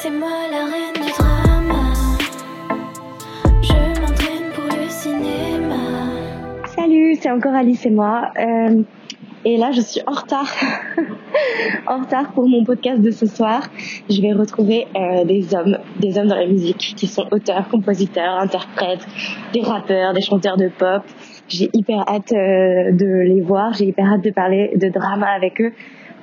c'est 0.00 0.10
moi 0.10 0.30
la 0.48 0.64
reine 0.64 0.94
du 0.94 1.10
drama. 1.10 1.92
Je 3.62 4.00
m'entraîne 4.00 4.52
pour 4.54 4.64
le 4.64 4.88
cinéma. 4.88 5.74
Salut, 6.66 7.16
c'est 7.20 7.30
encore 7.32 7.54
Alice 7.54 7.84
et 7.84 7.90
moi. 7.90 8.30
Euh, 8.38 8.82
et 9.44 9.56
là, 9.56 9.72
je 9.72 9.80
suis 9.80 10.00
en 10.06 10.12
retard. 10.12 10.48
en 11.88 11.98
retard 11.98 12.30
pour 12.32 12.48
mon 12.48 12.62
podcast 12.62 13.02
de 13.02 13.10
ce 13.10 13.26
soir. 13.26 13.62
Je 14.08 14.22
vais 14.22 14.32
retrouver 14.32 14.86
euh, 14.94 15.24
des 15.24 15.52
hommes, 15.52 15.78
des 15.98 16.16
hommes 16.16 16.28
dans 16.28 16.36
la 16.36 16.46
musique 16.46 16.94
qui 16.96 17.08
sont 17.08 17.26
auteurs, 17.32 17.68
compositeurs, 17.68 18.38
interprètes, 18.38 19.04
des 19.52 19.62
rappeurs, 19.62 20.12
des 20.12 20.22
chanteurs 20.22 20.56
de 20.56 20.68
pop. 20.68 21.02
J'ai 21.48 21.70
hyper 21.72 22.08
hâte 22.08 22.32
euh, 22.32 22.92
de 22.92 23.22
les 23.26 23.40
voir. 23.40 23.72
J'ai 23.72 23.86
hyper 23.86 24.12
hâte 24.12 24.22
de 24.22 24.30
parler 24.30 24.70
de 24.76 24.88
drama 24.90 25.26
avec 25.26 25.60
eux 25.60 25.72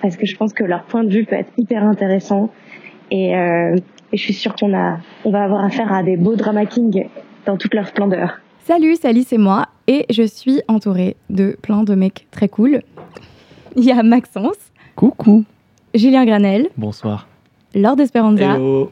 parce 0.02 0.16
que 0.16 0.26
je 0.26 0.38
pense 0.38 0.54
que 0.54 0.64
leur 0.64 0.84
point 0.84 1.04
de 1.04 1.10
vue 1.10 1.26
peut 1.26 1.36
être 1.36 1.52
hyper 1.58 1.84
intéressant. 1.84 2.52
Et, 3.16 3.34
euh, 3.34 3.78
et 4.12 4.18
je 4.18 4.22
suis 4.22 4.34
sûre 4.34 4.54
qu'on 4.56 4.74
a, 4.78 4.98
on 5.24 5.32
va 5.32 5.44
avoir 5.46 5.64
affaire 5.64 5.94
à 5.94 6.04
des 6.04 6.18
beaux 6.18 6.36
drama 6.36 6.66
kings 6.66 7.06
dans 7.46 7.56
toute 7.56 7.74
leur 7.74 7.88
splendeur. 7.88 8.40
Salut, 8.66 8.96
c'est 9.00 9.08
Alice 9.08 9.32
et 9.32 9.38
moi, 9.38 9.68
et 9.88 10.06
je 10.10 10.24
suis 10.24 10.60
entourée 10.68 11.16
de 11.30 11.58
plein 11.62 11.84
de 11.84 11.96
mecs 11.96 12.28
très 12.32 12.50
cool. 12.50 12.82
Il 13.78 13.86
y 13.86 13.92
a 13.92 14.04
Maxence, 14.04 14.58
Coucou. 14.98 15.46
Julien 15.94 16.26
Granel, 16.26 16.68
Bonsoir. 16.76 17.28
Lord 17.74 18.02
Esperanza 18.02 18.56
Hello. 18.56 18.92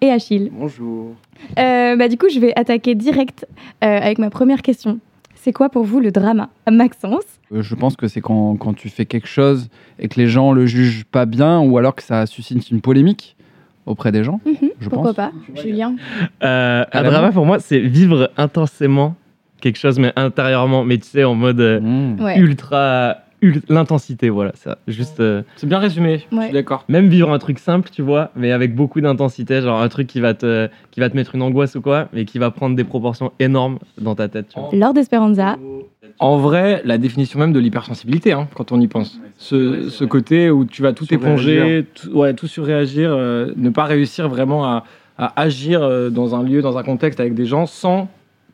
et 0.00 0.10
Achille. 0.10 0.50
Bonjour. 0.52 1.12
Euh, 1.56 1.94
bah, 1.94 2.08
du 2.08 2.16
coup, 2.18 2.28
je 2.28 2.40
vais 2.40 2.52
attaquer 2.58 2.96
direct 2.96 3.46
euh, 3.84 3.98
avec 4.00 4.18
ma 4.18 4.30
première 4.30 4.62
question. 4.62 4.98
C'est 5.36 5.52
quoi 5.52 5.68
pour 5.68 5.84
vous 5.84 6.00
le 6.00 6.10
drama? 6.10 6.48
Maxence? 6.68 7.22
Euh, 7.52 7.62
Je 7.62 7.74
pense 7.76 7.94
que 7.96 8.08
c'est 8.08 8.20
quand, 8.20 8.56
quand 8.56 8.74
tu 8.74 8.88
fais 8.88 9.06
quelque 9.06 9.28
chose 9.28 9.68
et 10.00 10.08
que 10.08 10.18
les 10.20 10.26
gens 10.26 10.50
le 10.52 10.66
jugent 10.66 11.04
pas 11.04 11.24
bien 11.24 11.60
ou 11.60 11.78
alors 11.78 11.94
que 11.94 12.02
ça 12.02 12.26
suscite 12.26 12.68
une 12.70 12.80
polémique 12.80 13.36
auprès 13.90 14.12
des 14.12 14.24
gens, 14.24 14.40
je 14.80 14.88
Pourquoi 14.88 15.08
pense. 15.08 15.16
pas 15.16 15.32
Julien? 15.60 15.96
Euh, 16.42 16.84
drama 16.92 17.20
main 17.22 17.32
pour 17.32 17.44
moi, 17.46 17.58
c'est 17.58 17.80
vivre 17.80 18.30
intensément 18.36 19.16
quelque 19.60 19.78
chose, 19.78 19.98
mais 19.98 20.12
intérieurement, 20.16 20.84
mais 20.84 20.96
tu 20.98 21.08
sais, 21.08 21.24
en 21.24 21.34
mode 21.34 21.60
euh, 21.60 21.80
Mmh. 21.80 22.20
Ouais. 22.22 22.38
ultra, 22.38 23.10
ul- 23.10 23.16
l'intensité, 23.68 24.28
voilà, 24.28 24.52
ça. 24.54 24.78
Juste, 24.88 25.20
euh, 25.20 25.42
C'est 25.56 25.66
bien 25.68 25.78
résumé, 25.78 26.24
je 26.30 26.40
suis 26.42 26.52
d'accord. 26.52 26.84
même 26.88 27.08
vivre 27.08 27.30
un 27.32 27.38
truc 27.38 27.58
simple, 27.58 27.90
tu 27.90 28.02
vois, 28.02 28.30
mais 28.36 28.52
avec 28.52 28.74
beaucoup 28.74 29.00
d'intensité, 29.00 29.60
genre 29.60 29.80
un 29.80 29.88
truc 29.88 30.06
qui 30.06 30.20
va 30.20 30.34
te, 30.34 30.68
qui 30.90 31.00
va 31.00 31.08
te 31.10 31.16
mettre 31.16 31.34
une 31.34 31.42
angoisse 31.42 31.74
ou 31.74 31.80
quoi, 31.80 32.08
mais 32.12 32.24
qui 32.24 32.38
va 32.38 32.50
prendre 32.50 32.76
des 32.76 32.84
proportions 32.84 33.32
énormes 33.38 33.78
dans 34.00 34.14
ta 34.14 34.28
tête, 34.28 34.48
tu 34.52 34.60
vois. 34.60 34.70
Lord 34.72 34.96
Esperanza, 34.98 35.56
En 36.18 36.36
vrai, 36.38 36.82
la 36.84 36.98
définition 36.98 37.38
même 37.38 37.52
de 37.52 37.60
l'hypersensibilité, 37.60 38.32
hein, 38.32 38.46
quand 38.54 38.72
on 38.72 38.80
y 38.80 38.88
pense. 38.88 39.18
Ce, 39.38 39.88
ce 39.88 40.04
côté 40.04 40.50
où 40.50 40.64
tu 40.66 40.82
vas 40.82 40.92
tout 40.92 41.06
éponger, 41.14 41.86
tout, 41.94 42.10
ouais, 42.10 42.34
tout 42.34 42.46
surréagir, 42.46 43.10
euh, 43.12 43.52
ne 43.56 43.70
pas 43.70 43.84
réussir 43.84 44.28
vraiment 44.28 44.64
à, 44.66 44.84
à 45.16 45.40
agir 45.40 45.82
euh, 45.82 46.10
dans 46.10 46.34
un 46.34 46.42
lieu, 46.42 46.60
dans 46.60 46.76
un 46.76 46.82
contexte 46.82 47.20
avec 47.20 47.34
des 47.34 47.46
gens 47.46 47.64
sans, 47.66 48.08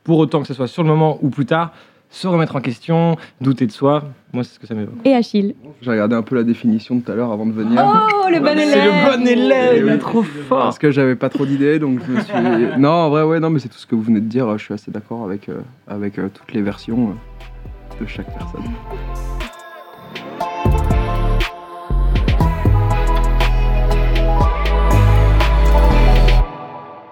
pour 0.04 0.18
autant 0.18 0.40
que 0.42 0.46
ce 0.46 0.54
soit 0.54 0.68
sur 0.68 0.84
le 0.84 0.88
moment 0.88 1.18
ou 1.22 1.28
plus 1.30 1.46
tard, 1.46 1.72
se 2.16 2.26
remettre 2.26 2.56
en 2.56 2.60
question, 2.60 3.16
douter 3.40 3.66
de 3.66 3.72
soi. 3.72 4.04
Moi, 4.32 4.42
c'est 4.42 4.54
ce 4.54 4.58
que 4.58 4.66
ça 4.66 4.74
m'évoque. 4.74 4.94
et 5.04 5.14
Achille. 5.14 5.54
J'ai 5.82 5.90
regardé 5.90 6.14
un 6.16 6.22
peu 6.22 6.34
la 6.34 6.42
définition 6.44 6.98
tout 7.00 7.12
à 7.12 7.14
l'heure 7.14 7.30
avant 7.30 7.44
de 7.46 7.52
venir. 7.52 7.82
Oh, 7.84 8.28
le 8.30 8.38
bon 8.40 8.46
élève 8.58 8.68
C'est 8.70 8.84
le 8.86 9.16
bon 9.18 9.26
élève, 9.26 9.82
il 9.84 9.88
est 9.88 9.92
Oui. 9.92 9.98
trop 9.98 10.22
fort. 10.22 10.62
Parce 10.64 10.78
que 10.78 10.90
j'avais 10.90 11.14
pas 11.16 11.28
trop 11.28 11.44
d'idées, 11.44 11.78
donc 11.78 12.00
je 12.06 12.12
me 12.12 12.20
suis. 12.20 12.32
Non, 12.78 12.90
en 12.90 13.10
vrai, 13.10 13.22
ouais, 13.22 13.38
non, 13.40 13.50
mais 13.50 13.58
c'est 13.58 13.68
tout 13.68 13.78
ce 13.78 13.86
que 13.86 13.94
vous 13.94 14.02
venez 14.02 14.20
de 14.20 14.26
dire. 14.28 14.56
Je 14.56 14.64
suis 14.64 14.74
assez 14.74 14.90
d'accord 14.90 15.24
avec, 15.24 15.48
euh, 15.48 15.60
avec 15.88 16.18
euh, 16.18 16.28
toutes 16.32 16.52
les 16.54 16.62
versions 16.62 17.10
euh, 17.10 18.02
de 18.02 18.06
chaque 18.08 18.32
personne. 18.36 18.62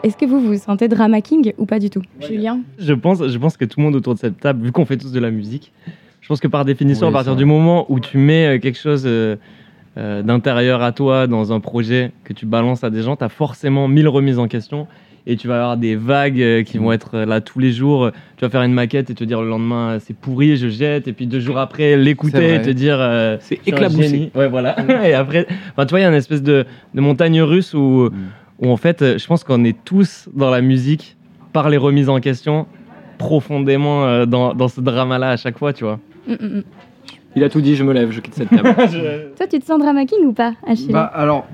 Est-ce 0.05 0.19
que 0.19 0.27
vous 0.27 0.39
vous 0.39 0.59
sentez 0.59 0.87
drama 0.87 1.23
king 1.23 1.55
ou 1.57 1.65
pas 1.65 1.79
du 1.79 1.89
tout 1.89 2.03
Julien 2.21 2.61
Je 2.79 2.93
pense, 2.93 3.27
je 3.27 3.39
pense 3.39 3.57
que 3.57 3.65
tout 3.65 3.81
le 3.81 3.85
monde 3.85 3.97
autour 3.97 4.13
de 4.13 4.19
cette 4.19 4.39
table, 4.39 4.63
vu 4.63 4.71
qu'on 4.71 4.85
fait 4.85 4.99
tous 4.99 5.13
de 5.13 5.19
la 5.19 5.31
musique, 5.31 5.73
je 6.21 6.29
pense 6.29 6.41
que 6.41 6.47
par 6.49 6.67
définition, 6.67 7.07
Oui, 7.07 7.11
à 7.11 7.15
partir 7.15 7.37
du 7.37 7.47
moment 7.47 7.87
où 7.91 7.99
tu 8.01 8.19
mets 8.19 8.57
euh, 8.57 8.59
quelque 8.59 8.79
chose 8.79 9.05
euh, 9.07 9.37
euh, 9.97 10.23
d'intérieur 10.23 10.83
à 10.83 10.93
toi 10.93 11.27
dans 11.27 11.55
un 11.55 11.61
projet 11.61 12.13
que 12.25 12.35
tu 12.35 12.45
balances 12.45 12.85
à 12.85 12.91
des 12.91 13.01
gens, 13.01 13.17
tu 13.17 13.25
as 13.25 13.31
forcément 13.31 13.89
mille 13.89 14.09
remises 14.09 14.39
en 14.39 14.47
question 14.47 14.87
et 15.27 15.37
tu 15.37 15.49
vas 15.49 15.57
avoir 15.57 15.77
des 15.79 15.97
vagues 15.97 16.65
qui 16.65 16.77
vont 16.77 16.93
être 16.93 17.21
là 17.21 17.41
tous 17.41 17.59
les 17.59 17.73
jours. 17.73 18.11
Tu 18.37 18.45
vas 18.45 18.51
faire 18.51 18.61
une 18.61 18.75
maquette 18.75 19.09
et 19.09 19.15
te 19.15 19.25
dire 19.25 19.41
le 19.41 19.49
lendemain 19.49 19.99
c'est 19.99 20.15
pourri, 20.15 20.59
je 20.59 20.69
jette, 20.69 21.09
et 21.09 21.15
puis 21.15 21.27
deux 21.27 21.41
jours 21.41 21.57
après 21.57 21.97
l'écouter 21.97 22.57
et 22.57 22.61
te 22.61 22.69
dire 22.69 22.99
euh, 23.01 23.39
C'est 23.41 23.59
éclaboussé. 23.67 24.31
Ouais, 24.35 24.49
voilà. 24.49 24.77
et 25.09 25.15
après, 25.15 25.47
enfin, 25.73 25.87
tu 25.87 25.91
vois, 25.91 26.01
il 26.01 26.03
y 26.03 26.07
a 26.07 26.11
une 26.11 26.15
espèce 26.15 26.43
de, 26.43 26.67
de 26.93 27.01
montagne 27.01 27.41
russe 27.41 27.73
où, 27.73 28.11
Mm. 28.11 28.13
Où 28.59 28.71
en 28.71 28.77
fait, 28.77 29.03
euh, 29.03 29.19
je 29.19 29.27
pense 29.27 29.45
qu'on 29.45 29.65
est 29.65 29.77
tous 29.85 30.29
dans 30.35 30.51
la 30.51 30.61
musique 30.61 31.17
par 31.53 31.69
les 31.69 31.77
remises 31.77 32.09
en 32.09 32.21
question 32.21 32.67
profondément 33.19 34.05
euh, 34.05 34.27
dans, 34.27 34.55
dans 34.55 34.69
ce 34.69 34.81
drama-là 34.81 35.31
à 35.31 35.37
chaque 35.37 35.59
fois, 35.59 35.73
tu 35.73 35.85
vois. 35.85 35.99
Mm, 36.27 36.33
mm, 36.33 36.47
mm. 36.59 36.63
Il 37.37 37.43
a 37.45 37.49
tout 37.49 37.61
dit, 37.61 37.75
je 37.75 37.83
me 37.85 37.93
lève, 37.93 38.11
je 38.13 38.21
quitte 38.21 38.35
cette 38.35 38.51
table. 38.51 38.75
Toi, 39.37 39.47
tu 39.49 39.59
te 39.59 39.65
sens 39.65 39.79
drama 39.81 40.05
king 40.07 40.25
ou 40.25 40.33
pas, 40.33 40.55
Achille 40.67 40.93
Bah, 40.93 41.05
alors, 41.15 41.47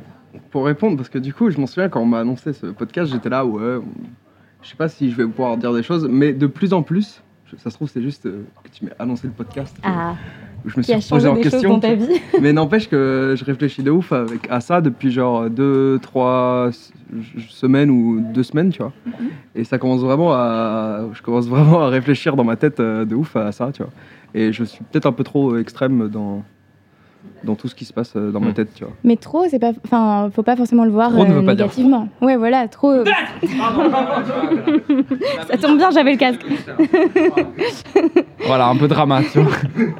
pour 0.50 0.66
répondre, 0.66 0.96
parce 0.96 1.08
que 1.08 1.18
du 1.18 1.32
coup, 1.32 1.50
je 1.50 1.58
m'en 1.58 1.66
souviens 1.66 1.88
quand 1.88 2.00
on 2.00 2.06
m'a 2.06 2.20
annoncé 2.20 2.52
ce 2.52 2.66
podcast, 2.66 3.10
j'étais 3.12 3.28
là, 3.30 3.44
ouais, 3.44 3.76
on- 3.76 3.84
je 4.62 4.68
sais 4.68 4.76
pas 4.76 4.88
si 4.88 5.10
je 5.10 5.16
vais 5.16 5.26
pouvoir 5.26 5.56
dire 5.56 5.72
des 5.72 5.82
choses, 5.82 6.06
mais 6.10 6.34
de 6.34 6.46
plus 6.46 6.74
en 6.74 6.82
plus, 6.82 7.22
ça 7.56 7.70
se 7.70 7.74
trouve, 7.76 7.88
c'est 7.88 8.02
juste 8.02 8.26
euh, 8.26 8.44
que 8.62 8.68
tu 8.68 8.84
m'as 8.84 8.90
annoncé 8.98 9.26
le 9.26 9.32
podcast. 9.32 9.74
Ah, 9.82 10.14
je 10.66 10.76
me 10.78 10.82
qui 10.82 10.92
suis 10.92 11.00
changé 11.02 11.28
en 11.28 11.36
question. 11.36 11.70
dans 11.70 11.80
ta 11.80 11.94
vie 11.94 12.20
Mais 12.40 12.52
n'empêche 12.52 12.88
que 12.88 13.34
je 13.36 13.44
réfléchis 13.44 13.82
de 13.82 13.90
ouf 13.90 14.12
avec, 14.12 14.46
à 14.50 14.60
ça 14.60 14.80
depuis 14.80 15.10
genre 15.10 15.48
deux, 15.50 15.98
trois 16.02 16.70
semaines 17.48 17.90
ou 17.90 18.20
deux 18.20 18.42
semaines, 18.42 18.70
tu 18.70 18.78
vois. 18.82 18.92
Et 19.54 19.64
ça 19.64 19.78
commence 19.78 20.00
vraiment 20.00 20.32
à. 20.32 21.00
Je 21.12 21.22
commence 21.22 21.46
vraiment 21.48 21.80
à 21.82 21.88
réfléchir 21.88 22.36
dans 22.36 22.44
ma 22.44 22.56
tête 22.56 22.80
euh, 22.80 23.04
de 23.04 23.14
ouf 23.14 23.36
à 23.36 23.52
ça, 23.52 23.70
tu 23.72 23.82
vois. 23.82 23.92
Et 24.34 24.52
je 24.52 24.62
suis 24.64 24.80
peut-être 24.90 25.06
un 25.06 25.12
peu 25.12 25.24
trop 25.24 25.56
extrême 25.56 26.08
dans, 26.08 26.42
dans 27.42 27.54
tout 27.56 27.66
ce 27.68 27.74
qui 27.74 27.84
se 27.84 27.92
passe 27.92 28.12
euh, 28.16 28.30
dans 28.30 28.38
ma 28.40 28.50
Mm. 28.50 28.54
tête, 28.54 28.74
tu 28.74 28.84
vois. 28.84 28.92
Mais 29.02 29.16
trop, 29.16 29.44
c'est 29.48 29.58
pas. 29.58 29.72
Enfin, 29.84 30.30
faut 30.32 30.42
pas 30.44 30.54
forcément 30.56 30.84
le 30.84 30.90
voir 30.92 31.10
Trop 31.10 31.24
ne 31.24 31.30
euh, 31.32 31.34
veut 31.40 31.44
pas 31.44 31.54
dire 31.56 31.64
négativement. 31.66 32.08
Ouais, 32.20 32.36
voilà, 32.36 32.68
trop. 32.68 33.04
Ça 35.50 35.56
tombe 35.58 35.78
bien, 35.78 35.90
j'avais 35.90 36.12
le 36.12 36.18
casque. 36.18 36.44
Voilà, 38.46 38.68
un 38.68 38.76
peu 38.76 38.86
drama, 38.88 39.20
tu 39.32 39.40
vois. 39.40 39.50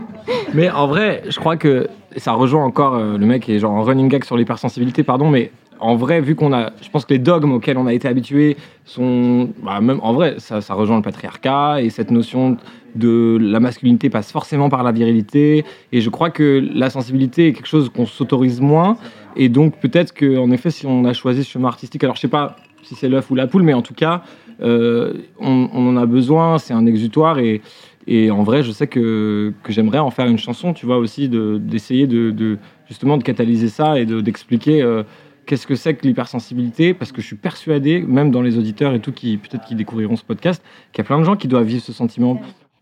Mais 0.54 0.70
en 0.70 0.86
vrai, 0.86 1.22
je 1.28 1.38
crois 1.38 1.56
que 1.56 1.88
ça 2.16 2.32
rejoint 2.32 2.64
encore 2.64 2.94
euh, 2.94 3.16
le 3.16 3.26
mec 3.26 3.44
qui 3.44 3.52
est 3.52 3.58
genre 3.58 3.72
en 3.72 3.82
running 3.82 4.08
gag 4.08 4.24
sur 4.24 4.36
l'hypersensibilité, 4.36 5.02
pardon, 5.02 5.30
mais 5.30 5.52
en 5.80 5.96
vrai, 5.96 6.20
vu 6.20 6.34
qu'on 6.34 6.52
a, 6.52 6.70
je 6.82 6.90
pense 6.90 7.06
que 7.06 7.14
les 7.14 7.18
dogmes 7.18 7.52
auxquels 7.52 7.78
on 7.78 7.86
a 7.86 7.94
été 7.94 8.06
habitué 8.06 8.56
sont, 8.84 9.50
bah, 9.62 9.80
même 9.80 9.98
en 10.02 10.12
vrai, 10.12 10.34
ça, 10.38 10.60
rejoint 10.74 10.96
le 10.96 11.02
patriarcat 11.02 11.80
et 11.80 11.88
cette 11.88 12.10
notion 12.10 12.58
de 12.94 13.38
la 13.40 13.60
masculinité 13.60 14.10
passe 14.10 14.30
forcément 14.30 14.68
par 14.68 14.82
la 14.82 14.92
virilité. 14.92 15.64
Et 15.92 16.00
je 16.00 16.10
crois 16.10 16.30
que 16.30 16.62
la 16.74 16.90
sensibilité 16.90 17.48
est 17.48 17.52
quelque 17.52 17.68
chose 17.68 17.88
qu'on 17.88 18.06
s'autorise 18.06 18.60
moins. 18.60 18.98
Et 19.36 19.48
donc 19.48 19.78
peut-être 19.80 20.12
que, 20.12 20.38
en 20.38 20.50
effet, 20.50 20.70
si 20.70 20.86
on 20.86 21.04
a 21.04 21.12
choisi 21.12 21.44
ce 21.44 21.50
chemin 21.50 21.68
artistique, 21.68 22.04
alors 22.04 22.16
je 22.16 22.20
sais 22.20 22.28
pas 22.28 22.56
si 22.82 22.94
c'est 22.94 23.08
l'œuf 23.08 23.30
ou 23.30 23.34
la 23.34 23.46
poule, 23.46 23.62
mais 23.62 23.74
en 23.74 23.82
tout 23.82 23.94
cas, 23.94 24.22
euh, 24.60 25.14
on, 25.38 25.68
on 25.72 25.88
en 25.88 25.96
a 25.96 26.04
besoin. 26.06 26.58
C'est 26.58 26.74
un 26.74 26.84
exutoire 26.84 27.38
et 27.38 27.62
et 28.12 28.30
en 28.32 28.42
vrai, 28.42 28.64
je 28.64 28.72
sais 28.72 28.88
que, 28.88 29.54
j'aimerais 29.68 30.00
en 30.00 30.10
faire 30.10 30.26
une 30.26 30.36
chanson, 30.38 30.72
tu 30.74 30.84
vois, 30.84 30.98
aussi, 30.98 31.28
de- 31.28 31.58
d'essayer 31.62 32.06
de, 32.08 32.58
justement 32.88 33.16
de 33.16 33.22
catalyser 33.22 33.68
ça 33.68 34.00
et 34.00 34.04
de- 34.04 34.20
d'expliquer 34.20 34.82
euh, 34.82 35.04
qu'est-ce 35.46 35.64
que 35.66 35.76
c'est 35.76 35.94
que 35.94 36.06
l'hypersensibilité, 36.06 36.92
parce 36.92 37.12
que 37.12 37.20
je 37.22 37.26
suis 37.28 37.36
persuadé, 37.36 38.00
même 38.00 38.32
dans 38.32 38.42
les 38.42 38.58
auditeurs 38.58 38.94
et 38.94 39.00
tout, 39.00 39.12
qui 39.12 39.36
peut-être 39.38 39.64
qui 39.64 39.76
découvriront 39.76 40.16
ce 40.16 40.24
podcast, 40.24 40.60
qu'il 40.92 41.02
y 41.02 41.06
a 41.06 41.08
plein 41.08 41.20
de 41.20 41.24
gens 41.24 41.36
qui 41.36 41.46
doivent 41.48 41.66
vivre 41.66 41.82
ce 41.82 41.92
sentiment. 41.92 42.40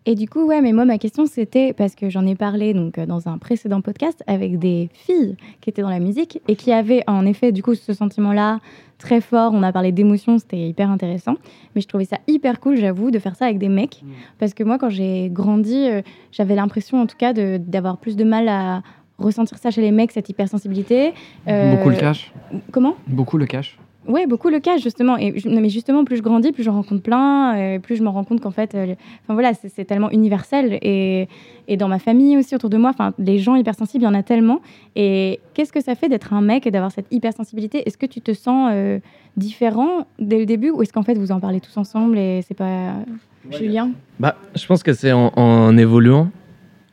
Et 0.08 0.14
du 0.14 0.26
coup, 0.26 0.46
ouais, 0.46 0.62
mais 0.62 0.72
moi, 0.72 0.86
ma 0.86 0.96
question, 0.96 1.26
c'était 1.26 1.74
parce 1.74 1.94
que 1.94 2.08
j'en 2.08 2.24
ai 2.24 2.34
parlé 2.34 2.72
donc 2.72 2.96
euh, 2.96 3.04
dans 3.04 3.28
un 3.28 3.36
précédent 3.36 3.82
podcast 3.82 4.24
avec 4.26 4.58
des 4.58 4.88
filles 4.94 5.36
qui 5.60 5.68
étaient 5.68 5.82
dans 5.82 5.90
la 5.90 5.98
musique 5.98 6.40
et 6.48 6.56
qui 6.56 6.72
avaient 6.72 7.02
en 7.06 7.26
effet, 7.26 7.52
du 7.52 7.62
coup, 7.62 7.74
ce 7.74 7.92
sentiment-là 7.92 8.60
très 8.96 9.20
fort. 9.20 9.52
On 9.52 9.62
a 9.62 9.70
parlé 9.70 9.92
d'émotions, 9.92 10.38
c'était 10.38 10.66
hyper 10.66 10.90
intéressant. 10.90 11.34
Mais 11.74 11.82
je 11.82 11.88
trouvais 11.88 12.06
ça 12.06 12.16
hyper 12.26 12.58
cool, 12.58 12.78
j'avoue, 12.78 13.10
de 13.10 13.18
faire 13.18 13.36
ça 13.36 13.44
avec 13.44 13.58
des 13.58 13.68
mecs. 13.68 14.02
Parce 14.38 14.54
que 14.54 14.64
moi, 14.64 14.78
quand 14.78 14.88
j'ai 14.88 15.28
grandi, 15.28 15.76
euh, 15.76 16.00
j'avais 16.32 16.54
l'impression, 16.54 17.02
en 17.02 17.06
tout 17.06 17.18
cas, 17.18 17.34
d'avoir 17.34 17.98
plus 17.98 18.16
de 18.16 18.24
mal 18.24 18.48
à 18.48 18.80
ressentir 19.18 19.58
ça 19.58 19.70
chez 19.70 19.82
les 19.82 19.90
mecs, 19.90 20.12
cette 20.12 20.30
hypersensibilité. 20.30 21.12
Euh, 21.48 21.76
Beaucoup 21.76 21.90
le 21.90 21.96
cash. 21.96 22.32
Comment? 22.72 22.94
Beaucoup 23.08 23.36
le 23.36 23.44
cash. 23.44 23.78
Ouais, 24.08 24.26
beaucoup 24.26 24.48
le 24.48 24.58
cas, 24.58 24.78
justement. 24.78 25.18
Et, 25.18 25.34
non, 25.44 25.60
mais 25.60 25.68
justement, 25.68 26.04
plus 26.04 26.16
je 26.16 26.22
grandis, 26.22 26.50
plus 26.50 26.62
j'en 26.62 26.72
rencontre 26.72 27.02
plein, 27.02 27.78
plus 27.80 27.96
je 27.96 28.02
me 28.02 28.08
rends 28.08 28.24
compte 28.24 28.40
qu'en 28.40 28.50
fait, 28.50 28.74
euh, 28.74 28.94
enfin 29.22 29.34
voilà, 29.34 29.52
c'est 29.52 29.84
tellement 29.84 30.10
universel. 30.10 30.78
Et, 30.80 31.28
et 31.68 31.76
dans 31.76 31.88
ma 31.88 31.98
famille 31.98 32.38
aussi, 32.38 32.54
autour 32.54 32.70
de 32.70 32.78
moi, 32.78 32.90
enfin, 32.90 33.12
les 33.18 33.38
gens 33.38 33.54
hypersensibles, 33.54 34.04
il 34.04 34.06
y 34.06 34.08
en 34.08 34.14
a 34.14 34.22
tellement. 34.22 34.60
Et 34.96 35.40
qu'est-ce 35.52 35.72
que 35.72 35.82
ça 35.82 35.94
fait 35.94 36.08
d'être 36.08 36.32
un 36.32 36.40
mec 36.40 36.66
et 36.66 36.70
d'avoir 36.70 36.90
cette 36.90 37.06
hypersensibilité? 37.10 37.82
Est-ce 37.86 37.98
que 37.98 38.06
tu 38.06 38.22
te 38.22 38.32
sens 38.32 38.70
euh, 38.72 38.98
différent 39.36 40.06
dès 40.18 40.38
le 40.38 40.46
début 40.46 40.70
ou 40.70 40.82
est-ce 40.82 40.92
qu'en 40.92 41.02
fait, 41.02 41.18
vous 41.18 41.30
en 41.30 41.40
parlez 41.40 41.60
tous 41.60 41.76
ensemble 41.76 42.18
et 42.18 42.40
c'est 42.48 42.56
pas. 42.56 42.94
Julien? 43.50 43.90
Bah, 44.18 44.36
je 44.54 44.66
pense 44.66 44.82
que 44.82 44.94
c'est 44.94 45.12
en, 45.12 45.32
en 45.36 45.76
évoluant. 45.76 46.30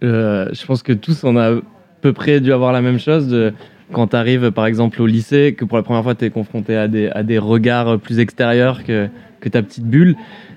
Euh, 0.03 0.49
je 0.51 0.65
pense 0.65 0.83
que 0.83 0.93
tous, 0.93 1.23
on 1.23 1.37
a 1.37 1.53
à 1.53 1.59
peu 2.01 2.11
près 2.13 2.41
dû 2.41 2.51
avoir 2.51 2.73
la 2.73 2.81
même 2.81 2.99
chose. 2.99 3.27
De, 3.27 3.53
quand 3.91 4.07
tu 4.07 4.15
arrives 4.15 4.51
par 4.51 4.65
exemple 4.65 5.01
au 5.01 5.05
lycée, 5.05 5.55
que 5.57 5.65
pour 5.65 5.77
la 5.77 5.83
première 5.83 6.03
fois 6.03 6.15
tu 6.15 6.25
es 6.25 6.29
confronté 6.29 6.75
à 6.75 6.87
des, 6.87 7.37
regards 7.37 7.99
plus 7.99 8.19
extérieurs 8.19 8.83
que, 8.83 9.09
ta 9.51 9.61
petite 9.61 9.85
bulle, 9.85 10.15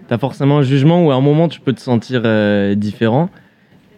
tu 0.08 0.14
as 0.14 0.18
forcément 0.18 0.58
un 0.58 0.62
jugement 0.62 1.04
où 1.04 1.10
à 1.10 1.14
un 1.14 1.20
moment 1.20 1.48
tu 1.48 1.60
peux 1.60 1.74
te 1.74 1.80
sentir 1.80 2.22
euh, 2.24 2.74
différent. 2.74 3.28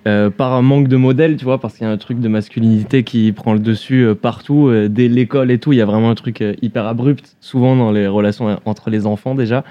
euh, 0.09 0.31
par 0.31 0.55
un 0.55 0.63
manque 0.63 0.89
de 0.89 0.97
modèle, 0.97 1.37
tu 1.37 1.45
vois, 1.45 1.61
parce 1.61 1.77
qu'il 1.77 1.87
y 1.87 1.91
a 1.91 1.93
un 1.93 1.99
truc 1.99 2.21
de 2.21 2.29
masculinité 2.29 3.05
qui 3.05 3.33
prend 3.33 3.53
le 3.53 3.59
dessus 3.59 4.03
euh, 4.03 4.15
partout, 4.15 4.73
dès 4.89 5.09
l'école 5.09 5.51
et 5.51 5.59
tout. 5.59 5.73
Il 5.73 5.77
y 5.77 5.83
a 5.83 5.85
vraiment 5.85 6.11
un 6.11 6.15
truc 6.15 6.43
hyper 6.63 6.87
abrupt, 6.87 7.37
souvent 7.41 7.77
dans 7.77 7.93
les 7.93 8.07
relations 8.07 8.59
entre 8.65 8.91
les 8.91 9.07
enfants 9.07 9.35
déjà. 9.35 9.63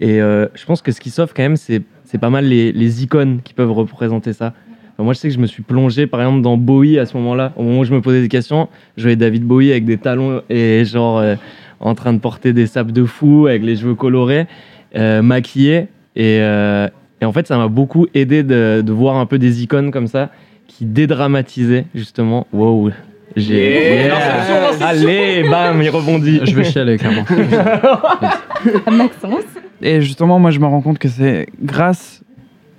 Et 0.00 0.18
je 0.18 0.64
pense 0.66 0.82
que 0.82 0.92
ce 0.92 1.00
qui 1.00 1.10
sauve 1.10 1.32
quand 1.34 1.42
même, 1.42 1.56
c'est 1.56 1.82
pas 2.20 2.30
mal 2.30 2.44
les 2.44 3.02
icônes 3.02 3.40
qui 3.42 3.54
peuvent 3.54 3.72
représenter 3.72 4.32
ça. 4.32 4.52
Enfin, 4.94 5.04
moi, 5.04 5.12
je 5.12 5.18
sais 5.18 5.28
que 5.28 5.34
je 5.34 5.40
me 5.40 5.46
suis 5.46 5.62
plongé, 5.62 6.06
par 6.06 6.20
exemple, 6.20 6.42
dans 6.42 6.56
Bowie 6.56 6.98
à 6.98 7.06
ce 7.06 7.16
moment-là. 7.16 7.52
Au 7.56 7.62
moment 7.62 7.80
où 7.80 7.84
je 7.84 7.92
me 7.92 8.00
posais 8.00 8.20
des 8.20 8.28
questions, 8.28 8.68
je 8.96 9.02
voyais 9.02 9.16
David 9.16 9.42
Bowie 9.42 9.72
avec 9.72 9.84
des 9.84 9.98
talons 9.98 10.42
et 10.48 10.84
genre 10.84 11.18
euh, 11.18 11.34
en 11.80 11.94
train 11.94 12.12
de 12.12 12.20
porter 12.20 12.52
des 12.52 12.66
sapes 12.66 12.92
de 12.92 13.04
fou, 13.04 13.46
avec 13.48 13.62
les 13.62 13.76
cheveux 13.76 13.94
colorés, 13.94 14.46
euh, 14.94 15.20
maquillé. 15.20 15.88
Et, 16.14 16.38
euh, 16.40 16.88
et 17.20 17.24
en 17.24 17.32
fait, 17.32 17.46
ça 17.46 17.58
m'a 17.58 17.68
beaucoup 17.68 18.06
aidé 18.14 18.44
de, 18.44 18.82
de 18.86 18.92
voir 18.92 19.16
un 19.16 19.26
peu 19.26 19.38
des 19.38 19.62
icônes 19.62 19.90
comme 19.90 20.06
ça 20.06 20.30
qui 20.68 20.84
dédramatisaient 20.84 21.86
justement. 21.94 22.46
Wow, 22.52 22.90
j'ai. 23.36 23.54
Yeah. 23.54 24.06
Yeah. 24.06 24.86
Allez, 24.86 25.42
bam, 25.48 25.82
il 25.82 25.90
rebondit. 25.90 26.40
Je 26.44 26.54
vais 26.54 26.64
chialer, 26.64 26.98
clairement. 26.98 27.24
Maxence. 28.90 29.42
Et 29.82 30.00
justement, 30.00 30.38
moi, 30.38 30.50
je 30.50 30.60
me 30.60 30.66
rends 30.66 30.80
compte 30.80 30.98
que 30.98 31.08
c'est 31.08 31.46
grâce, 31.62 32.22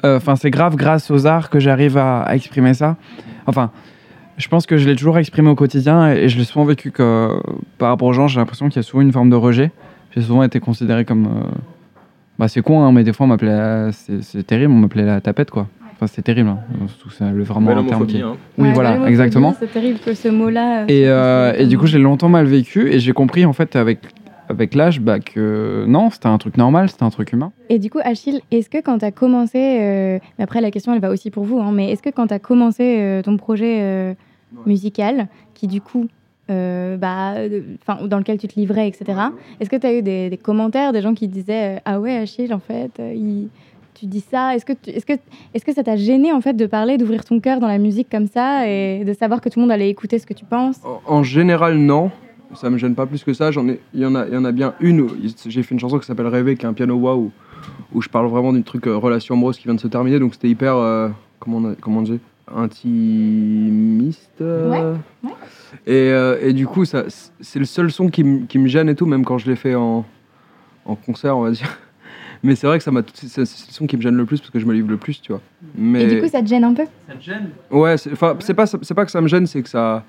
euh, 0.06 0.18
enfin, 0.18 0.36
c'est 0.36 0.52
grave 0.52 0.76
grâce 0.76 1.10
aux 1.12 1.26
arts 1.28 1.50
que 1.50 1.60
j'arrive 1.60 1.98
à, 1.98 2.22
à 2.22 2.36
exprimer 2.36 2.74
ça. 2.74 2.96
Enfin, 3.48 3.72
je 4.38 4.48
pense 4.48 4.66
que 4.66 4.78
je 4.78 4.88
l'ai 4.88 4.96
toujours 4.96 5.18
exprimé 5.18 5.50
au 5.50 5.56
quotidien 5.56 6.12
et, 6.14 6.24
et 6.26 6.30
je 6.30 6.38
l'ai 6.38 6.44
souvent 6.46 6.66
vécu 6.66 6.92
que, 6.92 7.30
par 7.78 7.90
rapport 7.90 8.08
aux 8.08 8.14
gens, 8.14 8.28
j'ai 8.28 8.40
l'impression 8.40 8.68
qu'il 8.70 8.78
y 8.78 8.80
a 8.80 8.84
souvent 8.84 9.02
une 9.02 9.12
forme 9.12 9.30
de 9.30 9.36
rejet. 9.36 9.72
J'ai 10.16 10.22
souvent 10.22 10.44
été 10.44 10.60
considéré 10.60 11.04
comme, 11.06 11.26
euh, 11.26 11.52
bah, 12.40 12.48
c'est 12.48 12.62
con, 12.62 12.82
hein, 12.84 12.92
mais 12.92 13.04
des 13.04 13.14
fois, 13.14 13.26
on 13.26 13.30
m'appelait, 13.30 13.50
la- 13.56 13.92
c'est 13.92 14.22
c'est 14.24 14.44
terrible, 14.44 14.72
on 14.74 14.78
m'appelait 14.78 15.06
la 15.06 15.22
tapette, 15.22 15.52
quoi. 15.52 15.68
Enfin, 15.94 16.08
c'était 16.08 16.24
terrible. 16.34 16.50
hein. 16.50 16.60
Surtout, 16.88 17.10
c'est 17.10 17.30
le- 17.32 17.44
vraiment 17.44 17.72
un 17.78 17.84
terme 17.86 18.06
qui. 18.06 18.22
hein. 18.22 18.34
Oui, 18.58 18.68
Ouais, 18.68 18.74
voilà, 18.74 19.08
exactement. 19.08 19.56
C'est 19.58 19.72
terrible 19.72 20.00
que 20.00 20.14
ce 20.14 20.28
mot-là. 20.28 20.82
euh, 20.82 20.86
Et, 20.90 21.04
euh, 21.08 21.66
du 21.66 21.78
coup, 21.78 21.88
j'ai 21.88 22.00
longtemps 22.00 22.28
mal 22.30 22.46
vécu 22.46 22.92
et 22.92 23.00
j'ai 23.00 23.14
compris 23.14 23.46
en 23.46 23.54
fait 23.54 23.76
avec, 23.78 24.00
avec 24.50 24.76
l'âge 24.76 25.00
bah, 25.02 25.20
que 25.20 25.86
non, 25.88 26.10
c'était 26.10 26.28
un 26.28 26.38
truc 26.38 26.58
normal, 26.58 26.90
c'était 26.90 27.04
un 27.04 27.10
truc 27.10 27.32
humain. 27.34 27.52
Et 27.70 27.80
du 27.80 27.90
coup, 27.90 28.00
Achille, 28.04 28.42
est-ce 28.52 28.70
que 28.70 28.80
quand 28.82 29.00
tu 29.00 29.06
as 29.06 29.12
commencé, 29.12 29.58
euh, 29.82 30.20
mais 30.38 30.44
après 30.44 30.62
la 30.62 30.72
question 30.72 30.94
elle 30.94 31.02
va 31.02 31.10
aussi 31.12 31.32
pour 31.32 31.44
vous, 31.44 31.60
hein, 31.60 31.72
mais 31.74 31.92
est-ce 31.92 32.02
que 32.02 32.10
quand 32.10 32.28
tu 32.28 32.34
as 32.34 32.40
commencé 32.40 32.98
euh, 33.00 33.22
ton 33.22 33.38
projet 33.38 33.78
euh, 33.82 34.14
musical, 34.66 35.28
qui 35.54 35.68
du 35.68 35.82
coup, 35.82 36.06
euh, 36.52 36.96
bah, 36.98 37.34
dans 38.08 38.18
lequel 38.20 38.38
tu 38.38 38.48
te 38.48 38.60
livrais, 38.60 38.88
etc., 38.88 39.20
est-ce 39.60 39.70
que 39.70 39.76
tu 39.78 39.88
as 39.88 39.94
eu 39.94 40.02
des, 40.02 40.30
des 40.30 40.38
commentaires, 40.38 40.94
des 40.94 41.02
gens 41.02 41.14
qui 41.14 41.28
disaient 41.28 41.78
euh, 41.78 41.80
Ah 41.86 42.00
ouais, 42.00 42.16
Achille, 42.16 42.54
en 42.54 42.60
fait, 42.60 42.92
euh, 43.00 43.14
il- 43.16 43.50
tu 43.96 44.08
dis 44.08 44.20
ça 44.20 44.54
Est-ce 44.56 44.66
que, 44.66 44.74
tu- 44.74 44.90
est-ce 44.90 45.06
que, 45.06 45.14
est-ce 45.54 45.64
que 45.64 45.74
ça 45.74 45.82
t'a 45.82 45.96
gêné 45.96 46.34
en 46.34 46.42
fait 46.42 46.54
de 46.54 46.66
parler, 46.66 46.98
d'ouvrir 46.98 47.24
ton 47.24 47.40
cœur 47.40 47.62
dans 47.62 47.68
la 47.68 47.78
musique 47.78 48.10
comme 48.12 48.28
ça 48.28 48.68
et 48.68 49.06
de 49.06 49.14
savoir 49.14 49.40
que 49.40 49.48
tout 49.48 49.58
le 49.58 49.62
monde 49.62 49.72
allait 49.72 49.90
écouter 49.90 50.20
ce 50.20 50.26
que 50.26 50.34
tu 50.34 50.44
penses? 50.44 50.82
En, 51.08 51.16
en 51.20 51.24
général, 51.24 51.78
non. 51.78 52.12
Ça 52.56 52.70
me 52.70 52.78
gêne 52.78 52.96
pas 52.96 53.06
plus 53.06 53.24
que 53.24 53.34
ça. 53.34 53.52
J'en 53.52 53.68
ai, 53.68 53.80
il 53.94 54.02
y 54.02 54.06
en 54.06 54.16
a, 54.16 54.26
il 54.28 54.34
y 54.34 54.38
en 54.38 54.46
a 54.46 54.52
bien 54.52 54.74
une. 54.80 55.02
où 55.02 55.12
J'ai 55.48 55.64
fait 55.64 55.74
une 55.76 55.80
chanson 55.80 56.00
qui 56.00 56.06
s'appelle 56.06 56.28
Rêver, 56.28 56.56
qui 56.56 56.66
est 56.66 56.70
un 56.70 56.74
piano 56.74 56.96
wah 56.96 57.16
où, 57.16 57.32
où 57.94 58.02
je 58.02 58.10
parle 58.10 58.28
vraiment 58.28 58.54
d'une 58.54 58.64
truc 58.64 58.88
euh, 58.88 58.96
relation 58.98 59.36
amoureuse 59.36 59.58
qui 59.58 59.66
vient 59.66 59.76
de 59.76 59.80
se 59.80 59.88
terminer. 59.88 60.20
Donc 60.20 60.34
c'était 60.34 60.50
hyper, 60.50 60.76
euh, 60.76 61.10
comment 61.40 61.58
on, 61.58 61.72
a- 61.72 61.76
comment 61.76 62.00
on 62.00 62.04
dit, 62.04 62.20
intimiste. 62.54 64.42
euh. 64.42 64.94
Ouais, 65.24 65.30
ouais. 65.30 65.36
Et, 65.88 66.12
euh, 66.12 66.38
et 66.42 66.54
du 66.54 66.68
coup, 66.68 66.86
ça, 66.86 67.04
c'est 67.40 67.60
le 67.60 67.66
seul 67.66 67.92
son 67.92 68.10
qui, 68.10 68.24
me- 68.24 68.46
qui 68.46 68.58
me 68.60 68.68
gêne 68.68 68.90
et 68.90 68.96
tout, 68.96 69.06
même 69.06 69.26
quand 69.26 69.38
je 69.38 69.50
l'ai 69.50 69.56
fait 69.56 69.76
en, 69.76 70.06
en 70.86 70.96
concert, 70.96 71.38
on 71.38 71.42
va 71.42 71.52
dire. 71.52 71.78
Mais 72.44 72.56
c'est 72.56 72.68
vrai 72.68 72.78
que 72.78 72.84
ça 72.84 72.92
m'a, 72.92 73.02
c'est 73.14 73.28
c'est 73.28 73.42
le 73.42 73.46
son 73.74 73.88
qui 73.88 73.98
me 73.98 74.02
gêne 74.02 74.16
le 74.16 74.26
plus 74.26 74.40
parce 74.40 74.52
que 74.52 74.60
je 74.60 74.66
me 74.66 74.74
livre 74.74 74.90
le 74.90 74.98
plus, 74.98 75.20
tu 75.22 75.32
vois. 75.32 75.42
Mais 75.76 76.04
Et 76.04 76.08
du 76.16 76.22
coup, 76.22 76.28
ça 76.28 76.42
te 76.42 76.48
gêne 76.48 76.64
un 76.64 76.74
peu? 76.74 76.84
Ouais, 77.72 77.98
c'est, 77.98 78.12
enfin, 78.12 78.36
c'est 78.40 78.54
pas, 78.54 78.66
c'est 78.68 78.94
pas 78.94 79.06
que 79.06 79.12
ça 79.12 79.20
me 79.22 79.28
gêne, 79.28 79.48
c'est 79.48 79.64
que 79.64 79.70
ça. 79.70 80.04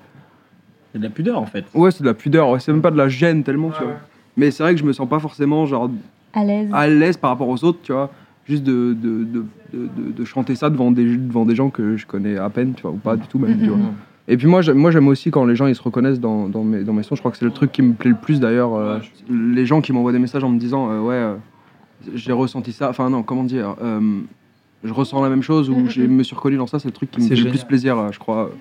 C'est 0.97 0.99
de 0.99 1.03
la 1.03 1.09
pudeur 1.09 1.39
en 1.39 1.45
fait. 1.45 1.65
Ouais, 1.75 1.91
c'est 1.91 2.01
de 2.01 2.07
la 2.07 2.13
pudeur, 2.13 2.49
ouais, 2.49 2.59
c'est 2.59 2.71
même 2.71 2.81
pas 2.81 2.91
de 2.91 2.97
la 2.97 3.07
gêne 3.09 3.43
tellement, 3.43 3.69
tu 3.69 3.83
vois. 3.83 3.93
Mais 4.35 4.51
c'est 4.51 4.63
vrai 4.63 4.73
que 4.73 4.79
je 4.79 4.85
me 4.85 4.93
sens 4.93 5.07
pas 5.07 5.19
forcément 5.19 5.65
genre 5.65 5.89
À 6.33 6.43
l'aise 6.43 6.69
à 6.73 6.87
l'aise 6.87 7.17
par 7.17 7.29
rapport 7.31 7.47
aux 7.49 7.63
autres, 7.63 7.79
tu 7.83 7.91
vois. 7.91 8.09
Juste 8.47 8.63
de, 8.63 8.95
de, 8.99 9.23
de, 9.25 9.45
de, 9.73 9.87
de- 9.87 10.11
de 10.13 10.25
chanter 10.25 10.55
ça 10.55 10.69
devant 10.69 10.89
des, 10.91 11.17
devant 11.17 11.45
des 11.45 11.53
gens 11.55 11.69
que 11.69 11.97
je 11.97 12.05
connais 12.07 12.37
à 12.37 12.49
peine, 12.49 12.73
tu 12.75 12.81
vois, 12.83 12.91
ou 12.91 12.95
pas 12.97 13.15
du 13.17 13.27
tout 13.27 13.39
même, 13.39 13.59
tu 13.59 13.69
vois. 13.69 13.77
Et 14.29 14.37
puis 14.37 14.47
moi, 14.47 14.61
j'aime, 14.61 14.77
moi, 14.77 14.89
j'aime 14.91 15.07
aussi 15.07 15.31
quand 15.31 15.45
les 15.45 15.55
gens 15.55 15.67
ils 15.67 15.75
se 15.75 15.81
reconnaissent 15.81 16.19
dans, 16.19 16.47
dans, 16.49 16.63
mes, 16.63 16.83
dans 16.83 16.93
mes 16.93 17.03
sons. 17.03 17.15
Je 17.15 17.21
crois 17.21 17.31
que 17.31 17.37
c'est 17.37 17.45
le 17.45 17.51
truc 17.51 17.71
qui 17.71 17.81
me 17.81 17.93
plaît 17.93 18.09
le 18.11 18.15
plus 18.17 18.39
d'ailleurs. 18.39 18.73
euh, 18.75 18.99
les 19.29 19.65
gens 19.65 19.81
qui 19.81 19.91
m'envoient 19.93 20.11
des 20.13 20.19
messages 20.19 20.43
en 20.43 20.49
me 20.49 20.59
disant 20.59 20.89
euh, 20.91 20.99
Ouais, 21.01 21.13
euh, 21.15 21.35
j'ai 22.15 22.31
ressenti 22.33 22.71
ça. 22.73 22.89
Enfin, 22.89 23.09
non, 23.09 23.23
comment 23.23 23.43
dire 23.43 23.75
euh, 23.81 23.99
Je 24.83 24.93
ressens 24.93 25.21
la 25.23 25.29
même 25.29 25.43
chose 25.43 25.69
ou 25.69 25.85
je 25.89 26.01
me 26.01 26.23
suis 26.23 26.35
reconnu 26.35 26.57
dans 26.57 26.67
ça. 26.67 26.77
C'est 26.79 26.87
le 26.89 26.93
truc 26.93 27.09
qui 27.11 27.19
me 27.21 27.27
C'est 27.27 27.35
fait 27.35 27.43
le 27.43 27.49
plus 27.49 27.63
plaisir, 27.63 27.97
euh, 27.97 28.09
je 28.11 28.19
crois, 28.19 28.51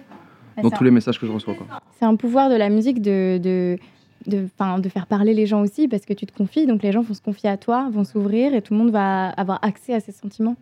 dans 0.63 0.71
ça- 0.71 0.77
tous 0.77 0.85
les 0.85 0.91
messages 0.91 1.19
que 1.21 1.27
je 1.27 1.33
reçois. 1.33 1.55
C'est 1.99 2.05
un 2.05 2.17
pouvoir 2.17 2.51
de 2.51 2.55
la 2.57 2.69
musique 2.69 3.01
de, 3.03 3.39
de, 3.39 3.79
de, 4.27 4.47
'fin, 4.59 4.79
de 4.79 4.89
faire 4.89 5.07
parler 5.07 5.35
les 5.35 5.47
gens 5.47 5.61
aussi 5.63 5.89
parce 5.89 6.05
que 6.07 6.13
tu 6.15 6.27
te 6.27 6.37
confies, 6.37 6.67
donc 6.67 6.83
les 6.83 6.93
gens 6.93 7.03
vont 7.03 7.15
se 7.15 7.21
confier 7.23 7.49
à 7.51 7.57
toi, 7.57 7.89
vont 7.93 8.05
s'ouvrir 8.05 8.55
et 8.55 8.63
tout 8.63 8.75
le 8.75 8.79
monde 8.81 8.91
va 8.91 9.29
avoir 9.31 9.59
accès 9.63 9.95
à 9.95 10.01
ces 10.01 10.13
sentiments. 10.13 10.57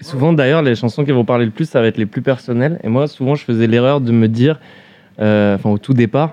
Souvent, 0.00 0.32
d'ailleurs, 0.32 0.62
les 0.62 0.74
chansons 0.74 1.04
qui 1.04 1.12
vont 1.12 1.24
parler 1.24 1.44
le 1.46 1.50
plus, 1.52 1.68
ça 1.68 1.80
va 1.80 1.86
être 1.86 1.98
les 1.98 2.06
plus 2.06 2.20
personnelles. 2.22 2.80
Et 2.82 2.88
moi, 2.88 3.06
souvent, 3.06 3.34
je 3.36 3.44
faisais 3.44 3.66
l'erreur 3.66 4.00
de 4.00 4.10
me 4.12 4.26
dire, 4.28 4.58
euh, 5.20 5.54
enfin, 5.54 5.70
au 5.70 5.78
tout 5.78 5.94
départ, 5.94 6.32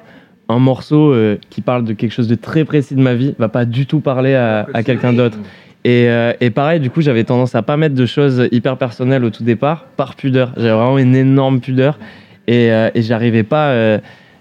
un 0.49 0.59
morceau 0.59 1.13
euh, 1.13 1.37
qui 1.49 1.61
parle 1.61 1.85
de 1.85 1.93
quelque 1.93 2.11
chose 2.11 2.27
de 2.27 2.35
très 2.35 2.65
précis 2.65 2.95
de 2.95 3.01
ma 3.01 3.13
vie 3.13 3.35
va 3.37 3.47
pas 3.49 3.63
du 3.65 3.85
tout 3.85 3.99
parler 4.01 4.33
à, 4.33 4.67
à 4.73 4.83
quelqu'un 4.83 5.13
d'autre. 5.13 5.37
Et, 5.85 6.09
euh, 6.09 6.33
et 6.41 6.49
pareil, 6.49 6.79
du 6.79 6.89
coup, 6.89 7.01
j'avais 7.01 7.23
tendance 7.23 7.55
à 7.55 7.61
pas 7.61 7.77
mettre 7.77 7.95
de 7.95 8.05
choses 8.05 8.47
hyper 8.51 8.77
personnelles 8.77 9.23
au 9.23 9.29
tout 9.29 9.43
départ, 9.43 9.85
par 9.95 10.15
pudeur. 10.15 10.51
J'avais 10.57 10.73
vraiment 10.73 10.97
une 10.97 11.15
énorme 11.15 11.61
pudeur. 11.61 11.97
Et, 12.51 12.71
euh, 12.71 12.89
et 12.93 13.01
j'arrivais 13.01 13.43
pas. 13.43 13.69
euh, 13.69 13.97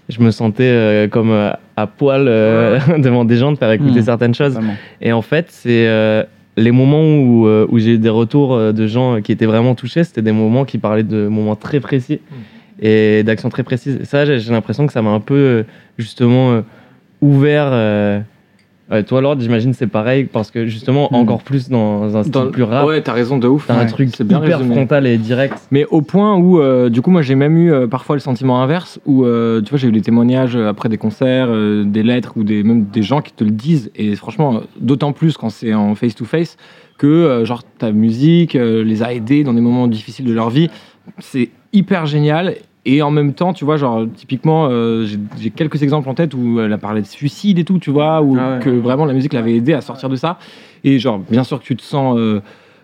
je 0.09 0.19
me 0.19 0.31
sentais 0.31 0.63
euh, 0.65 1.07
comme 1.07 1.31
euh, 1.31 1.51
à 1.77 1.87
poil 1.87 2.25
euh, 2.27 2.77
devant 2.97 3.23
des 3.23 3.37
gens 3.37 3.51
de 3.53 3.57
faire 3.57 3.71
écouter 3.71 3.99
Mhm. 3.99 4.05
certaines 4.05 4.35
choses. 4.35 4.53
Vraiment. 4.53 4.75
Et 4.99 5.13
en 5.13 5.21
fait, 5.21 5.45
c'est 5.49 5.87
les 6.57 6.71
moments 6.71 7.03
où, 7.05 7.47
où 7.47 7.79
j'ai 7.79 7.93
eu 7.93 7.97
des 7.97 8.09
retours 8.09 8.73
de 8.73 8.87
gens 8.87 9.21
qui 9.21 9.31
étaient 9.31 9.45
vraiment 9.45 9.73
touchés, 9.73 10.03
c'était 10.03 10.21
des 10.21 10.33
moments 10.33 10.65
qui 10.65 10.77
parlaient 10.79 11.03
de 11.17 11.27
moments 11.29 11.55
très 11.55 11.79
précis 11.79 12.19
et 12.81 13.23
d'actions 13.23 13.47
très 13.49 13.63
précises. 13.63 13.97
Et 14.01 14.05
ça, 14.05 14.25
j'ai 14.25 14.51
l'impression 14.51 14.85
que 14.85 14.91
ça 14.91 15.01
m'a 15.01 15.11
un 15.11 15.21
peu, 15.21 15.63
justement, 15.97 16.61
ouvert. 17.21 17.71
Euh, 18.91 18.95
ouais, 18.97 19.03
toi, 19.03 19.21
Lord, 19.21 19.39
j'imagine 19.39 19.73
c'est 19.73 19.87
pareil, 19.87 20.25
parce 20.25 20.51
que 20.51 20.65
justement, 20.65 21.07
Mm. 21.11 21.15
encore 21.15 21.41
plus 21.43 21.69
dans 21.69 22.15
un 22.15 22.21
style 22.23 22.31
Dans- 22.33 22.47
plus 22.51 22.63
rap, 22.63 22.85
Ouais, 22.87 23.01
t'as 23.01 23.13
raison 23.13 23.37
de 23.37 23.47
ouf. 23.47 23.67
t'as 23.67 23.75
un 23.79 23.85
truc 23.85 24.09
c'est 24.15 24.23
bien 24.27 24.43
hyper 24.43 24.57
résumé. 24.59 24.75
frontal 24.75 25.07
et 25.07 25.17
direct. 25.17 25.57
Mais 25.71 25.85
au 25.85 26.01
point 26.01 26.35
où, 26.37 26.59
euh, 26.59 26.89
du 26.89 27.01
coup, 27.01 27.11
moi 27.11 27.21
j'ai 27.21 27.35
même 27.35 27.57
eu 27.57 27.71
euh, 27.71 27.87
parfois 27.87 28.15
le 28.15 28.19
sentiment 28.19 28.61
inverse, 28.61 28.99
où 29.05 29.25
euh, 29.25 29.61
tu 29.61 29.69
vois, 29.69 29.79
j'ai 29.79 29.87
eu 29.87 29.91
des 29.91 30.01
témoignages 30.01 30.55
après 30.55 30.89
des 30.89 30.97
concerts, 30.97 31.49
des 31.85 32.03
lettres 32.03 32.33
ou 32.35 32.43
des, 32.43 32.63
même 32.63 32.85
des 32.85 33.03
gens 33.03 33.21
qui 33.21 33.31
te 33.33 33.43
le 33.43 33.51
disent, 33.51 33.91
et 33.95 34.15
franchement, 34.15 34.61
d'autant 34.79 35.13
plus 35.13 35.37
quand 35.37 35.49
c'est 35.49 35.73
en 35.73 35.95
face-to-face, 35.95 36.57
que 36.97 37.43
genre 37.45 37.63
ta 37.63 37.91
musique 37.91 38.53
les 38.53 39.01
a 39.03 39.13
aidés 39.13 39.43
dans 39.43 39.53
des 39.53 39.61
moments 39.61 39.87
difficiles 39.87 40.25
de 40.25 40.33
leur 40.33 40.49
vie. 40.49 40.69
C'est 41.19 41.49
hyper 41.73 42.05
génial. 42.05 42.55
Et 42.85 43.01
en 43.03 43.11
même 43.11 43.33
temps, 43.33 43.53
tu 43.53 43.63
vois, 43.63 43.77
genre, 43.77 44.05
typiquement, 44.15 44.67
euh, 44.71 45.05
j'ai- 45.39 45.51
quelques 45.51 45.83
exemples 45.83 46.09
en 46.09 46.15
tête 46.15 46.33
où 46.33 46.59
elle 46.59 46.73
a 46.73 46.79
parlé 46.79 47.01
de 47.01 47.05
suicide 47.05 47.59
et 47.59 47.63
tout, 47.63 47.77
tu 47.77 47.91
vois, 47.91 48.21
où 48.23 48.35
Ah 48.39 48.53
ouais. 48.55 48.59
que 48.63 48.69
vraiment 48.71 49.05
la 49.05 49.13
musique 49.13 49.33
l'avait 49.33 49.53
aidé 49.55 49.73
à 49.73 49.81
sortir 49.81 50.09
de 50.09 50.15
ça. 50.15 50.39
Et 50.83 50.97
genre, 50.97 51.19
bien 51.19 51.43
sûr 51.43 51.59
que 51.59 51.63
tu 51.63 51.75
te 51.75 51.83
sens 51.83 52.17
euh, 52.17 52.41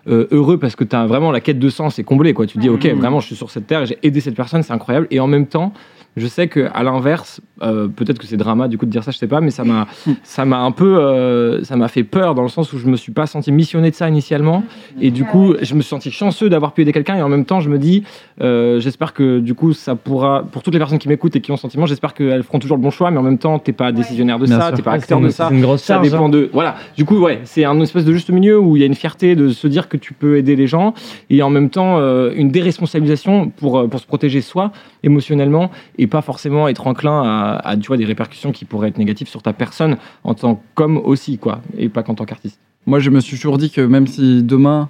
euh, 0.08 0.28
heureux 0.30 0.56
parce 0.56 0.76
que 0.76 0.84
tu 0.84 0.94
as 0.94 1.04
vraiment 1.06 1.32
la 1.32 1.40
quête 1.40 1.58
de 1.58 1.68
sens 1.68 1.98
est 1.98 2.04
comblée, 2.04 2.32
quoi. 2.32 2.46
Tu 2.46 2.54
te 2.58 2.60
dis, 2.60 2.68
ok, 2.68 2.86
vraiment, 2.96 3.18
je 3.18 3.26
suis 3.26 3.34
sur 3.36 3.50
cette 3.50 3.66
terre, 3.66 3.82
et 3.82 3.86
j'ai 3.86 3.98
aidé 4.04 4.20
cette 4.20 4.36
personne, 4.36 4.62
c'est 4.62 4.72
incroyable. 4.72 5.08
Et 5.10 5.18
en 5.18 5.26
même 5.26 5.46
temps, 5.46 5.72
je 6.18 6.26
sais 6.26 6.48
que 6.48 6.68
à 6.72 6.82
l'inverse, 6.82 7.40
euh, 7.62 7.88
peut-être 7.88 8.18
que 8.18 8.26
c'est 8.26 8.36
drama 8.36 8.68
du 8.68 8.78
coup 8.78 8.86
de 8.86 8.90
dire 8.90 9.02
ça, 9.02 9.10
je 9.10 9.18
sais 9.18 9.26
pas, 9.26 9.40
mais 9.40 9.50
ça 9.50 9.64
m'a, 9.64 9.86
ça 10.22 10.44
m'a 10.44 10.60
un 10.60 10.70
peu, 10.70 10.98
euh, 10.98 11.62
ça 11.64 11.76
m'a 11.76 11.88
fait 11.88 12.04
peur 12.04 12.34
dans 12.34 12.42
le 12.42 12.48
sens 12.48 12.72
où 12.72 12.78
je 12.78 12.86
me 12.86 12.96
suis 12.96 13.12
pas 13.12 13.26
senti 13.26 13.50
missionné 13.52 13.90
de 13.90 13.94
ça 13.94 14.08
initialement, 14.08 14.64
et 15.00 15.10
du 15.10 15.24
coup, 15.24 15.54
je 15.60 15.74
me 15.74 15.80
suis 15.80 15.88
senti 15.88 16.10
chanceux 16.10 16.48
d'avoir 16.48 16.72
pu 16.72 16.82
aider 16.82 16.92
quelqu'un, 16.92 17.16
et 17.16 17.22
en 17.22 17.28
même 17.28 17.44
temps, 17.44 17.60
je 17.60 17.70
me 17.70 17.78
dis, 17.78 18.04
euh, 18.40 18.80
j'espère 18.80 19.12
que 19.12 19.40
du 19.40 19.54
coup, 19.54 19.72
ça 19.72 19.94
pourra, 19.94 20.44
pour 20.50 20.62
toutes 20.62 20.74
les 20.74 20.78
personnes 20.78 20.98
qui 20.98 21.08
m'écoutent 21.08 21.36
et 21.36 21.40
qui 21.40 21.52
ont 21.52 21.56
sentiment, 21.56 21.86
j'espère 21.86 22.14
qu'elles 22.14 22.42
feront 22.42 22.58
toujours 22.58 22.76
le 22.76 22.82
bon 22.82 22.90
choix, 22.90 23.10
mais 23.10 23.18
en 23.18 23.22
même 23.22 23.38
temps, 23.38 23.58
t'es 23.58 23.72
pas 23.72 23.92
décisionnaire 23.92 24.38
de 24.38 24.46
Bien 24.46 24.60
ça, 24.60 24.72
t'es 24.72 24.82
pas 24.82 24.92
acteur 24.92 25.20
de 25.20 25.28
ça. 25.28 25.48
Une 25.50 25.60
grosse 25.60 25.82
Ça 25.82 25.98
dépend 25.98 26.28
de. 26.28 26.48
Voilà. 26.52 26.76
Du 26.96 27.04
coup, 27.04 27.18
ouais, 27.18 27.40
c'est 27.44 27.64
un 27.64 27.78
espèce 27.80 28.04
de 28.04 28.12
juste 28.12 28.30
milieu 28.30 28.58
où 28.58 28.76
il 28.76 28.80
y 28.80 28.82
a 28.82 28.86
une 28.86 28.94
fierté 28.94 29.36
de 29.36 29.50
se 29.50 29.66
dire 29.66 29.88
que 29.88 29.96
tu 29.96 30.14
peux 30.14 30.38
aider 30.38 30.56
les 30.56 30.66
gens 30.66 30.94
et 31.28 31.42
en 31.42 31.50
même 31.50 31.70
temps 31.70 31.98
une 32.30 32.50
déresponsabilisation 32.50 33.48
pour, 33.50 33.88
pour 33.88 34.00
se 34.00 34.06
protéger 34.06 34.40
soi 34.40 34.72
émotionnellement 35.02 35.70
et 35.96 36.06
pas 36.08 36.22
forcément 36.22 36.68
être 36.68 36.86
enclin 36.86 37.58
à, 37.62 37.76
tu 37.76 37.88
vois, 37.88 37.96
des 37.96 38.04
répercussions 38.04 38.52
qui 38.52 38.64
pourraient 38.64 38.88
être 38.88 38.98
négatives 38.98 39.28
sur 39.28 39.42
ta 39.42 39.52
personne 39.52 39.96
en 40.24 40.34
tant 40.34 40.62
qu'homme 40.74 40.96
aussi, 40.98 41.38
quoi, 41.38 41.60
et 41.76 41.88
pas 41.88 42.02
qu'en 42.02 42.14
tant 42.14 42.24
qu'artiste. 42.24 42.60
Moi, 42.86 42.98
je 42.98 43.10
me 43.10 43.20
suis 43.20 43.36
toujours 43.36 43.58
dit 43.58 43.70
que 43.70 43.80
même 43.80 44.06
si 44.06 44.42
demain, 44.42 44.88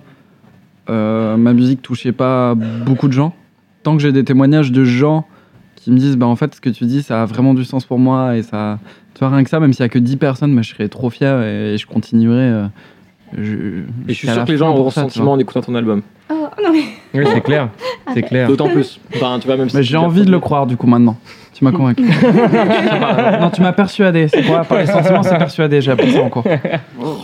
euh, 0.88 1.36
ma 1.36 1.52
musique 1.52 1.82
touchait 1.82 2.12
pas 2.12 2.54
beaucoup 2.54 3.08
de 3.08 3.12
gens, 3.12 3.34
tant 3.82 3.96
que 3.96 4.02
j'ai 4.02 4.12
des 4.12 4.24
témoignages 4.24 4.72
de 4.72 4.84
gens 4.84 5.22
qui 5.22 5.88
qui 5.88 5.94
me 5.94 5.98
disent, 5.98 6.16
bah 6.18 6.26
en 6.26 6.36
fait, 6.36 6.54
ce 6.54 6.60
que 6.60 6.68
tu 6.68 6.84
dis, 6.84 7.02
ça 7.02 7.22
a 7.22 7.24
vraiment 7.24 7.54
du 7.54 7.64
sens 7.64 7.86
pour 7.86 7.98
moi 7.98 8.36
et 8.36 8.42
ça. 8.42 8.78
Tu 9.14 9.20
vois, 9.20 9.30
rien 9.30 9.42
que 9.42 9.48
ça, 9.48 9.58
même 9.58 9.72
s'il 9.72 9.80
y 9.80 9.86
a 9.86 9.88
que 9.88 9.98
10 9.98 10.18
personnes, 10.18 10.54
bah, 10.54 10.60
je 10.60 10.74
serais 10.74 10.88
trop 10.88 11.08
fier 11.08 11.40
et, 11.42 11.78
je 11.78 11.86
continuerai. 11.86 12.42
euh, 12.42 12.66
je, 13.36 13.52
Et 13.52 13.84
je 14.08 14.12
suis 14.12 14.28
sûr 14.28 14.44
que 14.44 14.50
les 14.50 14.58
gens 14.58 14.70
auront 14.74 14.90
ce 14.90 15.00
sentiment 15.00 15.32
en 15.32 15.38
écoutant 15.38 15.60
ton 15.60 15.74
album. 15.74 16.02
Oh 16.30 16.34
non 16.62 16.70
mais 16.72 16.82
Oui, 17.20 17.26
c'est 17.32 17.40
clair. 17.40 17.68
C'est 18.14 18.22
clair. 18.22 18.48
D'autant 18.48 18.68
plus. 18.68 19.00
Enfin, 19.14 19.38
tu 19.40 19.46
vois, 19.46 19.56
même 19.56 19.68
si 19.68 19.82
j'ai 19.82 19.96
envie 19.96 20.24
de 20.24 20.30
le 20.30 20.40
croire 20.40 20.66
du 20.66 20.76
coup 20.76 20.86
maintenant. 20.86 21.16
Tu 21.54 21.64
m'as 21.64 21.72
convaincu. 21.72 22.02
non, 23.40 23.50
tu 23.50 23.62
m'as 23.62 23.72
persuadé. 23.72 24.28
C'est 24.28 24.44
quoi 24.44 24.62
Par 24.62 24.78
les 24.78 24.86
sentiments, 24.86 25.24
c'est 25.24 25.38
persuadé. 25.38 25.80
J'ai 25.80 25.90
appris 25.90 26.12
ça 26.12 26.22
en 26.22 26.28
cours. 26.28 26.44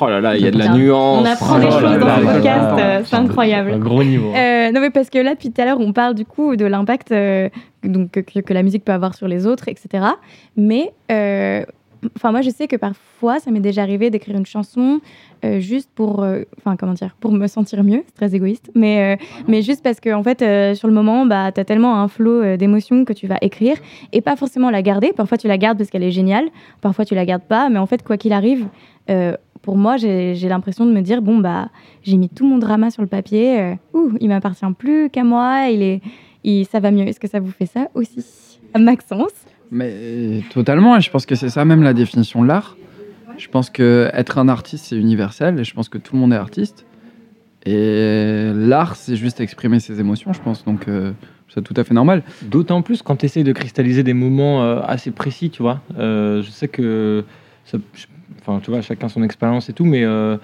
Oh 0.01 0.09
là 0.09 0.21
là, 0.21 0.37
il 0.37 0.43
y 0.43 0.49
a 0.49 0.51
de 0.51 0.59
la 0.59 0.69
nuance. 0.71 1.21
on 1.23 1.25
apprend 1.25 1.57
Oh 1.57 1.59
des 1.61 1.67
là 1.67 1.71
choses 1.71 1.99
dans 2.01 2.17
ce 2.17 2.25
là 2.25 2.33
podcast, 2.33 2.75
euh, 2.79 3.01
c'est 3.05 3.17
incroyable. 3.17 3.71
Un 3.75 3.79
gros 3.79 4.03
niveau. 4.03 4.33
Euh, 4.35 4.73
non 4.73 4.81
mais 4.81 4.91
parce 4.91 5.09
que 5.09 5.19
là 5.19 5.35
depuis 5.35 5.53
tout 5.53 5.61
à 5.61 5.67
l'heure 5.67 5.79
on 5.79 5.93
parle 5.93 6.15
du 6.15 6.25
coup 6.25 6.57
de 6.57 6.65
l'impact 6.65 7.13
euh, 7.13 7.49
donc 7.85 8.11
que, 8.11 8.41
que 8.41 8.53
la 8.53 8.63
musique 8.65 8.85
peut 8.85 8.93
avoir 8.93 9.15
sur 9.15 9.29
les 9.29 9.47
autres 9.47 9.69
etc. 9.69 10.05
Mais 10.57 10.93
euh, 11.13 11.65
enfin 12.17 12.33
moi 12.33 12.41
je 12.43 12.51
sais 12.51 12.69
que 12.69 12.77
parfois 12.77 13.41
ça 13.41 13.51
m'est 13.51 13.61
déjà 13.61 13.83
arrivé 13.83 14.11
d'écrire 14.11 14.37
une 14.37 14.47
chanson 14.47 15.01
euh, 15.45 15.61
juste 15.61 15.91
pour 15.95 16.23
euh, 16.23 16.43
enfin 16.59 16.77
comment 16.77 16.95
dire 16.95 17.15
pour 17.21 17.33
me 17.33 17.47
sentir 17.47 17.85
mieux. 17.85 18.03
C'est 18.07 18.15
très 18.15 18.35
égoïste. 18.35 18.71
Mais 18.75 19.15
euh, 19.15 19.25
mais 19.49 19.63
juste 19.63 19.83
parce 19.83 20.01
que 20.01 20.13
en 20.15 20.23
fait 20.23 20.41
sur 20.75 20.89
le 20.89 20.95
moment 20.95 21.27
bah 21.27 21.53
t'as 21.53 21.65
tellement 21.65 22.01
un 22.01 22.09
flot 22.09 22.57
d'émotions 22.57 23.05
que 23.05 23.13
tu 23.13 23.27
vas 23.27 23.39
écrire 23.41 23.77
et 24.13 24.21
pas 24.21 24.37
forcément 24.37 24.71
la 24.71 24.83
garder. 24.83 25.13
Parfois 25.13 25.37
tu 25.37 25.49
la 25.49 25.59
gardes 25.59 25.79
parce 25.79 25.91
qu'elle 25.91 26.03
est 26.03 26.11
géniale. 26.11 26.49
Parfois 26.81 27.05
tu 27.05 27.15
la 27.15 27.27
gardes 27.27 27.43
pas. 27.43 27.69
Mais 27.69 27.79
en 27.79 27.87
fait 27.87 28.03
quoi 28.03 28.17
qu'il 28.17 28.33
arrive 28.33 28.67
pour 29.61 29.77
moi, 29.77 29.97
j'ai 29.97 30.49
l'impression 30.49 30.85
de 30.87 30.93
me 30.93 31.01
dire 31.01 31.23
bon 31.23 31.39
bah 31.39 31.69
j'ai 32.03 32.17
mis 32.17 32.29
tout 32.29 32.47
mon 32.47 32.59
drama 32.59 32.91
sur 32.91 33.03
le 33.03 33.09
papier. 33.09 33.77
ouh, 33.93 34.13
il 34.21 34.29
m'appartient 34.29 34.65
plus 34.79 35.11
qu'à 35.11 35.25
moi. 35.25 35.69
Il 35.71 35.83
est, 35.83 36.01
il, 36.45 36.67
ça 36.67 36.81
va 36.81 36.91
mieux. 36.91 37.07
Est-ce 37.07 37.21
que 37.21 37.29
ça 37.29 37.41
vous 37.41 37.51
fait 37.51 37.67
ça 37.67 37.89
aussi, 37.95 38.61
Maxence 38.79 39.33
Mais 39.75 39.91
euh, 39.93 40.41
totalement. 40.51 40.97
Et 40.97 41.01
je 41.01 41.11
pense 41.11 41.27
que 41.27 41.35
c'est 41.35 41.51
ça 41.51 41.65
même 41.65 41.83
la 41.83 41.93
définition 41.93 42.43
de 42.43 42.49
l'art. 42.49 42.77
Je 43.37 43.49
pense 43.49 43.69
que 43.69 44.09
être 44.15 44.39
un 44.39 44.49
artiste, 44.49 44.87
c'est 44.87 44.97
universel. 44.97 45.59
Et 45.59 45.65
je 45.65 45.75
pense 45.75 45.89
que 45.89 45.99
tout 45.99 46.15
le 46.15 46.21
monde 46.21 46.33
est 46.33 46.37
artiste. 46.37 46.87
Et 47.67 48.53
l'art, 48.55 48.95
c'est 48.97 49.17
juste 49.17 49.41
exprimer 49.41 49.81
ses 49.81 49.99
émotions, 50.01 50.33
je 50.33 50.41
pense. 50.41 50.65
Donc, 50.65 50.87
euh, 50.87 51.13
c'est 51.53 51.63
tout 51.63 51.75
à 51.77 51.83
fait 51.85 51.95
normal. 51.95 52.23
D'autant 52.43 52.83
plus 52.83 53.03
quand 53.03 53.17
tu 53.17 53.27
essayes 53.27 53.45
de 53.45 53.53
cristalliser 53.53 54.03
des 54.03 54.15
moments 54.15 54.63
euh, 54.63 54.81
assez 54.85 55.11
précis, 55.11 55.51
tu 55.51 55.63
vois. 55.63 55.81
Euh, 55.99 56.43
je 56.43 56.51
sais 56.51 56.69
que, 56.69 57.25
ça- 57.65 57.79
enfin, 58.41 58.61
tu 58.63 58.71
vois, 58.71 58.81
chacun 58.83 59.09
son 59.09 59.23
expérience 59.23 59.69
et 59.69 59.73
tout, 59.73 59.85
mais 59.87 60.05
euh, 60.05 60.37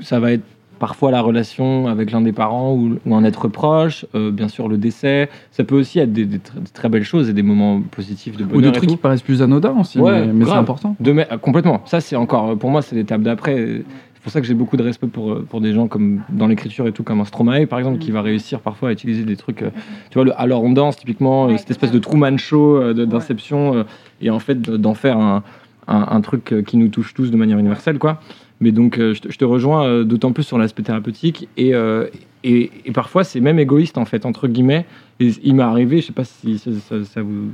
ça 0.00 0.18
va 0.20 0.32
être 0.32 0.44
parfois 0.78 1.10
la 1.10 1.20
relation 1.20 1.86
avec 1.88 2.10
l'un 2.12 2.20
des 2.20 2.32
parents 2.32 2.72
ou, 2.74 2.98
ou 3.04 3.14
un 3.14 3.24
être 3.24 3.48
proche, 3.48 4.06
euh, 4.14 4.30
bien 4.30 4.48
sûr 4.48 4.68
le 4.68 4.76
décès. 4.78 5.28
Ça 5.50 5.64
peut 5.64 5.78
aussi 5.78 5.98
être 5.98 6.12
des, 6.12 6.24
des 6.24 6.38
tr- 6.38 6.60
des 6.60 6.70
très 6.72 6.88
belles 6.88 7.04
choses 7.04 7.28
et 7.28 7.32
des 7.32 7.42
moments 7.42 7.80
positifs 7.90 8.36
de 8.36 8.44
Ou 8.44 8.48
bonheur 8.48 8.62
des 8.62 8.68
et 8.68 8.72
trucs 8.72 8.88
tout. 8.90 8.94
qui 8.96 9.00
paraissent 9.00 9.22
plus 9.22 9.42
anodins 9.42 9.74
aussi. 9.80 9.98
Ouais, 9.98 10.26
mais 10.26 10.32
mais 10.32 10.44
c'est 10.44 10.50
important. 10.52 10.96
De 11.00 11.14
ah, 11.30 11.36
complètement. 11.38 11.82
Ça, 11.84 12.00
c'est 12.00 12.16
encore, 12.16 12.56
pour 12.58 12.70
moi, 12.70 12.82
c'est 12.82 12.96
l'étape 12.96 13.22
d'après. 13.22 13.82
C'est 14.14 14.22
pour 14.22 14.32
ça 14.32 14.40
que 14.40 14.46
j'ai 14.46 14.54
beaucoup 14.54 14.76
de 14.76 14.82
respect 14.82 15.06
pour, 15.06 15.30
euh, 15.32 15.46
pour 15.48 15.60
des 15.60 15.72
gens 15.72 15.86
comme 15.86 16.20
dans 16.28 16.48
l'écriture 16.48 16.86
et 16.86 16.92
tout, 16.92 17.02
comme 17.04 17.20
un 17.20 17.24
Stromae, 17.24 17.66
par 17.66 17.78
exemple, 17.78 17.98
qui 17.98 18.10
va 18.10 18.20
réussir 18.20 18.60
parfois 18.60 18.88
à 18.88 18.92
utiliser 18.92 19.22
des 19.24 19.36
trucs. 19.36 19.62
euh, 19.62 19.70
tu 20.10 20.14
vois, 20.14 20.24
le 20.24 20.32
Alors 20.40 20.64
on 20.64 20.72
danse, 20.72 20.96
typiquement, 20.96 21.48
euh, 21.48 21.56
cette 21.56 21.70
espèce 21.70 21.92
de 21.92 21.98
Truman 21.98 22.36
Show 22.36 22.76
euh, 22.76 23.06
d'Inception, 23.06 23.74
euh, 23.76 23.82
et 24.20 24.30
en 24.30 24.38
fait, 24.40 24.60
de- 24.60 24.76
d'en 24.76 24.94
faire 24.94 25.18
un, 25.18 25.42
un, 25.86 26.06
un 26.10 26.20
truc 26.20 26.52
euh, 26.52 26.62
qui 26.62 26.76
nous 26.76 26.88
touche 26.88 27.14
tous 27.14 27.30
de 27.30 27.36
manière 27.36 27.58
universelle, 27.58 27.98
quoi. 27.98 28.20
Mais 28.60 28.72
donc, 28.72 28.98
euh, 28.98 29.14
je, 29.14 29.20
te, 29.20 29.44
rejoins 29.44 29.86
euh, 29.86 30.04
d'autant 30.04 30.32
plus 30.32 30.42
sur 30.42 30.58
l'aspect 30.58 30.82
thérapeutique, 30.82 31.48
et, 31.56 31.74
euh, 31.74 32.08
et, 32.42 32.70
et 32.84 32.92
parfois, 32.92 33.24
c'est 33.24 33.40
même 33.40 33.58
égoïste, 33.58 33.98
en 33.98 34.04
fait, 34.04 34.26
entre 34.26 34.48
guillemets. 34.48 34.84
Et 35.20 35.30
il 35.42 35.54
m'est 35.54 35.62
arrivé, 35.62 36.00
je 36.00 36.06
sais 36.06 36.12
pas 36.12 36.24
si 36.24 36.58
ça, 36.58 37.22
vous 37.22 37.52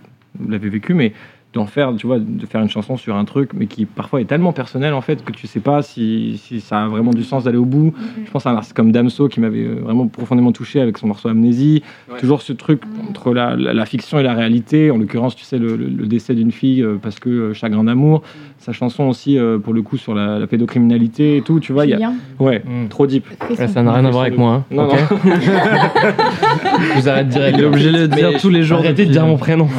l'avez 0.48 0.68
vécu, 0.68 0.94
mais 0.94 1.12
d'en 1.54 1.66
faire, 1.66 1.92
tu 1.96 2.06
vois, 2.06 2.18
de 2.18 2.46
faire 2.46 2.60
une 2.60 2.68
chanson 2.68 2.96
sur 2.96 3.14
un 3.16 3.24
truc, 3.24 3.50
mais 3.54 3.66
qui 3.66 3.84
parfois 3.86 4.20
est 4.20 4.24
tellement 4.24 4.52
personnel 4.52 4.92
en 4.92 5.00
fait 5.00 5.24
que 5.24 5.32
tu 5.32 5.46
sais 5.46 5.60
pas 5.60 5.82
si, 5.82 6.40
si 6.44 6.60
ça 6.60 6.82
a 6.84 6.88
vraiment 6.88 7.12
du 7.12 7.22
sens 7.22 7.44
d'aller 7.44 7.58
au 7.58 7.64
bout. 7.64 7.94
Je 8.24 8.30
pense 8.30 8.44
à 8.46 8.50
un 8.50 8.56
artiste 8.56 8.74
comme 8.76 8.90
Damso 8.92 9.28
qui 9.28 9.40
m'avait 9.40 9.64
euh, 9.64 9.76
vraiment 9.82 10.06
profondément 10.08 10.52
touché 10.52 10.80
avec 10.80 10.98
son 10.98 11.06
morceau 11.06 11.28
Amnésie. 11.28 11.82
Toujours 12.18 12.42
ce 12.42 12.52
truc 12.52 12.82
entre 13.08 13.32
la, 13.32 13.54
la- 13.56 13.72
la 13.72 13.86
fiction 13.86 14.18
et 14.18 14.22
la 14.22 14.34
réalité. 14.34 14.90
En 14.90 14.98
l'occurrence, 14.98 15.36
tu 15.36 15.44
sais, 15.44 15.58
le, 15.58 15.76
le- 15.76 15.86
le 15.88 16.06
décès 16.06 16.34
d'une 16.34 16.50
fille 16.52 16.82
euh, 16.82 16.96
parce 17.00 17.20
que 17.20 17.28
euh, 17.30 17.54
chagrin 17.54 17.84
d'amour. 17.84 18.22
Sa 18.58 18.72
chanson 18.72 19.04
aussi, 19.04 19.38
euh, 19.38 19.58
pour 19.58 19.74
le 19.74 19.82
coup, 19.82 19.96
sur 19.98 20.14
la, 20.14 20.38
la 20.38 20.46
pédocriminalité 20.46 21.36
et 21.36 21.42
tout. 21.42 21.60
Tu 21.60 21.72
vois, 21.72 21.84
il 21.86 21.90
y 21.90 22.02
a... 22.02 22.12
Ouais, 22.40 22.62
Mm. 22.64 22.88
trop 22.88 23.06
deep. 23.06 23.26
Ouais, 23.58 23.66
ça 23.68 23.82
n'a 23.82 23.92
rien 23.92 24.04
à 24.06 24.10
voir 24.10 24.22
avec 24.24 24.38
moi. 24.38 24.52
hein. 24.54 24.64
Non, 24.70 24.84
Ok 24.88 24.94
Je 26.94 27.00
vous 27.00 27.08
arrête 27.08 27.28
direct. 27.28 27.56
Il 27.58 27.62
est 27.64 27.66
obligé 27.66 27.92
de 27.92 28.06
dire 28.06 28.30
Mais 28.32 28.38
tous 28.38 28.48
les 28.50 28.62
jours. 28.62 28.78
Arrêtez 28.78 29.06
de 29.06 29.12
dire 29.12 29.26
mon 29.26 29.36
prénom. 29.36 29.68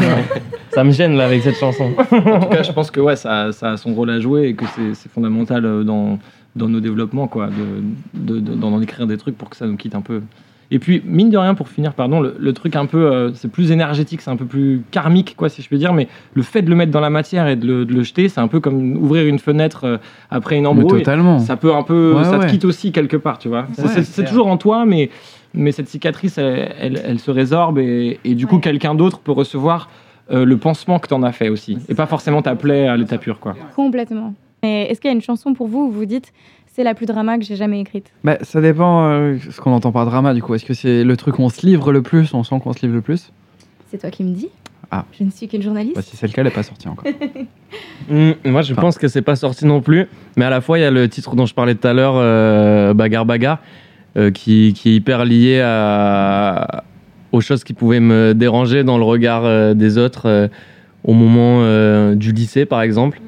ça 0.76 0.84
me 0.84 0.92
gêne 0.92 1.16
là 1.16 1.26
avec 1.26 1.42
cette 1.42 1.58
chanson. 1.58 1.92
en 2.12 2.40
tout 2.42 2.50
cas, 2.50 2.62
je 2.64 2.72
pense 2.72 2.92
que 2.92 3.00
ouais, 3.00 3.16
ça, 3.16 3.52
ça 3.52 3.72
a 3.72 3.78
son 3.78 3.94
rôle 3.94 4.10
à 4.12 4.20
jouer 4.20 4.50
et 4.50 4.54
que 4.54 4.66
c'est 4.94 5.10
fondamental 5.12 5.66
euh, 5.66 5.84
dans, 5.84 6.20
dans 6.56 6.68
nos 6.70 6.80
développements, 6.82 7.28
quoi, 7.28 7.48
de, 7.48 8.36
de, 8.36 8.40
de- 8.40 8.54
d'en 8.54 8.80
écrire 8.82 9.08
des 9.08 9.18
trucs 9.18 9.38
pour 9.38 9.50
que 9.50 9.56
ça 9.58 9.66
nous 9.66 9.78
quitte 9.78 9.96
un 9.96 10.02
peu. 10.02 10.22
Et 10.72 10.80
puis, 10.80 11.02
mine 11.06 11.30
de 11.30 11.38
rien, 11.38 11.54
pour 11.54 11.70
finir, 11.70 11.94
pardon, 11.94 12.20
le, 12.22 12.36
le 12.40 12.54
truc 12.54 12.76
un 12.76 12.88
peu, 12.88 13.06
euh, 13.06 13.32
c'est 13.36 13.52
plus 13.52 13.72
énergétique, 13.72 14.22
c'est 14.22 14.32
un 14.32 14.36
peu 14.36 14.46
plus 14.46 14.82
karmique, 14.90 15.36
quoi, 15.38 15.48
si 15.48 15.62
je 15.62 15.70
peux 15.70 15.78
dire, 15.78 15.94
mais 15.94 16.08
le 16.34 16.42
fait 16.42 16.64
de 16.64 16.70
le 16.72 16.76
mettre 16.76 16.92
dans 16.92 17.00
la 17.02 17.12
matière 17.12 17.48
et 17.48 17.56
de 17.56 17.68
le, 17.68 17.86
de 17.86 17.94
le 17.94 18.02
jeter, 18.02 18.30
c'est 18.30 18.42
un 18.42 18.48
peu 18.48 18.60
comme 18.60 18.98
ouvrir 18.98 19.28
une 19.28 19.38
fenêtre 19.38 19.84
euh, 19.84 19.98
après 20.32 20.56
une 20.56 20.64
Mais 20.64 20.70
embrouille. 20.70 21.00
totalement. 21.04 21.38
Ça 21.38 21.56
peut 21.56 21.74
un 21.76 21.84
peu, 21.84 22.16
Ouais, 22.18 22.24
ça 22.24 22.40
ouais. 22.40 22.48
te 22.48 22.52
quitte 22.52 22.66
aussi 22.66 22.92
quelque 22.92 23.16
part, 23.16 23.38
tu 23.38 23.48
vois. 23.48 23.68
C'est- 23.74 24.22
Ouais, 24.22 24.28
toujours 24.28 24.48
en 24.48 24.58
toi, 24.58 24.86
mais, 24.86 25.12
mais 25.54 25.72
cette 25.72 25.88
cicatrice, 25.88 26.40
elle, 26.40 26.74
elle, 26.80 27.02
elle 27.06 27.20
se 27.20 27.30
résorbe 27.30 27.78
et, 27.78 28.20
et 28.26 28.34
du 28.34 28.48
coup, 28.48 28.58
quelqu'un 28.58 28.96
d'autre 28.96 29.20
peut 29.20 29.32
recevoir 29.34 29.88
euh, 30.32 30.46
le 30.46 30.58
pansement 30.58 31.00
que 31.00 31.08
t'en 31.08 31.24
as 31.24 31.32
fait 31.32 31.50
aussi. 31.50 31.78
Et 31.90 31.96
pas 31.96 32.08
forcément 32.08 32.42
ta 32.42 32.56
plaie 32.56 32.88
à 32.88 32.98
l'état 32.98 33.18
pur, 33.18 33.40
quoi. 33.40 33.56
complètement. 33.76 34.34
Est-ce 34.64 35.00
qu'il 35.00 35.10
y 35.10 35.14
a 35.14 35.16
une 35.16 35.22
chanson 35.22 35.54
pour 35.54 35.68
vous 35.68 35.86
où 35.86 35.92
vous 35.92 36.06
dites 36.06 36.34
c'est 36.74 36.84
la 36.84 36.94
plus 36.96 37.06
drama 37.06 37.38
que 37.38 37.44
j'ai 37.46 37.56
jamais 37.56 37.80
écrite? 37.80 38.12
Bah, 38.24 38.38
ça 38.42 38.60
dépend 38.62 39.06
euh, 39.08 39.38
ce 39.50 39.62
qu'on 39.62 39.72
entend 39.72 39.92
par 39.92 40.06
drama 40.06 40.34
du 40.34 40.42
coup. 40.42 40.56
Est-ce 40.56 40.66
que 40.66 40.74
c'est 40.74 41.04
le 41.04 41.16
truc 41.18 41.40
où 41.40 41.44
on 41.44 41.50
se 41.50 41.66
livre 41.66 41.92
le 41.94 42.02
plus, 42.02 42.34
on 42.34 42.44
sent 42.44 42.60
qu'on 42.62 42.74
se 42.74 42.82
livre 42.82 42.96
le 42.96 43.02
plus? 43.02 43.32
C'est 43.92 44.00
toi 44.00 44.10
qui 44.10 44.24
me 44.24 44.34
dis. 44.34 44.50
Ah. 44.92 45.06
Je 45.18 45.24
ne 45.24 45.30
suis 45.30 45.48
qu'une 45.48 45.62
journaliste. 45.62 45.96
bah, 45.96 46.02
Si 46.02 46.18
c'est 46.18 46.28
le 46.28 46.34
cas, 46.34 46.42
elle 46.42 46.48
n'est 46.48 46.54
pas 46.54 46.64
sortie 46.64 46.88
encore. 46.88 47.06
Hmm, 48.10 48.32
moi, 48.46 48.62
je 48.62 48.74
pense 48.74 48.98
que 48.98 49.08
c'est 49.08 49.22
pas 49.22 49.36
sorti 49.36 49.66
non 49.66 49.82
plus. 49.82 50.08
Mais 50.36 50.46
à 50.46 50.50
la 50.50 50.62
fois, 50.62 50.78
il 50.78 50.82
y 50.82 50.86
a 50.86 50.92
le 50.92 51.08
titre 51.08 51.36
dont 51.36 51.46
je 51.46 51.54
parlais 51.54 51.76
tout 51.76 51.88
à 51.88 51.94
l'heure, 51.94 52.16
euh, 52.18 52.94
Bagarre 52.94 53.26
Bagarre, 53.26 53.60
euh, 54.18 54.32
qui, 54.32 54.74
qui 54.76 54.90
est 54.90 54.96
hyper 54.96 55.26
lié 55.26 55.62
à, 55.64 56.84
aux 57.36 57.42
choses 57.42 57.64
qui 57.64 57.74
pouvaient 57.74 58.00
me 58.00 58.34
déranger 58.34 58.84
dans 58.84 58.98
le 58.98 59.04
regard 59.04 59.44
euh, 59.46 59.74
des 59.74 59.98
autres 59.98 60.24
euh, 60.26 60.48
au 61.04 61.14
moment 61.14 61.60
euh, 61.62 62.16
du 62.16 62.32
lycée, 62.32 62.66
par 62.66 62.82
exemple. 62.82 63.20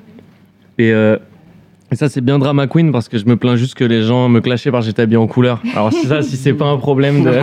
Et, 0.80 0.92
et 0.92 1.96
ça, 1.96 2.08
c'est 2.08 2.22
bien 2.22 2.38
drama 2.38 2.68
queen 2.68 2.92
parce 2.92 3.10
que 3.10 3.18
je 3.18 3.26
me 3.26 3.36
plains 3.36 3.56
juste 3.56 3.74
que 3.74 3.84
les 3.84 4.04
gens 4.04 4.30
me 4.30 4.42
clashaient 4.42 4.70
parce 4.70 4.86
que 4.86 4.92
j'étais 4.92 5.02
habillé 5.02 5.18
en 5.18 5.26
couleur. 5.26 5.60
Alors, 5.74 5.92
ça, 5.92 6.22
si 6.22 6.38
c'est 6.38 6.54
pas 6.54 6.68
un 6.68 6.78
problème 6.78 7.24
de. 7.24 7.30
ouais, 7.32 7.38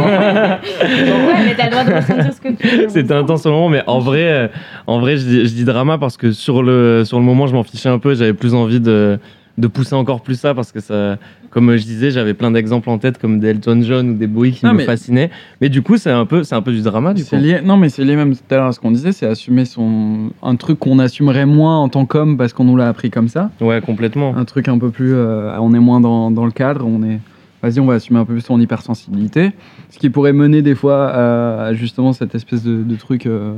mais 1.44 1.54
t'as 1.56 1.64
le 1.64 1.70
droit 1.70 1.84
de 1.84 1.94
ressentir 1.94 2.32
ce 2.32 2.40
que 2.40 2.54
tu 2.54 2.76
veux. 2.76 2.88
C'était 2.88 3.14
intense 3.14 3.40
sur 3.40 3.50
le 3.50 3.56
moment, 3.56 3.70
mais 3.70 3.82
en 3.88 3.98
vrai, 3.98 4.52
en 4.86 5.00
vrai 5.00 5.16
je, 5.16 5.26
dis, 5.26 5.46
je 5.48 5.54
dis 5.54 5.64
drama 5.64 5.98
parce 5.98 6.16
que 6.16 6.30
sur 6.30 6.62
le, 6.62 7.04
sur 7.04 7.18
le 7.18 7.24
moment, 7.24 7.48
je 7.48 7.54
m'en 7.54 7.64
fichais 7.64 7.88
un 7.88 7.98
peu. 7.98 8.14
J'avais 8.14 8.34
plus 8.34 8.54
envie 8.54 8.78
de, 8.78 9.18
de 9.56 9.66
pousser 9.68 9.94
encore 9.94 10.20
plus 10.22 10.34
ça 10.34 10.52
parce 10.54 10.72
que, 10.72 10.80
ça, 10.80 11.16
comme 11.50 11.76
je 11.76 11.84
disais, 11.84 12.10
j'avais 12.10 12.34
plein 12.34 12.50
d'exemples 12.50 12.90
en 12.90 12.98
tête 12.98 13.18
comme 13.18 13.38
des 13.38 13.48
Elton 13.50 13.80
John 13.82 14.10
ou 14.10 14.14
des 14.14 14.26
Bowie 14.26 14.50
qui 14.52 14.64
Non, 14.66 14.72
me 14.72 14.78
mais- 14.78 14.84
fascinaient. 14.84 15.30
Mais 15.60 15.68
du 15.68 15.80
coup, 15.82 15.96
c'est 15.96 16.10
un, 16.10 16.26
peu- 16.26 16.42
c'est 16.42 16.56
un 16.56 16.62
peu 16.62 16.72
du 16.72 16.82
drama, 16.82 17.14
du 17.14 17.22
coup. 17.22 17.28
C'est 17.30 17.38
lié, 17.38 17.60
non, 17.64 17.76
mais 17.76 17.88
c'est 17.88 18.04
lié 18.04 18.16
même 18.16 18.34
tout 18.34 18.42
à 18.50 18.56
l'heure 18.56 18.66
à 18.66 18.72
ce 18.72 18.80
qu'on 18.80 18.90
disait, 18.90 19.12
c'est 19.12 19.26
assumer 19.26 19.64
son, 19.64 20.30
un 20.42 20.56
truc 20.56 20.80
qu'on 20.80 20.98
assumerait 20.98 21.46
moins 21.46 21.78
en 21.78 21.88
tant 21.88 22.04
qu'homme 22.04 22.36
parce 22.36 22.52
qu'on 22.52 22.64
nous 22.64 22.76
l'a 22.76 22.88
appris 22.88 23.10
comme 23.10 23.28
ça. 23.28 23.50
Ouais, 23.60 23.80
complètement. 23.80 24.36
Un 24.36 24.44
truc 24.44 24.66
un 24.66 24.78
peu 24.78 24.90
plus, 24.90 25.14
euh, 25.14 25.56
on 25.60 25.72
est 25.72 25.78
moins 25.78 26.00
dans, 26.00 26.32
dans 26.32 26.44
le 26.46 26.50
cadre, 26.50 26.84
on 26.86 27.04
est, 27.04 27.20
vas-y, 27.62 27.78
on 27.78 27.86
va 27.86 27.94
assumer 27.94 28.18
un 28.18 28.24
peu 28.24 28.32
plus 28.32 28.42
son 28.42 28.58
hypersensibilité, 28.60 29.52
ce 29.90 29.98
qui 29.98 30.10
pourrait 30.10 30.32
mener 30.32 30.62
des 30.62 30.74
fois 30.74 31.10
à, 31.10 31.74
justement 31.74 32.12
cette 32.12 32.34
espèce 32.34 32.64
de, 32.64 32.82
de 32.82 32.96
truc 32.96 33.26
euh, 33.26 33.52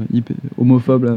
homophobe. 0.59 1.05
Là. 1.05 1.17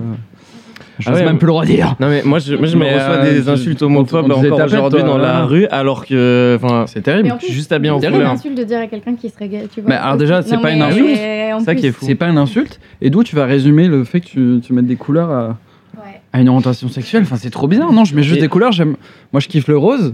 Je 0.99 1.09
Ah 1.09 1.13
sais 1.13 1.19
ouais, 1.21 1.25
même 1.25 1.37
plus 1.37 1.45
le 1.45 1.51
droit 1.51 1.63
de 1.65 1.69
dire. 1.71 1.95
Non, 1.99 2.09
mais 2.09 2.21
moi, 2.23 2.39
je, 2.39 2.55
moi, 2.55 2.67
je 2.67 2.75
Mais, 2.77 2.91
me 2.91 2.95
reçois 2.97 3.15
euh, 3.15 3.31
des 3.33 3.47
insultes 3.49 3.81
on- 3.81 3.85
homophobes 3.85 4.29
encore 4.31 4.59
aujourd'hui 4.65 5.01
dans 5.03 5.17
la 5.17 5.39
hein. 5.39 5.45
rue, 5.45 5.65
alors 5.67 6.05
que. 6.05 6.57
Enfin, 6.61 6.85
C'est 6.87 7.01
terrible. 7.01 7.31
En 7.31 7.37
plus, 7.37 7.51
juste 7.51 7.71
habillé 7.71 7.91
en 7.91 7.99
c'est 8.01 8.07
couleur. 8.07 8.21
une 8.21 8.27
insulte 8.35 8.57
de 8.57 8.63
dire 8.63 8.79
à 8.79 8.87
quelqu'un 8.87 9.15
qui 9.15 9.29
serait 9.29 9.47
gay, 9.47 9.67
tu 9.73 9.79
vois. 9.81 9.89
Mais 9.89 9.95
alors 9.95 10.17
déjà, 10.17 10.41
c'est 10.41 10.57
pas 10.61 10.71
une 10.71 10.81
insulte. 10.81 11.09
en 11.53 11.59
C'est 11.59 11.65
ça 11.65 11.75
qui 11.75 11.87
est 11.87 11.91
fou. 11.91 12.05
C'est 12.05 12.15
pas 12.15 12.27
une 12.27 12.37
insulte. 12.37 12.79
Et 13.01 13.09
d'où 13.09 13.23
tu 13.23 13.35
vas 13.35 13.45
résumer 13.45 13.87
le 13.87 14.03
fait 14.03 14.19
que 14.19 14.25
tu, 14.27 14.59
tu 14.61 14.73
mettes 14.73 14.87
des 14.87 14.97
couleurs 14.97 15.31
à, 15.31 15.57
Ouais. 15.97 16.21
à 16.33 16.41
une 16.41 16.49
orientation 16.49 16.89
sexuelle? 16.89 17.23
Enfin, 17.23 17.37
c'est 17.37 17.49
trop 17.49 17.67
bizarre. 17.67 17.91
Non, 17.93 18.03
je 18.05 18.13
mets 18.15 18.23
juste 18.23 18.41
des 18.41 18.47
couleurs. 18.49 18.71
J'aime. 18.73 18.95
Moi, 19.33 19.39
je 19.39 19.47
kiffe 19.47 19.67
le 19.67 19.77
rose. 19.77 20.13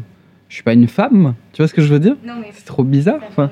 Je 0.50 0.54
suis 0.56 0.64
pas 0.64 0.74
une 0.74 0.88
femme. 0.88 1.34
Tu 1.54 1.62
vois 1.64 1.68
ce 1.68 1.74
que 1.74 1.82
je 1.82 1.88
veux 1.92 2.00
dire? 2.00 2.16
Non, 2.26 2.34
mais 2.40 2.50
C'est 2.54 2.66
trop 2.66 2.84
bizarre. 2.84 3.20
Enfin. 3.30 3.50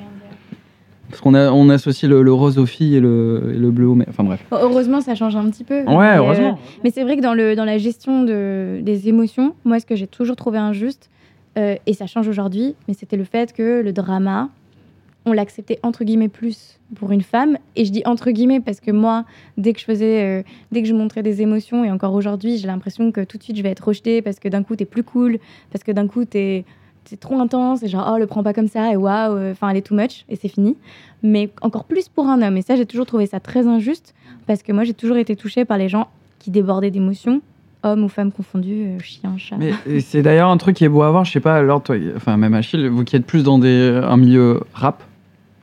Parce 1.14 1.22
qu'on 1.22 1.36
a, 1.36 1.52
on 1.52 1.70
associe 1.70 2.10
le, 2.10 2.24
le 2.24 2.34
rose 2.34 2.58
aux 2.58 2.66
filles 2.66 2.96
et 2.96 3.00
le, 3.00 3.52
et 3.54 3.58
le 3.60 3.70
bleu 3.70 3.86
aux 3.88 3.94
mères. 3.94 4.08
Enfin 4.10 4.24
bref. 4.24 4.44
Bon, 4.50 4.58
Heureusement, 4.60 5.00
ça 5.00 5.14
change 5.14 5.36
un 5.36 5.48
petit 5.52 5.64
peu. 5.64 5.82
Ouais, 5.82 5.86
Mais, 5.86 5.94
euh, 5.94 6.18
heureusement. 6.18 6.58
Mais 6.84 6.90
c'est 6.90 7.04
vrai 7.04 7.18
que 7.18 7.22
dans, 7.22 7.36
le, 7.36 7.56
dans 7.56 7.66
la 7.66 7.78
gestion 7.78 8.24
de, 8.24 8.80
des 8.82 9.10
émotions, 9.10 9.54
moi, 9.64 9.80
ce 9.80 9.86
que 9.86 9.96
j'ai 9.96 10.08
toujours 10.08 10.36
trouvé 10.36 10.58
injuste, 10.58 11.12
euh, 11.60 11.76
et 11.86 11.94
ça 11.94 12.08
change 12.08 12.28
aujourd'hui, 12.28 12.74
mais 12.88 12.96
c'était 12.96 13.16
le 13.16 13.26
fait 13.26 13.54
que 13.54 13.82
le 13.84 13.94
drama 13.94 14.50
on 15.26 15.32
l'acceptait 15.32 15.80
entre 15.84 16.04
guillemets 16.04 16.28
plus 16.28 16.80
pour 16.96 17.12
une 17.12 17.22
femme. 17.22 17.58
Et 17.76 17.86
je 17.86 17.92
dis 17.92 18.02
entre 18.06 18.32
guillemets 18.32 18.60
parce 18.60 18.82
que 18.82 18.92
moi, 18.92 19.24
dès 19.58 19.72
que 19.72 19.80
je 19.80 19.86
faisais, 19.86 20.24
euh, 20.24 20.44
dès 20.72 20.82
que 20.82 20.88
je 20.88 20.94
montrais 20.94 21.24
des 21.24 21.42
émotions, 21.42 21.86
et 21.86 21.92
encore 21.92 22.14
aujourd'hui, 22.14 22.58
j'ai 22.58 22.68
l'impression 22.68 23.12
que 23.12 23.22
tout 23.22 23.38
de 23.38 23.44
suite 23.44 23.56
je 23.56 23.64
vais 23.64 23.70
être 23.70 23.88
rejetée 23.88 24.22
parce 24.22 24.40
que 24.40 24.50
d'un 24.50 24.64
coup 24.64 24.76
t'es 24.76 24.84
plus 24.84 25.04
cool, 25.04 25.38
parce 25.72 25.84
que 25.84 25.92
d'un 25.94 26.08
coup 26.08 26.26
t'es 26.26 26.66
c'est 27.06 27.20
trop 27.20 27.40
intense 27.40 27.84
et 27.84 27.88
genre 27.88 28.12
oh 28.14 28.18
le 28.18 28.28
prends 28.28 28.44
pas 28.44 28.54
comme 28.54 28.68
ça 28.68 28.92
et 28.92 28.96
waouh 28.96 29.36
euh, 29.36 29.52
enfin 29.52 29.70
elle 29.70 29.78
est 29.78 29.82
too 29.82 29.96
much 29.96 30.26
et 30.30 30.36
c'est 30.36 30.48
fini. 30.48 30.76
Mais 31.22 31.50
encore 31.62 31.86
plus 31.86 32.10
pour 32.10 32.28
un 32.28 32.42
homme. 32.42 32.58
Et 32.58 32.62
ça 32.62 32.76
j'ai 32.76 32.86
toujours 32.86 33.06
trouvé 33.06 33.26
ça 33.26 33.40
très 33.40 33.68
injuste 33.68 34.14
parce 34.48 34.64
que 34.64 34.72
moi 34.72 34.84
j'ai 34.84 34.94
toujours 34.94 35.18
été 35.18 35.36
touchée 35.36 35.66
par 35.66 35.78
les 35.78 35.90
gens 35.90 36.08
qui 36.40 36.52
débordaient 36.52 36.92
d'émotions 36.92 37.42
hommes 37.84 38.04
ou 38.06 38.08
femmes 38.08 38.32
confondus 38.32 38.86
euh, 38.86 39.00
chien 39.00 39.34
chat 39.38 39.58
Mais 39.58 39.74
et 39.86 40.00
c'est 40.00 40.22
d'ailleurs 40.22 40.50
un 40.50 40.58
truc 40.58 40.78
qui 40.78 40.86
est 40.86 40.90
beau 40.90 41.02
à 41.04 41.12
voir, 41.12 41.26
je 41.26 41.32
sais 41.32 41.40
pas, 41.42 41.56
alors 41.56 41.84
toi, 41.84 41.98
enfin 42.16 42.38
même 42.38 42.54
Achille, 42.54 42.88
vous 42.88 43.04
qui 43.04 43.16
êtes 43.18 43.26
plus 43.26 43.44
dans 43.44 43.60
des, 43.60 44.02
un 44.04 44.16
milieu 44.16 44.62
rap, 44.74 45.04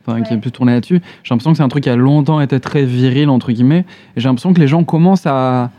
enfin 0.06 0.20
qui 0.20 0.32
est 0.32 0.37
Ouais. 0.37 0.40
plus 0.42 0.50
tourné 0.52 0.73
là-dessus, 0.73 1.00
j'ai 1.23 1.35
l'impression 1.35 1.52
que 1.52 1.56
c'est 1.56 1.62
un 1.62 1.68
truc 1.68 1.85
qui 1.85 1.90
a 1.90 1.97
longtemps 1.97 2.40
été 2.42 2.61
très 2.61 2.85
viril, 2.85 3.30
entre 3.30 3.52
guillemets, 3.52 3.87
et 4.16 4.20
j'ai 4.20 4.28
l'impression 4.28 4.52
que 4.52 4.61
les 4.61 4.68
gens 4.68 4.85
commencent 4.85 5.26
à, 5.26 5.70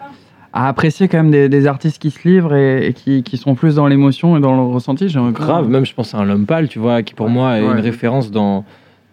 à 0.53 0.67
apprécier 0.67 1.07
quand 1.07 1.17
même 1.17 1.31
des, 1.31 1.47
des 1.49 1.65
artistes 1.67 2.01
qui 2.01 2.11
se 2.11 2.27
livrent 2.27 2.53
et, 2.55 2.87
et 2.87 2.93
qui, 2.93 3.23
qui 3.23 3.37
sont 3.37 3.55
plus 3.55 3.75
dans 3.75 3.87
l'émotion 3.87 4.37
et 4.37 4.41
dans 4.41 4.55
le 4.55 4.61
ressenti. 4.73 5.07
J'ai 5.09 5.19
un 5.19 5.31
Grave, 5.31 5.69
même 5.69 5.85
je 5.85 5.93
pense 5.93 6.13
à 6.13 6.17
un 6.19 6.25
L'Homme 6.25 6.45
Pâle, 6.45 6.67
tu 6.67 6.79
vois, 6.79 7.03
qui 7.03 7.13
pour 7.13 7.29
moi 7.29 7.57
est 7.57 7.61
Ouais. 7.65 7.71
une 7.73 7.79
référence 7.79 8.31
dans, 8.31 8.65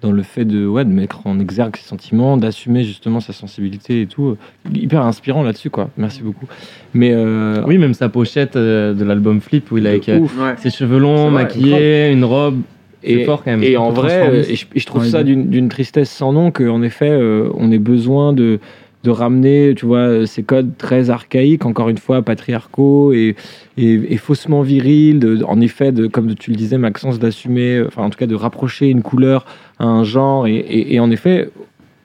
dans 0.02 0.10
le 0.10 0.22
fait 0.22 0.44
de, 0.44 0.66
ouais, 0.66 0.84
de 0.84 0.90
mettre 0.90 1.26
en 1.26 1.38
exergue 1.38 1.76
ses 1.76 1.86
sentiments, 1.86 2.36
d'assumer 2.36 2.82
justement 2.82 3.20
sa 3.20 3.32
sensibilité 3.32 4.02
et 4.02 4.06
tout. 4.06 4.36
Hyper 4.74 5.02
inspirant 5.04 5.42
là-dessus, 5.44 5.70
quoi. 5.70 5.90
Merci 5.96 6.22
beaucoup. 6.22 6.46
Mais 6.92 7.12
euh, 7.12 7.62
Oui, 7.66 7.78
même 7.78 7.94
sa 7.94 8.08
pochette 8.08 8.56
euh, 8.56 8.92
de 8.94 9.04
l'album 9.04 9.40
Flip 9.40 9.70
où 9.70 9.78
il 9.78 9.86
est 9.86 9.90
avec 9.90 10.08
euh, 10.08 10.18
ouf. 10.18 10.36
Ouais. 10.40 10.54
ses 10.58 10.70
cheveux 10.70 10.98
longs, 10.98 11.30
maquillés, 11.30 12.10
une 12.10 12.24
robe. 12.24 12.60
Et, 13.04 13.24
fort 13.24 13.44
quand 13.44 13.52
même. 13.52 13.62
et 13.62 13.76
en 13.76 13.90
vrai, 13.90 14.40
et 14.50 14.56
je, 14.56 14.66
et 14.74 14.80
je 14.80 14.86
trouve 14.86 15.06
ça 15.06 15.22
d'une 15.22 15.48
d'une 15.50 15.68
tristesse 15.68 16.10
sans 16.10 16.32
nom 16.32 16.50
qu'en 16.50 16.82
effet, 16.82 17.08
euh, 17.08 17.48
on 17.54 17.70
ait 17.70 17.78
besoin 17.78 18.32
de, 18.32 18.58
de 19.04 19.10
ramener, 19.10 19.74
tu 19.76 19.86
vois, 19.86 19.98
euh, 19.98 20.26
ces 20.26 20.42
codes 20.42 20.76
très 20.76 21.10
archaïques, 21.10 21.64
encore 21.64 21.88
une 21.88 21.98
fois, 21.98 22.22
patriarcaux 22.22 23.12
et, 23.12 23.36
et, 23.76 24.16
faussement 24.16 24.62
virils, 24.62 25.44
en 25.46 25.60
effet, 25.60 25.92
comme 26.12 26.34
tu 26.34 26.50
le 26.50 26.56
disais, 26.56 26.78
Maxence, 26.78 27.18
d'assumer, 27.18 27.76
euh, 27.76 27.86
enfin 27.86 28.02
en 28.02 28.10
tout 28.10 28.18
cas 28.18 28.26
de 28.26 28.34
rapprocher 28.34 28.88
une 28.88 29.02
couleur 29.02 29.46
à 29.78 29.84
un 29.84 30.02
genre. 30.02 30.46
Et, 30.48 30.98
en 30.98 31.10
effet, 31.12 31.50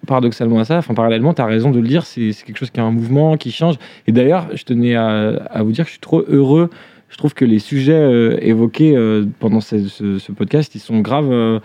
paradoxalement 0.05 0.59
à 0.59 0.65
ça, 0.65 0.77
enfin 0.77 0.93
parallèlement, 0.93 1.33
tu 1.33 1.41
as 1.41 1.45
raison 1.45 1.71
de 1.71 1.79
le 1.79 1.87
dire, 1.87 2.05
c'est 2.05 2.31
c'est 2.31 2.45
quelque 2.45 2.57
chose 2.57 2.69
qui 2.69 2.79
a 2.79 2.83
un 2.83 2.91
mouvement, 2.91 3.37
qui 3.37 3.51
change. 3.51 3.75
Et 4.05 4.11
d'ailleurs, 4.11 4.47
je 4.53 4.63
tenais 4.63 4.95
à, 4.95 5.63
vous 5.63 5.71
dire 5.71 5.85
que 5.85 5.89
je 5.89 5.93
suis 5.93 6.01
trop 6.01 6.23
heureux. 6.27 6.69
Je 7.09 7.17
trouve 7.17 7.33
que 7.33 7.45
les 7.45 7.59
sujets 7.59 7.93
euh, 7.93 8.37
évoqués 8.41 8.95
pendant 9.39 9.61
ce, 9.61 10.31
podcast, 10.31 10.75
ils 10.75 10.79
sont 10.79 10.99
graves, 10.99 11.59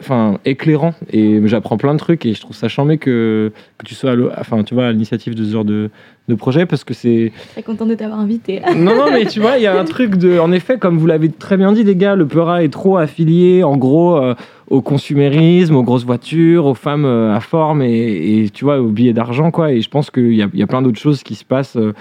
enfin 0.00 0.38
éclairants. 0.44 0.94
Et 1.12 1.40
j'apprends 1.46 1.76
plein 1.76 1.94
de 1.94 1.98
trucs 1.98 2.26
et 2.26 2.34
je 2.34 2.40
trouve 2.40 2.56
ça 2.56 2.68
charmé 2.68 2.98
que, 2.98 3.52
que 3.78 3.86
tu 3.86 3.94
sois, 3.94 4.12
à, 4.12 4.40
enfin 4.40 4.62
tu 4.64 4.74
vois, 4.74 4.86
à 4.86 4.92
l'initiative 4.92 5.34
de 5.34 5.44
ce 5.44 5.52
genre 5.52 5.64
de, 5.64 5.90
de 6.28 6.34
projet 6.34 6.66
parce 6.66 6.84
que 6.84 6.94
c'est 6.94 7.32
très 7.52 7.62
contente 7.62 7.88
de 7.88 7.94
t'avoir 7.94 8.20
invité 8.20 8.60
non, 8.76 8.96
non, 8.96 9.10
mais 9.12 9.26
tu 9.26 9.40
vois, 9.40 9.56
il 9.58 9.62
y 9.62 9.66
a 9.66 9.78
un 9.78 9.84
truc 9.84 10.16
de. 10.16 10.38
En 10.38 10.52
effet, 10.52 10.78
comme 10.78 10.98
vous 10.98 11.06
l'avez 11.06 11.30
très 11.30 11.56
bien 11.56 11.72
dit, 11.72 11.84
les 11.84 11.96
gars, 11.96 12.14
le 12.16 12.26
Peura 12.26 12.62
est 12.64 12.72
trop 12.72 12.96
affilié, 12.96 13.62
en 13.62 13.76
gros, 13.76 14.16
euh, 14.16 14.34
au 14.68 14.80
consumérisme, 14.82 15.76
aux 15.76 15.82
grosses 15.82 16.04
voitures, 16.04 16.66
aux 16.66 16.74
femmes 16.74 17.04
euh, 17.04 17.34
à 17.34 17.40
forme 17.40 17.82
et, 17.82 18.42
et, 18.44 18.50
tu 18.50 18.64
vois, 18.64 18.80
aux 18.80 18.88
billets 18.88 19.12
d'argent, 19.12 19.50
quoi. 19.50 19.72
Et 19.72 19.80
je 19.80 19.88
pense 19.88 20.10
qu'il 20.10 20.34
y 20.34 20.42
a, 20.42 20.48
il 20.52 20.58
y 20.58 20.62
a 20.62 20.66
plein 20.66 20.82
d'autres 20.82 21.00
choses 21.00 21.22
qui 21.22 21.34
se 21.34 21.44
passent. 21.44 21.76
euh, 21.76 21.92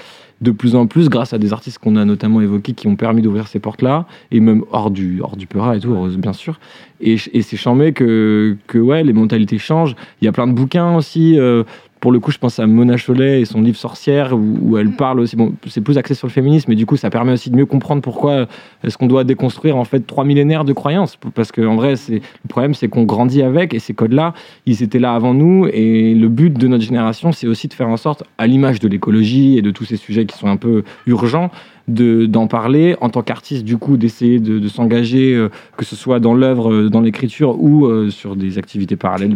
de 0.41 0.51
plus 0.51 0.75
en 0.75 0.87
plus 0.87 1.07
grâce 1.09 1.33
à 1.33 1.37
des 1.37 1.53
artistes 1.53 1.77
qu'on 1.77 1.95
a 1.95 2.03
notamment 2.05 2.41
évoqués 2.41 2.73
qui 2.73 2.87
ont 2.87 2.95
permis 2.95 3.21
d'ouvrir 3.21 3.47
ces 3.47 3.59
portes-là 3.59 4.05
et 4.31 4.39
même 4.39 4.63
hors 4.71 4.91
du, 4.91 5.21
hors 5.21 5.37
du 5.37 5.47
et 5.75 5.79
tout, 5.79 5.95
bien 6.17 6.33
sûr. 6.33 6.59
Et, 6.99 7.15
et 7.33 7.41
c'est 7.41 7.57
chambé 7.57 7.93
que, 7.93 8.57
que 8.67 8.77
ouais, 8.77 9.03
les 9.03 9.13
mentalités 9.13 9.57
changent. 9.57 9.95
Il 10.21 10.25
y 10.25 10.27
a 10.27 10.31
plein 10.31 10.47
de 10.47 10.53
bouquins 10.53 10.95
aussi. 10.95 11.39
euh, 11.39 11.63
pour 12.01 12.11
le 12.11 12.19
coup, 12.19 12.31
je 12.31 12.39
pense 12.39 12.59
à 12.59 12.65
Mona 12.65 12.97
Chollet 12.97 13.41
et 13.41 13.45
son 13.45 13.61
livre 13.61 13.77
Sorcière, 13.77 14.33
où, 14.33 14.57
où 14.59 14.77
elle 14.77 14.91
parle 14.91 15.19
aussi. 15.19 15.35
Bon, 15.35 15.53
c'est 15.67 15.81
plus 15.81 15.99
axé 15.99 16.15
sur 16.15 16.27
le 16.27 16.31
féminisme, 16.31 16.65
mais 16.69 16.75
du 16.75 16.87
coup, 16.87 16.97
ça 16.97 17.11
permet 17.11 17.31
aussi 17.31 17.51
de 17.51 17.55
mieux 17.55 17.67
comprendre 17.67 18.01
pourquoi 18.01 18.47
est-ce 18.83 18.97
qu'on 18.97 19.05
doit 19.05 19.23
déconstruire 19.23 19.77
en 19.77 19.83
fait 19.83 20.05
trois 20.07 20.25
millénaires 20.25 20.65
de 20.65 20.73
croyances? 20.73 21.17
Parce 21.35 21.51
que 21.51 21.61
en 21.61 21.75
vrai, 21.75 21.95
c'est 21.95 22.15
le 22.15 22.47
problème, 22.49 22.73
c'est 22.73 22.87
qu'on 22.87 23.03
grandit 23.03 23.43
avec 23.43 23.75
et 23.75 23.79
ces 23.79 23.93
codes-là, 23.93 24.33
ils 24.65 24.81
étaient 24.81 24.99
là 24.99 25.13
avant 25.13 25.35
nous. 25.35 25.67
Et 25.71 26.15
le 26.15 26.27
but 26.27 26.51
de 26.51 26.67
notre 26.67 26.83
génération, 26.83 27.31
c'est 27.31 27.47
aussi 27.47 27.67
de 27.67 27.73
faire 27.73 27.87
en 27.87 27.97
sorte, 27.97 28.23
à 28.39 28.47
l'image 28.47 28.79
de 28.79 28.87
l'écologie 28.87 29.59
et 29.59 29.61
de 29.61 29.69
tous 29.69 29.85
ces 29.85 29.97
sujets 29.97 30.25
qui 30.25 30.35
sont 30.35 30.47
un 30.47 30.57
peu 30.57 30.83
urgents, 31.05 31.51
de 31.87 32.25
d'en 32.25 32.47
parler 32.47 32.95
en 33.01 33.09
tant 33.09 33.21
qu'artiste 33.21 33.63
du 33.63 33.77
coup 33.77 33.97
d'essayer 33.97 34.39
de, 34.39 34.59
de 34.59 34.67
s'engager 34.67 35.33
euh, 35.33 35.49
que 35.77 35.85
ce 35.85 35.95
soit 35.95 36.19
dans 36.19 36.33
l'œuvre 36.33 36.71
euh, 36.71 36.89
dans 36.89 37.01
l'écriture 37.01 37.61
ou 37.61 37.85
euh, 37.85 38.09
sur 38.09 38.35
des 38.35 38.57
activités 38.57 38.95
parallèles 38.95 39.35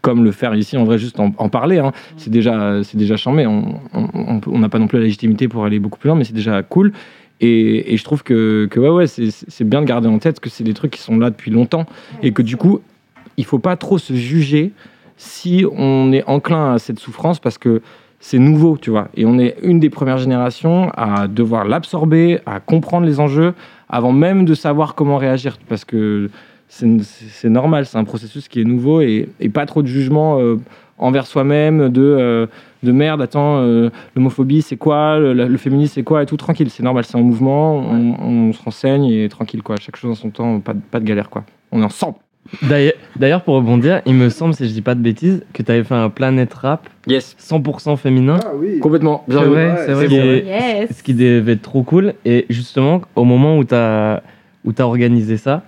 comme 0.00 0.24
le 0.24 0.32
faire 0.32 0.54
ici 0.54 0.76
en 0.76 0.84
vrai 0.84 0.98
juste 0.98 1.20
en, 1.20 1.32
en 1.36 1.48
parler 1.48 1.78
hein. 1.78 1.92
c'est 2.16 2.30
déjà 2.30 2.82
c'est 2.82 2.96
déjà 2.96 3.16
charmé. 3.16 3.46
On 3.46 4.58
n'a 4.58 4.68
pas 4.68 4.78
non 4.78 4.86
plus 4.86 4.98
la 4.98 5.04
légitimité 5.04 5.48
pour 5.48 5.64
aller 5.64 5.78
beaucoup 5.78 5.98
plus 5.98 6.08
loin 6.08 6.16
mais 6.16 6.24
c'est 6.24 6.32
déjà 6.34 6.62
cool. 6.62 6.92
Et, 7.40 7.92
et 7.92 7.96
je 7.96 8.04
trouve 8.04 8.22
que, 8.22 8.68
que 8.70 8.78
ouais 8.78 8.88
ouais 8.88 9.06
c'est 9.06 9.30
c'est 9.30 9.64
bien 9.64 9.80
de 9.80 9.86
garder 9.86 10.08
en 10.08 10.18
tête 10.18 10.40
que 10.40 10.48
c'est 10.48 10.64
des 10.64 10.74
trucs 10.74 10.92
qui 10.92 11.00
sont 11.00 11.18
là 11.18 11.30
depuis 11.30 11.50
longtemps. 11.50 11.86
Et 12.22 12.32
que 12.32 12.42
du 12.42 12.56
coup 12.56 12.80
il 13.36 13.44
faut 13.44 13.58
pas 13.58 13.76
trop 13.76 13.98
se 13.98 14.14
juger 14.14 14.72
si 15.16 15.64
on 15.76 16.12
est 16.12 16.24
enclin 16.26 16.74
à 16.74 16.78
cette 16.78 16.98
souffrance 16.98 17.38
parce 17.38 17.58
que 17.58 17.82
c'est 18.24 18.38
nouveau, 18.38 18.78
tu 18.80 18.90
vois. 18.90 19.08
Et 19.16 19.26
on 19.26 19.36
est 19.38 19.56
une 19.62 19.80
des 19.80 19.90
premières 19.90 20.18
générations 20.18 20.90
à 20.96 21.26
devoir 21.26 21.64
l'absorber, 21.64 22.38
à 22.46 22.60
comprendre 22.60 23.04
les 23.04 23.18
enjeux, 23.18 23.52
avant 23.88 24.12
même 24.12 24.44
de 24.44 24.54
savoir 24.54 24.94
comment 24.94 25.16
réagir. 25.18 25.58
Parce 25.68 25.84
que 25.84 26.30
c'est 26.68 27.48
normal, 27.50 27.84
c'est 27.84 27.98
un 27.98 28.04
processus 28.04 28.46
qui 28.48 28.60
est 28.60 28.64
nouveau 28.64 29.00
et, 29.00 29.28
et 29.40 29.48
pas 29.48 29.66
trop 29.66 29.82
de 29.82 29.88
jugement 29.88 30.38
euh, 30.38 30.56
envers 30.98 31.26
soi-même, 31.26 31.88
de, 31.88 32.00
euh, 32.00 32.46
de 32.84 32.92
merde, 32.92 33.20
attends, 33.20 33.58
euh, 33.58 33.90
l'homophobie 34.14 34.62
c'est 34.62 34.76
quoi, 34.76 35.18
le, 35.18 35.34
le 35.34 35.56
féminisme 35.58 35.92
c'est 35.96 36.02
quoi, 36.04 36.22
et 36.22 36.26
tout 36.26 36.36
tranquille, 36.36 36.70
c'est 36.70 36.82
normal, 36.84 37.04
c'est 37.04 37.18
un 37.18 37.22
mouvement, 37.22 37.74
on, 37.76 38.14
on 38.48 38.52
se 38.52 38.62
renseigne 38.62 39.04
et 39.06 39.28
tranquille, 39.28 39.62
quoi. 39.62 39.76
Chaque 39.80 39.96
chose 39.96 40.12
en 40.12 40.14
son 40.14 40.30
temps, 40.30 40.60
pas, 40.60 40.74
de- 40.74 40.80
pas 40.90 41.00
de 41.00 41.04
galère, 41.04 41.28
quoi. 41.28 41.44
On 41.72 41.82
est 41.82 41.84
ensemble. 41.84 42.16
D'ailleurs- 43.16 43.42
pour 43.42 43.54
rebondir, 43.54 44.02
il 44.06 44.14
me 44.14 44.28
semble, 44.28 44.54
si 44.54 44.68
je 44.68 44.72
dis 44.72 44.82
pas 44.82 44.94
de 44.94 45.00
bêtises, 45.00 45.42
que 45.52 45.62
tu 45.62 45.70
avais 45.70 45.84
fait 45.84 45.94
un 45.94 46.10
Planet 46.10 46.52
Rap 46.52 46.88
Yes. 47.06 47.34
100% 47.38 47.96
féminin. 47.96 48.38
Ah 48.44 48.50
oui. 48.54 48.78
Complètement. 48.78 49.24
C'est 49.28 49.34
vrai, 49.34 49.46
Ouais, 49.48 49.74
c'est 49.86 49.92
vrai. 49.92 50.08
c'est 50.08 50.10
c'est 50.14 50.18
vrai. 50.20 50.44
yes 50.44 50.96
Ce 50.96 51.02
qui 51.02 51.14
devait 51.14 51.52
être 51.52 51.62
trop 51.62 51.82
cool. 51.82 52.14
Et 52.24 52.46
justement, 52.50 53.00
au 53.16 53.24
moment 53.24 53.58
où 53.58 53.64
tu 53.64 53.74
as, 53.74 54.22
où 54.64 54.72
as 54.76 54.82
organisé 54.82 55.36
ça, 55.36 55.62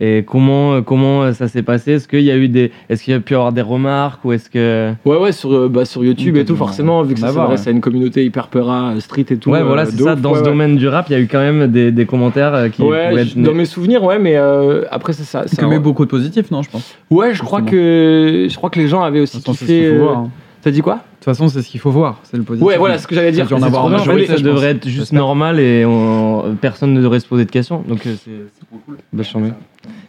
et 0.00 0.24
comment, 0.26 0.80
comment 0.82 1.32
ça 1.32 1.48
s'est 1.48 1.62
passé? 1.62 1.92
Est-ce 1.92 2.06
qu'il 2.08 2.20
y 2.22 2.30
a 2.30 2.36
eu 2.36 2.48
des, 2.48 2.70
est-ce 2.88 3.02
qu'il 3.02 3.12
y 3.12 3.16
a 3.16 3.20
pu 3.20 3.34
avoir 3.34 3.52
des 3.52 3.62
remarques 3.62 4.24
ou 4.24 4.32
est-ce 4.32 4.48
que 4.48 4.92
Ouais, 5.04 5.16
ouais, 5.16 5.32
sur, 5.32 5.52
euh, 5.52 5.68
bah, 5.68 5.84
sur 5.84 6.04
YouTube 6.04 6.36
et 6.36 6.44
tout, 6.44 6.54
forcément, 6.56 7.02
vu 7.02 7.14
que 7.14 7.20
en 7.20 7.26
ça 7.28 7.32
s'adresse 7.32 7.62
ouais. 7.62 7.68
à 7.68 7.70
une 7.72 7.80
communauté 7.80 8.24
hyper 8.24 8.48
peura, 8.48 8.90
euh, 8.92 9.00
street 9.00 9.26
et 9.30 9.36
tout. 9.36 9.50
ouais, 9.50 9.62
voilà, 9.62 9.82
euh, 9.82 9.86
c'est 9.90 10.02
ça. 10.02 10.14
Dans 10.14 10.30
ouais, 10.30 10.36
ce 10.36 10.42
ouais. 10.42 10.48
domaine 10.48 10.76
du 10.76 10.86
rap, 10.88 11.06
il 11.08 11.12
y 11.12 11.16
a 11.16 11.20
eu 11.20 11.26
quand 11.26 11.40
même 11.40 11.66
des, 11.66 11.90
des 11.92 12.06
commentaires 12.06 12.54
euh, 12.54 12.68
qui 12.68 12.82
Ouais, 12.82 13.14
être 13.16 13.36
dans 13.36 13.54
mes 13.54 13.64
souvenirs, 13.64 14.04
ouais, 14.04 14.18
mais 14.18 14.36
euh, 14.36 14.84
après, 14.90 15.12
c'est 15.12 15.24
ça. 15.24 15.46
Ça- 15.46 15.56
quand 15.60 15.68
même 15.68 15.82
beaucoup 15.82 16.04
de 16.04 16.10
positifs, 16.10 16.50
non, 16.50 16.62
je 16.62 16.70
pense. 16.70 16.94
Ouais, 17.10 17.34
je 17.34 17.42
crois 17.42 17.62
que 17.62 18.46
je 18.48 18.56
crois 18.56 18.70
que 18.70 18.78
les 18.78 18.88
gens 18.88 19.02
avaient 19.02 19.20
aussi 19.20 19.42
kiffé. 19.42 19.92
T'as 20.62 20.70
dit 20.72 20.80
quoi? 20.80 20.94
De 20.94 21.00
toute 21.20 21.24
façon, 21.24 21.48
c'est 21.48 21.62
ce 21.62 21.68
qu'il 21.68 21.80
faut 21.80 21.90
voir, 21.90 22.20
c'est 22.24 22.36
le 22.36 22.42
positif. 22.42 22.66
Ouais, 22.66 22.76
voilà, 22.78 22.98
ce 22.98 23.06
que 23.06 23.14
j'allais 23.14 23.30
dire. 23.32 23.46
En 23.52 23.62
avoir 23.62 23.84
en 23.84 23.88
majorité, 23.90 24.26
ça 24.36 24.42
devrait 24.42 24.70
être 24.70 24.88
juste 24.88 25.12
normal 25.12 25.60
et 25.60 25.84
on- 25.84 26.56
personne 26.60 26.92
ne 26.94 27.00
devrait 27.00 27.20
se 27.20 27.26
poser 27.26 27.44
de 27.44 27.50
questions. 27.50 27.82
Donc 27.88 28.06
euh, 28.06 28.14
c'est 28.24 28.66
trop 28.66 28.78
cool. 28.84 28.96
Bah. 29.12 29.22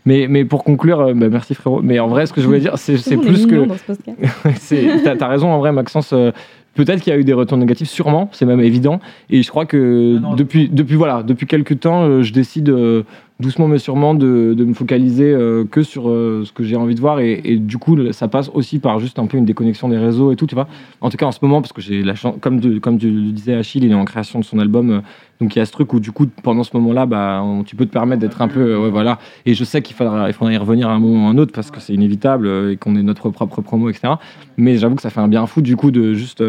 Mais, 0.05 0.27
mais 0.29 0.45
pour 0.45 0.63
conclure, 0.63 0.99
euh, 1.01 1.13
bah, 1.13 1.27
merci 1.29 1.53
frérot. 1.53 1.81
Mais 1.83 1.99
en 1.99 2.07
vrai, 2.07 2.25
ce 2.25 2.33
que 2.33 2.41
je 2.41 2.47
voulais 2.47 2.59
dire, 2.59 2.73
c'est 2.77 2.93
plus 3.17 3.45
que. 3.45 3.67
T'as 5.03 5.15
t'as 5.15 5.27
raison, 5.27 5.49
en 5.51 5.59
vrai, 5.59 5.71
Maxence. 5.71 6.11
euh, 6.13 6.31
Peut-être 6.75 7.01
qu'il 7.01 7.11
y 7.11 7.15
a 7.15 7.19
eu 7.19 7.23
des 7.25 7.33
retours 7.33 7.57
négatifs, 7.57 7.89
sûrement, 7.89 8.29
c'est 8.31 8.45
même 8.45 8.61
évident. 8.61 9.01
Et 9.29 9.43
je 9.43 9.49
crois 9.49 9.65
que 9.65 10.15
Ah 10.17 10.21
non, 10.21 10.33
depuis, 10.35 10.69
depuis, 10.69 10.95
voilà, 10.95 11.23
depuis 11.23 11.45
quelques 11.45 11.79
temps, 11.81 12.03
euh, 12.03 12.21
je 12.21 12.31
décide 12.31 12.69
euh, 12.69 13.03
doucement 13.39 13.67
mais 13.67 13.77
sûrement 13.79 14.13
de, 14.15 14.53
de 14.57 14.65
me 14.65 14.73
focaliser 14.73 15.31
euh, 15.31 15.63
que 15.63 15.81
sur 15.81 16.09
euh, 16.09 16.43
ce 16.45 16.51
que 16.51 16.63
j'ai 16.63 16.75
envie 16.75 16.95
de 16.95 16.99
voir. 16.99 17.19
Et, 17.19 17.39
et 17.45 17.57
du 17.57 17.77
coup, 17.77 17.97
ça 18.11 18.27
passe 18.27 18.49
aussi 18.53 18.79
par 18.79 18.99
juste 18.99 19.17
un 19.19 19.27
peu 19.27 19.37
une 19.37 19.45
déconnexion 19.45 19.87
des 19.87 19.97
réseaux 19.97 20.31
et 20.31 20.35
tout, 20.35 20.45
tu 20.45 20.55
vois. 20.55 20.67
En 21.01 21.09
tout 21.09 21.17
cas, 21.17 21.25
en 21.25 21.31
ce 21.31 21.39
moment, 21.41 21.61
parce 21.61 21.71
que 21.73 21.81
j'ai 21.81 22.03
la 22.03 22.15
chance, 22.15 22.35
comme, 22.41 22.59
tu- 22.59 22.79
comme 22.81 22.97
tu 22.97 23.09
le 23.09 23.31
disais, 23.31 23.53
Achille, 23.53 23.83
il 23.85 23.91
est 23.91 23.95
en 23.95 24.05
création 24.05 24.39
de 24.39 24.45
son 24.45 24.59
album. 24.59 24.89
euh, 24.91 24.99
donc 25.39 25.55
il 25.55 25.59
y 25.59 25.61
a 25.61 25.65
ce 25.65 25.71
truc 25.71 25.93
où, 25.93 26.01
du 26.01 26.11
coup, 26.11 26.25
pendant 26.43 26.63
ce 26.63 26.75
moment-là, 26.75 27.05
bah, 27.05 27.41
on- 27.43 27.63
tu 27.63 27.77
peux 27.77 27.85
te 27.85 27.91
permettre 27.93 28.19
d'être 28.21 28.41
un 28.41 28.49
peu. 28.49 28.73
voilà. 28.89 29.19
Et 29.45 29.53
je 29.53 29.63
sais 29.63 29.81
qu'il 29.81 29.95
faudra, 29.95 30.27
il 30.29 30.33
faudra 30.33 30.51
y 30.53 30.57
revenir 30.57 30.89
à 30.89 30.93
un 30.93 30.99
moment 30.99 31.25
ou 31.25 31.27
à 31.27 31.31
un 31.31 31.37
autre 31.37 31.53
parce 31.53 31.71
que 31.71 31.79
c'est 31.79 31.93
inévitable 31.93 32.47
et 32.71 32.75
qu'on 32.77 32.95
est 32.97 33.03
notre 33.03 33.29
propre 33.29 33.61
promo, 33.61 33.89
etc. 33.89 34.13
Mais 34.57 34.77
j'avoue 34.77 34.95
que 34.95 35.01
ça 35.01 35.09
fait 35.09 35.21
un 35.21 35.29
bien 35.29 35.45
fou, 35.45 35.61
du 35.61 35.77
coup, 35.77 35.91
de 35.91 36.13
juste 36.13 36.43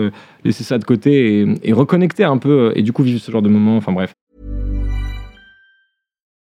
laisser 0.44 0.64
ça 0.64 0.76
de 0.78 0.84
côté 0.84 1.40
et, 1.42 1.54
et 1.62 1.72
reconnecter 1.72 2.24
un 2.24 2.38
peu 2.38 2.72
et 2.74 2.82
du 2.82 2.92
coup 2.92 3.04
vivre 3.04 3.20
ce 3.20 3.30
genre 3.30 3.42
de 3.42 3.48
moment. 3.48 3.76
Enfin 3.76 3.92
bref. 3.92 4.12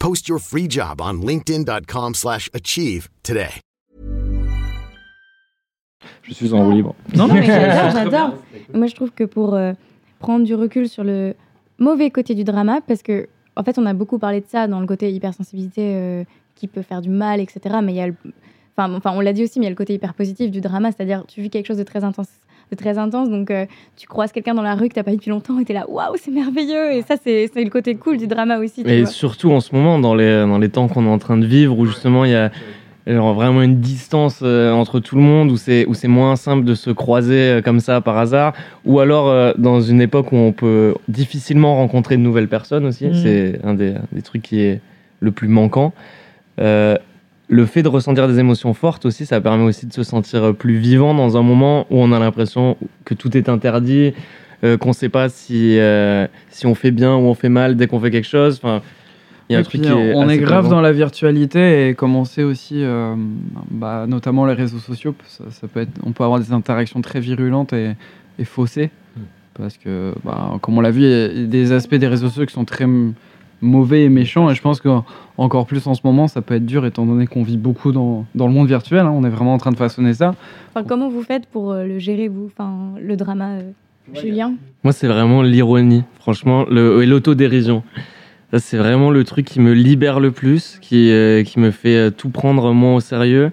Post 0.00 0.28
your 0.28 0.40
free 0.40 0.66
job 0.66 1.00
on 1.00 1.20
linkedin.com/achieve 1.20 2.14
slash 2.14 2.48
achieve 2.54 3.08
today. 3.22 3.60
Je 6.22 6.32
suis 6.32 6.52
en 6.54 6.64
roue 6.64 6.72
libre. 6.72 6.94
Non, 7.14 7.28
mais 7.28 7.42
j'adore, 7.46 7.90
j'adore. 7.90 8.34
Moi, 8.72 8.86
je 8.86 8.94
trouve 8.94 9.10
que 9.10 9.24
pour 9.24 9.54
euh, 9.54 9.72
prendre 10.18 10.46
du 10.46 10.54
recul 10.54 10.88
sur 10.88 11.04
le 11.04 11.34
mauvais 11.78 12.10
côté 12.10 12.34
du 12.34 12.44
drama, 12.44 12.80
parce 12.86 13.02
que, 13.02 13.28
en 13.56 13.62
fait, 13.62 13.78
on 13.78 13.84
a 13.84 13.92
beaucoup 13.92 14.18
parlé 14.18 14.40
de 14.40 14.46
ça 14.48 14.68
dans 14.68 14.80
le 14.80 14.86
côté 14.86 15.12
hypersensibilité 15.12 15.94
euh, 15.94 16.24
qui 16.54 16.66
peut 16.66 16.82
faire 16.82 17.02
du 17.02 17.10
mal, 17.10 17.40
etc. 17.40 17.80
Mais 17.82 17.92
il 17.92 17.96
y 17.96 18.00
a 18.00 18.06
le. 18.06 18.14
Enfin, 18.76 18.94
enfin, 18.94 19.12
on 19.14 19.20
l'a 19.20 19.34
dit 19.34 19.44
aussi, 19.44 19.58
mais 19.58 19.64
il 19.64 19.68
y 19.68 19.70
a 19.70 19.70
le 19.70 19.76
côté 19.76 19.92
hyper 19.92 20.14
positif 20.14 20.50
du 20.50 20.62
drama, 20.62 20.92
c'est-à-dire 20.92 21.24
tu 21.26 21.42
vis 21.42 21.50
quelque 21.50 21.66
chose 21.66 21.78
de 21.78 21.82
très 21.82 22.04
intense. 22.04 22.28
De 22.70 22.76
très 22.76 22.98
intense, 22.98 23.28
donc 23.30 23.50
euh, 23.50 23.66
tu 23.96 24.06
croises 24.06 24.30
quelqu'un 24.30 24.54
dans 24.54 24.62
la 24.62 24.76
rue 24.76 24.88
que 24.88 24.94
t'as 24.94 25.02
pas 25.02 25.10
vu 25.10 25.16
depuis 25.16 25.30
longtemps 25.30 25.58
et 25.58 25.64
t'es 25.64 25.72
là, 25.72 25.86
waouh, 25.88 26.14
c'est 26.22 26.30
merveilleux! 26.30 26.92
Et 26.92 27.02
ça, 27.02 27.16
c'est 27.22 27.50
c'est 27.52 27.64
le 27.64 27.70
côté 27.70 27.96
cool 27.96 28.16
du 28.16 28.28
drama 28.28 28.58
aussi. 28.58 28.84
tu 28.84 28.90
Et 28.90 29.02
vois. 29.02 29.10
surtout 29.10 29.50
en 29.50 29.58
ce 29.60 29.74
moment, 29.74 29.98
dans 29.98 30.14
les, 30.14 30.42
dans 30.46 30.58
les 30.58 30.68
temps 30.68 30.86
qu'on 30.86 31.04
est 31.04 31.10
en 31.10 31.18
train 31.18 31.36
de 31.36 31.46
vivre, 31.46 31.76
où 31.76 31.84
justement 31.86 32.24
il 32.24 32.30
y 32.30 32.34
a 32.36 32.52
genre, 33.08 33.34
vraiment 33.34 33.62
une 33.62 33.80
distance 33.80 34.38
euh, 34.44 34.70
entre 34.70 35.00
tout 35.00 35.16
le 35.16 35.22
monde, 35.22 35.50
où 35.50 35.56
c'est 35.56 35.84
où 35.86 35.94
c'est 35.94 36.06
moins 36.06 36.36
simple 36.36 36.64
de 36.64 36.74
se 36.76 36.90
croiser 36.90 37.34
euh, 37.58 37.60
comme 37.60 37.80
ça 37.80 38.00
par 38.00 38.16
hasard, 38.18 38.52
ou 38.84 39.00
alors 39.00 39.26
euh, 39.28 39.52
dans 39.58 39.80
une 39.80 40.00
époque 40.00 40.30
où 40.30 40.36
on 40.36 40.52
peut 40.52 40.94
difficilement 41.08 41.74
rencontrer 41.74 42.16
de 42.16 42.22
nouvelles 42.22 42.46
personnes 42.46 42.86
aussi, 42.86 43.06
Mm. 43.08 43.14
c'est 43.14 43.60
un 43.64 43.74
des, 43.74 43.94
des 44.12 44.22
trucs 44.22 44.42
qui 44.42 44.60
est 44.60 44.80
le 45.18 45.32
plus 45.32 45.48
manquant. 45.48 45.92
Euh, 47.50 47.54
le 47.54 47.66
fait 47.66 47.82
de 47.82 47.88
ressentir 47.88 48.28
des 48.28 48.38
émotions 48.38 48.74
fortes 48.74 49.06
aussi, 49.06 49.26
ça 49.26 49.40
permet 49.40 49.64
aussi 49.64 49.86
de 49.86 49.92
se 49.92 50.02
sentir 50.02 50.54
plus 50.54 50.76
vivant 50.76 51.14
dans 51.14 51.36
un 51.36 51.42
moment 51.42 51.86
où 51.90 51.98
on 51.98 52.12
a 52.12 52.18
l'impression 52.18 52.76
que 53.04 53.14
tout 53.14 53.36
est 53.36 53.48
interdit, 53.48 54.14
euh, 54.64 54.76
qu'on 54.76 54.90
ne 54.90 54.94
sait 54.94 55.08
pas 55.08 55.28
si, 55.28 55.78
euh, 55.78 56.26
si 56.50 56.66
on 56.66 56.74
fait 56.74 56.90
bien 56.90 57.14
ou 57.14 57.20
on 57.20 57.34
fait 57.34 57.48
mal 57.48 57.76
dès 57.76 57.86
qu'on 57.86 58.00
fait 58.00 58.10
quelque 58.10 58.28
chose. 58.28 58.60
Enfin, 58.62 58.82
il 59.48 59.54
y 59.54 59.56
a 59.56 59.58
un 59.58 59.62
truc 59.62 59.80
puis, 59.80 59.90
qui 59.90 59.96
est 59.96 60.14
on 60.14 60.22
assez 60.22 60.34
est 60.34 60.38
grave 60.38 60.60
présent. 60.60 60.76
dans 60.76 60.80
la 60.80 60.92
virtualité 60.92 61.88
et 61.88 61.94
comme 61.94 62.14
on 62.14 62.24
sait 62.24 62.44
aussi, 62.44 62.84
euh, 62.84 63.16
bah, 63.70 64.06
notamment 64.06 64.46
les 64.46 64.54
réseaux 64.54 64.78
sociaux, 64.78 65.14
ça, 65.26 65.44
ça 65.50 65.66
peut 65.66 65.80
être, 65.80 65.90
on 66.04 66.12
peut 66.12 66.22
avoir 66.22 66.38
des 66.38 66.52
interactions 66.52 67.00
très 67.00 67.18
virulentes 67.18 67.72
et, 67.72 67.94
et 68.38 68.44
faussées. 68.44 68.90
Hmm. 69.16 69.22
Parce 69.54 69.76
que, 69.76 70.14
bah, 70.24 70.56
comme 70.60 70.78
on 70.78 70.80
l'a 70.80 70.92
vu, 70.92 71.02
il 71.02 71.08
y 71.08 71.44
a 71.44 71.46
des 71.46 71.72
aspects 71.72 71.96
des 71.96 72.06
réseaux 72.06 72.28
sociaux 72.28 72.46
qui 72.46 72.52
sont 72.52 72.64
très 72.64 72.86
mauvais 73.60 74.04
et 74.04 74.08
méchants. 74.08 74.50
Et 74.50 74.54
je 74.54 74.62
pense 74.62 74.80
qu'encore 74.80 75.66
plus 75.66 75.86
en 75.86 75.94
ce 75.94 76.00
moment, 76.04 76.28
ça 76.28 76.42
peut 76.42 76.54
être 76.54 76.66
dur 76.66 76.86
étant 76.86 77.06
donné 77.06 77.26
qu'on 77.26 77.42
vit 77.42 77.56
beaucoup 77.56 77.92
dans, 77.92 78.24
dans 78.34 78.46
le 78.46 78.52
monde 78.52 78.68
virtuel. 78.68 79.00
hein. 79.00 79.12
On 79.14 79.24
est 79.24 79.30
vraiment 79.30 79.54
en 79.54 79.58
train 79.58 79.72
de 79.72 79.76
façonner 79.76 80.14
ça. 80.14 80.34
Enfin, 80.74 80.84
comment 80.86 81.08
vous 81.08 81.22
faites 81.22 81.46
pour 81.46 81.72
euh, 81.72 81.84
le 81.84 81.98
gérer, 81.98 82.28
vous? 82.28 82.46
Enfin, 82.46 82.92
le 83.00 83.16
drama, 83.16 83.50
euh, 83.50 83.70
Julien? 84.14 84.54
Moi, 84.82 84.92
c'est 84.92 85.06
vraiment 85.06 85.42
l'ironie, 85.42 86.04
franchement, 86.18 86.64
le, 86.70 87.02
et 87.02 87.06
l'autodérision. 87.06 87.82
Ça, 88.52 88.58
c'est 88.58 88.78
vraiment 88.78 89.10
le 89.10 89.22
truc 89.24 89.46
qui 89.46 89.60
me 89.60 89.72
libère 89.72 90.18
le 90.18 90.32
plus, 90.32 90.78
qui, 90.80 91.12
euh, 91.12 91.44
qui 91.44 91.60
me 91.60 91.70
fait 91.70 92.10
tout 92.10 92.30
prendre 92.30 92.72
moins 92.72 92.96
au 92.96 93.00
sérieux 93.00 93.52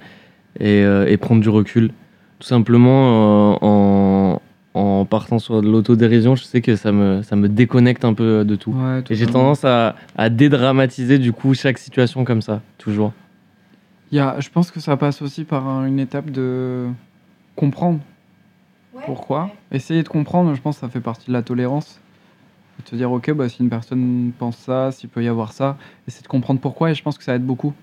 et, 0.60 0.82
euh, 0.84 1.06
et 1.08 1.18
prendre 1.18 1.42
du 1.42 1.50
recul. 1.50 1.92
Tout 2.40 2.48
simplement, 2.48 3.54
euh, 3.54 3.58
en, 3.62 4.42
en 4.78 5.06
partant 5.06 5.40
sur 5.40 5.62
de 5.62 5.70
l'autodérision, 5.70 6.36
je 6.36 6.44
sais 6.44 6.62
que 6.62 6.76
ça 6.76 6.92
me, 6.92 7.22
ça 7.24 7.36
me 7.36 7.50
déconnecte 7.50 8.06
un 8.06 8.14
peu 8.14 8.46
de 8.46 8.56
tout. 8.56 8.72
Ouais, 8.72 9.04
Et 9.10 9.16
j'ai 9.16 9.26
tendance 9.26 9.66
à, 9.66 9.96
à 10.18 10.30
dédramatiser 10.30 11.18
du 11.20 11.34
coup 11.34 11.54
chaque 11.54 11.78
situation 11.78 12.24
comme 12.24 12.42
ça, 12.42 12.62
toujours. 12.78 13.14
Il 14.12 14.18
y 14.18 14.20
a, 14.22 14.40
je 14.40 14.50
pense 14.50 14.72
que 14.72 14.80
ça 14.80 14.96
passe 14.98 15.22
aussi 15.22 15.44
par 15.44 15.68
un- 15.68 15.86
une 15.86 16.00
étape 16.00 16.30
de 16.32 16.88
comprendre. 17.56 18.00
Pourquoi 19.06 19.50
Essayer 19.72 20.04
de 20.04 20.08
comprendre, 20.10 20.54
je 20.54 20.62
pense 20.62 20.76
que 20.76 20.82
ça 20.82 20.90
fait 20.90 21.00
partie 21.02 21.28
de 21.28 21.34
la 21.34 21.42
tolérance. 21.42 22.00
De 22.80 22.84
te 22.90 22.96
dire, 22.96 23.12
ok, 23.12 23.32
bah, 23.34 23.50
si 23.50 23.64
une 23.64 23.70
personne 23.70 24.32
pense 24.38 24.58
ça, 24.58 24.92
s'il 24.92 25.10
peut 25.10 25.24
y 25.24 25.28
avoir 25.28 25.52
ça, 25.54 25.78
essayer 26.08 26.24
de 26.24 26.28
comprendre 26.28 26.60
pourquoi, 26.60 26.92
et 26.92 26.96
je 26.96 27.02
pense 27.04 27.18
que 27.18 27.24
ça 27.24 27.36
aide 27.36 27.46
beaucoup. 27.46 27.74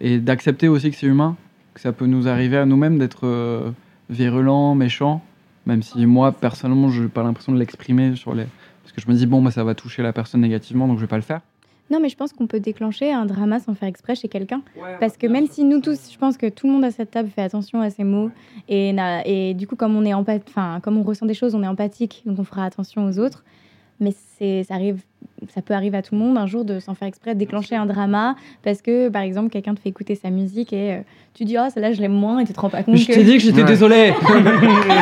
Et 0.00 0.18
d'accepter 0.18 0.68
aussi 0.68 0.90
que 0.90 0.96
c'est 0.96 1.06
humain, 1.06 1.36
que 1.74 1.80
ça 1.80 1.92
peut 1.92 2.06
nous 2.06 2.28
arriver 2.28 2.56
à 2.56 2.66
nous-mêmes 2.66 2.98
d'être 2.98 3.26
euh, 3.26 3.70
virulents, 4.10 4.74
méchants, 4.74 5.22
même 5.68 5.82
si 5.82 6.06
moi, 6.06 6.32
personnellement, 6.32 6.88
je 6.88 7.02
n'ai 7.02 7.08
pas 7.08 7.22
l'impression 7.22 7.52
de 7.52 7.58
l'exprimer 7.58 8.16
sur 8.16 8.34
les. 8.34 8.46
Parce 8.82 8.92
que 8.92 9.02
je 9.02 9.08
me 9.08 9.14
dis, 9.14 9.26
bon, 9.26 9.42
bah, 9.42 9.50
ça 9.50 9.62
va 9.62 9.74
toucher 9.74 10.02
la 10.02 10.14
personne 10.14 10.40
négativement, 10.40 10.88
donc 10.88 10.96
je 10.96 11.02
vais 11.02 11.08
pas 11.08 11.16
le 11.16 11.22
faire. 11.22 11.42
Non, 11.90 12.00
mais 12.00 12.08
je 12.08 12.16
pense 12.16 12.32
qu'on 12.32 12.46
peut 12.46 12.58
déclencher 12.58 13.12
un 13.12 13.26
drama 13.26 13.60
sans 13.60 13.74
faire 13.74 13.88
exprès 13.88 14.14
chez 14.14 14.28
quelqu'un. 14.28 14.62
Parce 14.98 15.16
que 15.16 15.26
même 15.26 15.46
si 15.46 15.64
nous 15.64 15.80
tous, 15.80 16.10
je 16.12 16.18
pense 16.18 16.36
que 16.36 16.48
tout 16.48 16.66
le 16.66 16.72
monde 16.72 16.84
à 16.84 16.90
cette 16.90 17.10
table 17.10 17.28
fait 17.28 17.42
attention 17.42 17.80
à 17.80 17.90
ses 17.90 18.04
mots. 18.04 18.30
Et, 18.68 18.94
et 19.24 19.54
du 19.54 19.66
coup, 19.66 19.76
comme 19.76 19.94
on, 19.96 20.04
est 20.04 20.12
enfin, 20.12 20.80
comme 20.82 20.98
on 20.98 21.02
ressent 21.02 21.26
des 21.26 21.34
choses, 21.34 21.54
on 21.54 21.62
est 21.62 21.68
empathique, 21.68 22.22
donc 22.26 22.38
on 22.38 22.44
fera 22.44 22.64
attention 22.64 23.06
aux 23.06 23.18
autres. 23.18 23.44
Mais 24.00 24.12
c'est, 24.38 24.62
ça, 24.62 24.74
arrive, 24.74 25.00
ça 25.52 25.60
peut 25.62 25.74
arriver 25.74 25.96
à 25.98 26.02
tout 26.02 26.14
le 26.14 26.20
monde 26.20 26.38
un 26.38 26.46
jour 26.46 26.64
de, 26.64 26.78
sans 26.78 26.94
faire 26.94 27.08
exprès, 27.08 27.34
de 27.34 27.38
déclencher 27.40 27.74
un 27.74 27.84
drama. 27.86 28.36
Parce 28.62 28.80
que, 28.82 29.08
par 29.08 29.22
exemple, 29.22 29.50
quelqu'un 29.50 29.74
te 29.74 29.80
fait 29.80 29.88
écouter 29.88 30.14
sa 30.14 30.30
musique 30.30 30.72
et 30.72 30.92
euh, 30.92 30.98
tu 31.34 31.44
dis, 31.44 31.56
oh, 31.58 31.66
celle-là, 31.72 31.92
je 31.92 32.00
l'aime 32.00 32.12
moins, 32.12 32.38
et 32.38 32.44
tu 32.46 32.52
te 32.52 32.60
rends 32.60 32.70
pas 32.70 32.82
compte 32.84 32.96
Je 32.96 33.06
que. 33.08 33.12
t'ai 33.12 33.24
dit 33.24 33.32
que 33.34 33.42
j'étais 33.42 33.62
Ouais. 33.62 33.66
désolé 33.68 34.12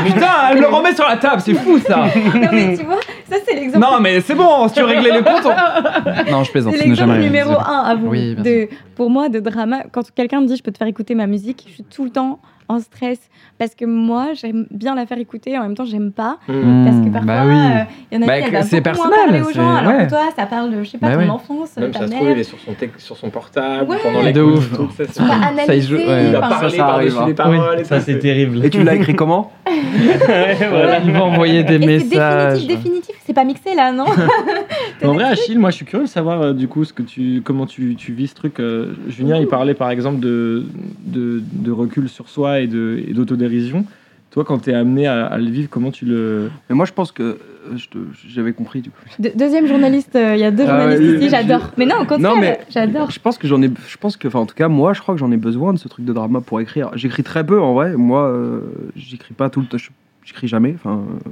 Putain, 0.07 0.27
elle 0.51 0.57
me 0.57 0.61
le 0.63 0.69
remet 0.69 0.95
sur 0.95 1.07
la 1.07 1.17
table, 1.17 1.41
c'est 1.43 1.55
fou 1.55 1.79
ça 1.79 2.07
non, 2.35 2.49
mais 2.53 2.77
tu 2.77 2.85
vois, 2.85 3.01
ça, 3.29 3.37
c'est 3.47 3.55
l'exemple. 3.55 3.85
Non, 3.85 4.01
mais 4.01 4.21
c'est 4.23 4.35
bon, 4.35 4.67
si 4.69 4.75
tu 4.75 4.83
réglais 4.83 5.13
les 5.13 5.23
comptes. 5.23 5.45
on- 5.47 6.31
Non, 6.33 6.43
je 6.45 6.51
plaisante. 6.51 6.73
C'est 6.75 6.81
ça 6.81 6.87
n'est 6.89 6.95
jamais 6.95 7.19
l'exemple 7.19 7.37
numéro 7.49 7.53
un 7.61 7.81
à 7.85 7.95
vous. 7.95 8.09
Oui, 8.09 8.35
bien 8.35 8.43
de, 8.45 8.69
pour 8.95 9.11
moi, 9.11 9.29
de 9.29 9.41
drama, 9.41 9.83
quand 9.93 10.11
quelqu'un 10.15 10.41
me 10.41 10.47
dit 10.47 10.57
je 10.57 10.63
peux 10.63 10.73
te 10.73 10.79
faire 10.79 10.87
écouter 10.87 11.15
ma 11.15 11.27
musique, 11.27 11.65
je 11.69 11.75
suis 11.75 11.85
tout 11.85 12.05
le 12.05 12.11
temps 12.11 12.39
en 12.69 12.81
stress 12.81 13.19
parce 13.59 13.75
que 13.75 13.85
moi, 13.85 14.29
j'aime 14.35 14.67
bien 14.71 14.95
la 14.95 15.07
faire 15.07 15.19
écouter, 15.19 15.57
en 15.59 15.63
même 15.63 15.75
temps, 15.75 15.85
j'aime 15.85 16.13
pas. 16.13 16.39
Parce 16.47 16.59
que 16.59 17.09
Mmh, 17.09 17.13
parfois, 17.13 17.27
bah 17.35 17.43
oui. 17.47 17.55
euh, 17.55 18.17
y 18.17 18.19
en 18.19 18.23
a 18.23 18.27
Bah, 18.27 18.39
qui, 18.41 18.45
elle 18.47 18.53
va 18.53 18.63
c'est 18.63 18.81
beaucoup 18.81 18.97
moins 18.97 19.09
personnel, 19.11 19.25
parler 19.27 19.43
aux 19.43 19.53
gens, 19.53 19.75
alors 19.77 19.93
ouais. 19.93 20.05
que 20.05 20.11
toi, 20.11 20.21
ça 20.37 20.47
parle 20.47 20.71
de, 20.73 20.83
je 20.83 20.91
sais 20.91 20.99
pas, 20.99 21.09
Bah 21.09 21.15
ton 21.15 21.21
oui. 21.23 21.29
enfance, 21.31 21.77
Même 21.77 21.91
ta 21.91 22.01
ça 22.01 22.05
se 22.07 22.11
mère. 22.11 22.19
trouve, 22.21 22.31
il 22.33 22.39
est 22.39 22.45
sur 22.45 22.59
son, 22.59 22.73
sur 22.99 23.17
son 23.17 23.31
portable, 23.31 23.91
Ouais. 23.91 23.97
pendant 24.03 24.21
De 24.21 24.27
l'écoute, 24.27 24.79
ouf. 24.81 24.97
ça, 24.97 25.23
vas 25.23 25.29
Ça, 25.29 25.37
il 25.39 25.61
analyser. 25.61 25.81
joue- 25.89 25.97
ouais. 25.97 26.25
Il 26.27 26.33
va 26.33 26.41
parler 26.41 26.77
par-dessus 26.79 27.17
les 27.27 27.35
paroles. 27.35 27.81
et 27.81 27.85
Ça, 27.85 28.01
c'est 28.01 28.19
terrible. 28.19 28.65
Et 28.65 28.71
tu 28.71 28.83
l'as 28.83 28.95
écrit 28.95 29.15
comment 29.15 29.53
voilà. 29.67 30.99
Il 31.05 31.13
va 31.13 31.25
envoyer 31.25 31.63
des 31.65 31.79
messages. 31.79 32.67
définitif, 32.67 32.77
définitif, 32.83 33.15
c'est 33.27 33.33
pas 33.35 33.45
mixé 33.45 33.75
là, 33.75 33.93
non 33.93 34.05
En 35.05 35.13
vrai, 35.13 35.25
Achille, 35.25 35.59
moi 35.59 35.71
je 35.71 35.77
suis 35.77 35.85
curieux 35.85 36.05
de 36.07 36.11
savoir 36.11 36.41
euh, 36.43 36.53
du 36.53 36.69
coup 36.69 36.85
ce 36.85 36.93
que 36.93 37.03
tu, 37.03 37.43
comment 37.45 37.67
tu, 37.67 37.95
tu 37.97 38.13
vis 38.13 38.29
ce 38.29 38.35
truc. 38.35 38.61
Euh, 38.61 38.95
Julien, 39.09 39.39
il 39.39 39.47
parlait 39.47 39.75
par 39.75 39.91
exemple 39.91 40.21
de, 40.21 40.65
de, 41.05 41.43
de 41.53 41.71
recul 41.71 42.09
sur 42.09 42.29
soi 42.29 42.61
et 42.61 42.67
d'autodérision. 42.67 43.85
Toi, 44.31 44.45
quand 44.45 44.59
tu 44.59 44.71
es 44.71 44.75
amené 44.75 45.07
à, 45.07 45.27
à 45.27 45.39
le 45.39 45.49
vivre, 45.51 45.69
comment 45.71 45.91
tu 45.91 46.05
le. 46.05 46.51
Mais 46.69 46.77
moi, 46.77 46.85
je 46.85 46.93
pense 46.93 47.11
que 47.11 47.23
euh, 47.23 47.39
j'avais 48.29 48.53
compris 48.53 48.83
du 48.83 48.91
coup. 48.91 49.01
De- 49.19 49.33
Deuxième 49.35 49.67
journaliste, 49.67 50.15
euh, 50.15 50.35
il 50.37 50.41
y 50.41 50.45
a 50.45 50.51
deux 50.51 50.65
Ah 50.65 50.79
journalistes 50.81 51.03
oui, 51.03 51.19
ici, 51.21 51.29
j'adore. 51.31 51.71
Mais 51.79 51.87
non, 51.87 52.37
mais- 52.39 52.61
j'adore. 52.69 53.11
Je 53.11 53.19
pense 53.19 53.39
que 53.39 53.49
j'en 53.49 53.63
ai. 53.63 53.71
Je 53.89 53.97
pense 53.97 54.17
que, 54.19 54.29
enfin, 54.29 54.41
en 54.41 54.47
tout 54.47 54.55
cas, 54.55 54.69
moi, 54.69 54.93
je 54.93 55.01
crois 55.01 55.15
que 55.15 55.21
j'en 55.21 55.33
ai 55.33 55.39
besoin 55.39 55.73
de 55.73 55.79
ce 55.79 55.89
truc 55.89 56.05
de 56.05 56.13
drama 56.13 56.41
pour 56.43 56.61
écrire. 56.61 56.91
J'écris 56.97 57.23
très 57.23 57.45
peu 57.47 57.61
en 57.61 57.73
vrai. 57.75 57.97
Moi, 57.97 58.25
euh, 58.29 58.61
j'écris 58.95 59.33
pas 59.33 59.49
tout 59.49 59.61
le 59.61 59.67
temps. 59.67 59.79
J'écris 60.23 60.49
jamais. 60.49 60.75
Enfin, 60.75 61.03
euh, 61.27 61.31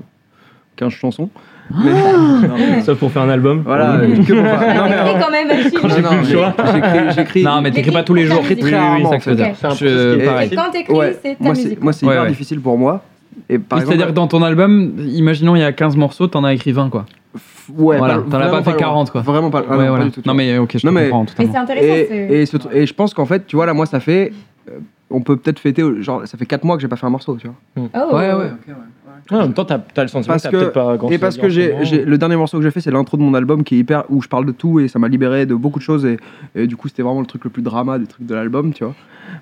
15 0.76 0.90
chansons. 0.92 1.28
Mais- 1.70 1.92
non, 2.48 2.54
mais- 2.58 2.80
Sauf 2.82 2.98
pour 2.98 3.10
faire 3.10 3.22
un 3.22 3.30
album. 3.30 3.62
voilà. 3.64 3.98
que 3.98 4.16
pour 4.16 4.26
faire- 4.26 4.74
non, 4.76 4.84
mais, 4.88 5.20
quand 5.20 5.30
même, 5.30 5.50
Achille. 5.50 5.72
non, 5.74 6.10
non, 6.10 6.16
mais 6.16 6.24
j'écris- 6.72 7.14
j'écris. 7.16 7.42
Non, 7.42 7.60
mais 7.62 7.70
t'écris 7.70 7.90
pas 7.90 8.02
tous 8.02 8.14
les 8.14 8.26
jours. 8.26 8.42
J'écris 8.46 8.70
très 8.70 8.78
rarement, 8.78 9.10
ça 9.10 9.18
que 9.18 9.24
je 9.24 10.20
Et- 10.20 10.54
quand 10.54 10.70
t'écris, 10.70 10.92
Ouais. 10.94 11.18
c'est 11.22 11.36
ta 11.36 11.44
Moi, 11.44 11.52
musique. 11.54 11.68
c'est 11.70 11.82
moi, 11.82 11.92
c'est 11.92 12.06
Ouais, 12.06 12.12
hyper 12.12 12.22
ouais. 12.24 12.28
difficile 12.30 12.60
pour 12.60 12.76
moi. 12.78 13.02
C'est-à-dire 13.48 14.06
que 14.08 14.12
dans 14.12 14.28
ton 14.28 14.42
album, 14.42 14.92
imaginons 14.98 15.56
il 15.56 15.60
y 15.60 15.64
a 15.64 15.72
15 15.72 15.96
morceaux, 15.96 16.26
t'en 16.26 16.44
as 16.44 16.52
écrit 16.54 16.72
20 16.72 16.88
quoi. 16.90 17.06
ouais, 17.76 17.98
Voilà, 17.98 18.18
pas- 18.18 18.22
t'en 18.30 18.38
as 18.40 18.48
pas 18.48 18.62
fait 18.62 18.70
loin. 18.70 18.78
40 18.78 19.10
quoi. 19.10 19.22
Vraiment 19.22 19.50
pas. 19.50 19.64
ah 19.68 19.72
non, 19.72 19.78
ouais, 19.78 19.84
pas 19.84 19.90
voilà. 19.90 20.04
du 20.04 20.10
tout, 20.12 20.22
non 20.24 20.34
mais 20.34 20.58
ok, 20.58 20.76
je 20.78 20.86
Non, 20.86 20.92
mais- 20.92 21.04
comprends 21.04 21.20
Mais 21.22 21.26
totalement. 21.26 21.52
c'est 21.52 21.58
intéressant. 21.58 21.86
c'est- 22.08 22.16
Et, 22.30 22.42
et, 22.42 22.46
ce- 22.46 22.56
et 22.72 22.86
je 22.86 22.94
pense 22.94 23.12
qu'en 23.14 23.26
fait, 23.26 23.46
tu 23.46 23.56
vois, 23.56 23.66
là, 23.66 23.74
moi, 23.74 23.86
ça 23.86 24.00
fait. 24.00 24.32
euh, 24.68 24.78
on 25.10 25.20
peut 25.20 25.36
peut-être 25.36 25.58
fêter. 25.58 25.82
Genre, 26.00 26.22
ça 26.26 26.38
fait 26.38 26.46
4 26.46 26.64
mois 26.64 26.76
que 26.76 26.82
j'ai 26.82 26.88
pas 26.88 26.96
fait 26.96 27.06
un 27.06 27.10
morceau, 27.10 27.36
tu 27.36 27.46
vois. 27.48 27.56
Oh. 27.76 28.14
Ouais, 28.16 28.28
ouais. 28.28 28.32
Ouais, 28.34 28.50
en 29.30 29.38
même 29.42 29.54
temps, 29.54 29.64
tu 29.64 29.72
as, 29.72 30.02
le 30.02 30.08
sentiment 30.08 30.34
Parce 30.34 30.44
que 30.44 30.48
que- 30.48 30.52
t'as 30.56 30.60
peut-être 30.62 30.72
pas 30.74 30.96
grand 30.96 31.10
Et 31.10 31.18
parce 31.18 31.36
que 31.36 31.48
j'ai, 31.48 31.74
j'ai- 31.82 32.04
le 32.04 32.18
dernier 32.18 32.36
morceau 32.36 32.58
que 32.58 32.62
j'ai 32.64 32.70
fait, 32.70 32.80
c'est 32.80 32.90
l'intro 32.90 33.16
de 33.16 33.22
mon 33.22 33.34
album 33.34 33.64
qui 33.64 33.76
est 33.76 33.78
hyper. 33.78 34.04
où 34.08 34.22
je 34.22 34.28
parle 34.28 34.46
de 34.46 34.52
tout 34.52 34.80
et 34.80 34.88
ça 34.88 34.98
m'a 34.98 35.08
libéré 35.08 35.46
de 35.46 35.54
beaucoup 35.54 35.78
de 35.78 35.84
choses. 35.84 36.04
Et, 36.04 36.18
et 36.54 36.66
du 36.66 36.76
coup, 36.76 36.88
c'était 36.88 37.02
vraiment 37.02 37.20
le 37.20 37.26
truc 37.26 37.44
le 37.44 37.50
plus 37.50 37.62
drama 37.62 37.98
des 37.98 38.06
trucs 38.06 38.26
de 38.26 38.34
l'album, 38.34 38.72
tu 38.72 38.84
vois. 38.84 38.94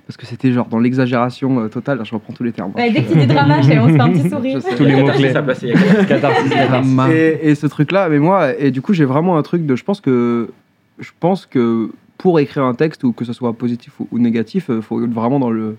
Parce 0.06 0.16
que 0.16 0.26
c'était 0.26 0.52
genre 0.52 0.66
dans 0.68 0.78
l'exagération 0.78 1.60
euh, 1.60 1.68
totale. 1.68 2.00
Je 2.04 2.14
reprends 2.14 2.32
tous 2.32 2.44
les 2.44 2.52
termes. 2.52 2.72
Ouais, 2.76 2.90
dès 2.90 3.02
que 3.02 3.12
tu 3.12 3.18
dis 3.18 3.26
drama, 3.26 3.58
on 3.58 3.62
se 3.62 3.68
fait 3.68 4.00
un 4.00 4.10
petit 4.10 4.30
sourire. 4.30 4.60
Je 4.64 4.70
sais. 4.70 4.76
Tous 4.76 4.84
les 4.84 4.96
mots-clés. 5.02 5.32
Ça 5.32 5.42
passait. 5.42 5.72
Et, 7.12 7.50
et 7.50 7.54
ce 7.54 7.66
truc-là, 7.66 8.08
mais 8.08 8.18
moi, 8.18 8.58
et 8.58 8.70
du 8.70 8.80
coup, 8.82 8.92
j'ai 8.92 9.04
vraiment 9.04 9.36
un 9.36 9.42
truc 9.42 9.66
de. 9.66 9.76
Je 9.76 9.84
pense 9.84 10.00
que. 10.00 10.50
Je 10.98 11.10
pense 11.18 11.46
que 11.46 11.90
pour 12.18 12.38
écrire 12.38 12.64
un 12.64 12.74
texte, 12.74 13.02
ou 13.04 13.12
que 13.12 13.24
ce 13.24 13.32
soit 13.32 13.52
positif 13.54 13.98
ou, 13.98 14.06
ou 14.12 14.18
négatif, 14.18 14.66
il 14.68 14.82
faut 14.82 15.02
être 15.04 15.12
vraiment 15.12 15.40
dans 15.40 15.50
le. 15.50 15.76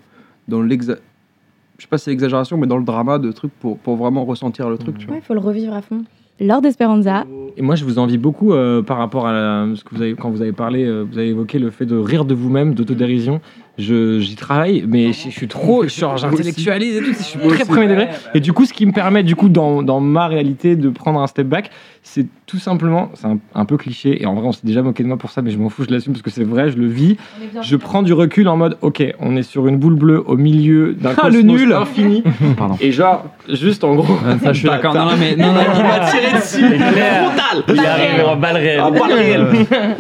Dans 0.50 0.62
l'exa... 0.62 0.96
Je 1.84 1.86
sais 1.86 1.90
pas 1.90 1.98
si 1.98 2.06
c'est 2.06 2.12
l'exagération, 2.12 2.56
mais 2.56 2.66
dans 2.66 2.78
le 2.78 2.86
drama 2.86 3.20
de 3.20 3.30
trucs 3.34 3.52
pour, 3.60 3.78
pour 3.78 3.98
vraiment 3.98 4.24
ressentir 4.24 4.70
le 4.70 4.78
truc, 4.78 4.98
tu 5.00 5.06
vois. 5.06 5.16
Ouais, 5.16 5.22
il 5.22 5.26
faut 5.26 5.34
le 5.34 5.42
revivre 5.42 5.74
à 5.74 5.82
fond. 5.82 6.06
Lord 6.40 6.64
Esperanza. 6.66 7.26
Et 7.58 7.62
moi, 7.62 7.76
je 7.76 7.84
vous 7.84 8.00
envie 8.00 8.18
beaucoup 8.18 8.54
euh, 8.54 8.82
par 8.82 8.98
rapport 8.98 9.28
à 9.28 9.34
la- 9.34 9.68
ce 9.76 9.84
que 9.84 9.94
vous 9.94 10.02
avez, 10.02 10.14
quand 10.14 10.30
vous 10.30 10.42
avez 10.42 10.54
parlé, 10.54 10.86
euh, 10.86 11.02
vous 11.04 11.18
avez 11.18 11.28
évoqué 11.28 11.60
le 11.60 11.72
fait 11.72 11.86
de 11.86 11.98
rire 11.98 12.24
de 12.24 12.34
vous-même, 12.34 12.74
d'autodérision. 12.74 13.42
Je- 13.78 14.20
J'y 14.22 14.36
travaille, 14.38 14.86
mais 14.88 15.12
je, 15.12 15.26
je 15.26 15.30
suis 15.30 15.50
trop, 15.50 15.86
genre, 15.90 16.16
j'intellectualise 16.16 16.96
et 16.96 17.00
tout, 17.02 17.12
je 17.18 17.22
suis 17.22 17.40
très 17.50 17.66
premier 17.66 17.88
degré. 17.90 18.08
Et 18.34 18.40
du 18.40 18.54
coup, 18.54 18.64
ce 18.66 18.72
qui 18.72 18.86
me 18.86 18.94
permet, 18.94 19.22
du 19.24 19.36
coup, 19.36 19.50
dans, 19.50 19.84
dans 19.84 20.00
ma 20.00 20.28
réalité, 20.28 20.78
de 20.78 20.88
prendre 20.90 21.20
un 21.20 21.28
step 21.28 21.48
back, 21.48 21.70
c'est 22.02 22.28
tout 22.54 22.60
simplement, 22.60 23.10
c'est 23.16 23.26
un, 23.26 23.40
un 23.56 23.66
peu 23.66 23.78
cliché, 23.78 24.22
et 24.22 24.28
en 24.28 24.36
vrai, 24.36 24.46
on 24.46 24.52
s'est 24.52 24.60
déjà 24.64 24.84
moqué 24.84 25.02
de 25.02 25.08
moi 25.08 25.18
pour 25.18 25.32
ça, 25.32 25.42
mais 25.42 25.50
je 25.50 25.58
m'en 25.58 25.70
fous, 25.70 25.86
je 25.90 25.92
l'assume 25.92 26.14
parce 26.14 26.22
que 26.22 26.30
c'est 26.30 26.44
vrai, 26.44 26.70
je 26.70 26.78
le 26.78 26.86
vis. 26.86 27.18
Je 27.64 27.76
prends 27.76 28.04
du 28.04 28.14
recul 28.14 28.48
en 28.48 28.58
mode, 28.58 28.78
ok, 28.82 29.04
on 29.20 29.36
est 29.36 29.42
sur 29.42 29.66
une 29.66 29.78
boule 29.78 29.96
bleue 29.96 30.22
au 30.24 30.38
milieu 30.38 30.94
d'un 30.94 31.14
Ah, 31.18 31.30
le 31.30 31.38
cosmos 31.42 31.62
nul. 31.62 31.74
infini, 31.74 32.24
Pardon. 32.58 32.78
et 32.80 32.92
genre, 32.92 33.26
juste 33.50 33.84
en 33.84 33.96
gros, 33.96 34.18
Ça, 34.44 34.54
je 34.54 34.60
suis 34.60 34.68
d'accord. 34.70 34.94
Non, 34.94 35.06
non, 35.06 35.12
mais 35.20 35.36
non, 35.36 35.52
non, 35.52 35.62
il 35.76 35.82
m'a 35.82 36.00
tiré 36.12 36.32
dessus, 36.34 36.64
frontal. 36.64 37.64
Il 37.74 37.80
arrive 37.86 38.26
en 38.28 38.36
balle 38.36 38.58
réelle. 38.58 38.82
Ah, 38.84 38.92
pas 38.92 39.08
le 39.08 39.16
réel. 39.16 39.48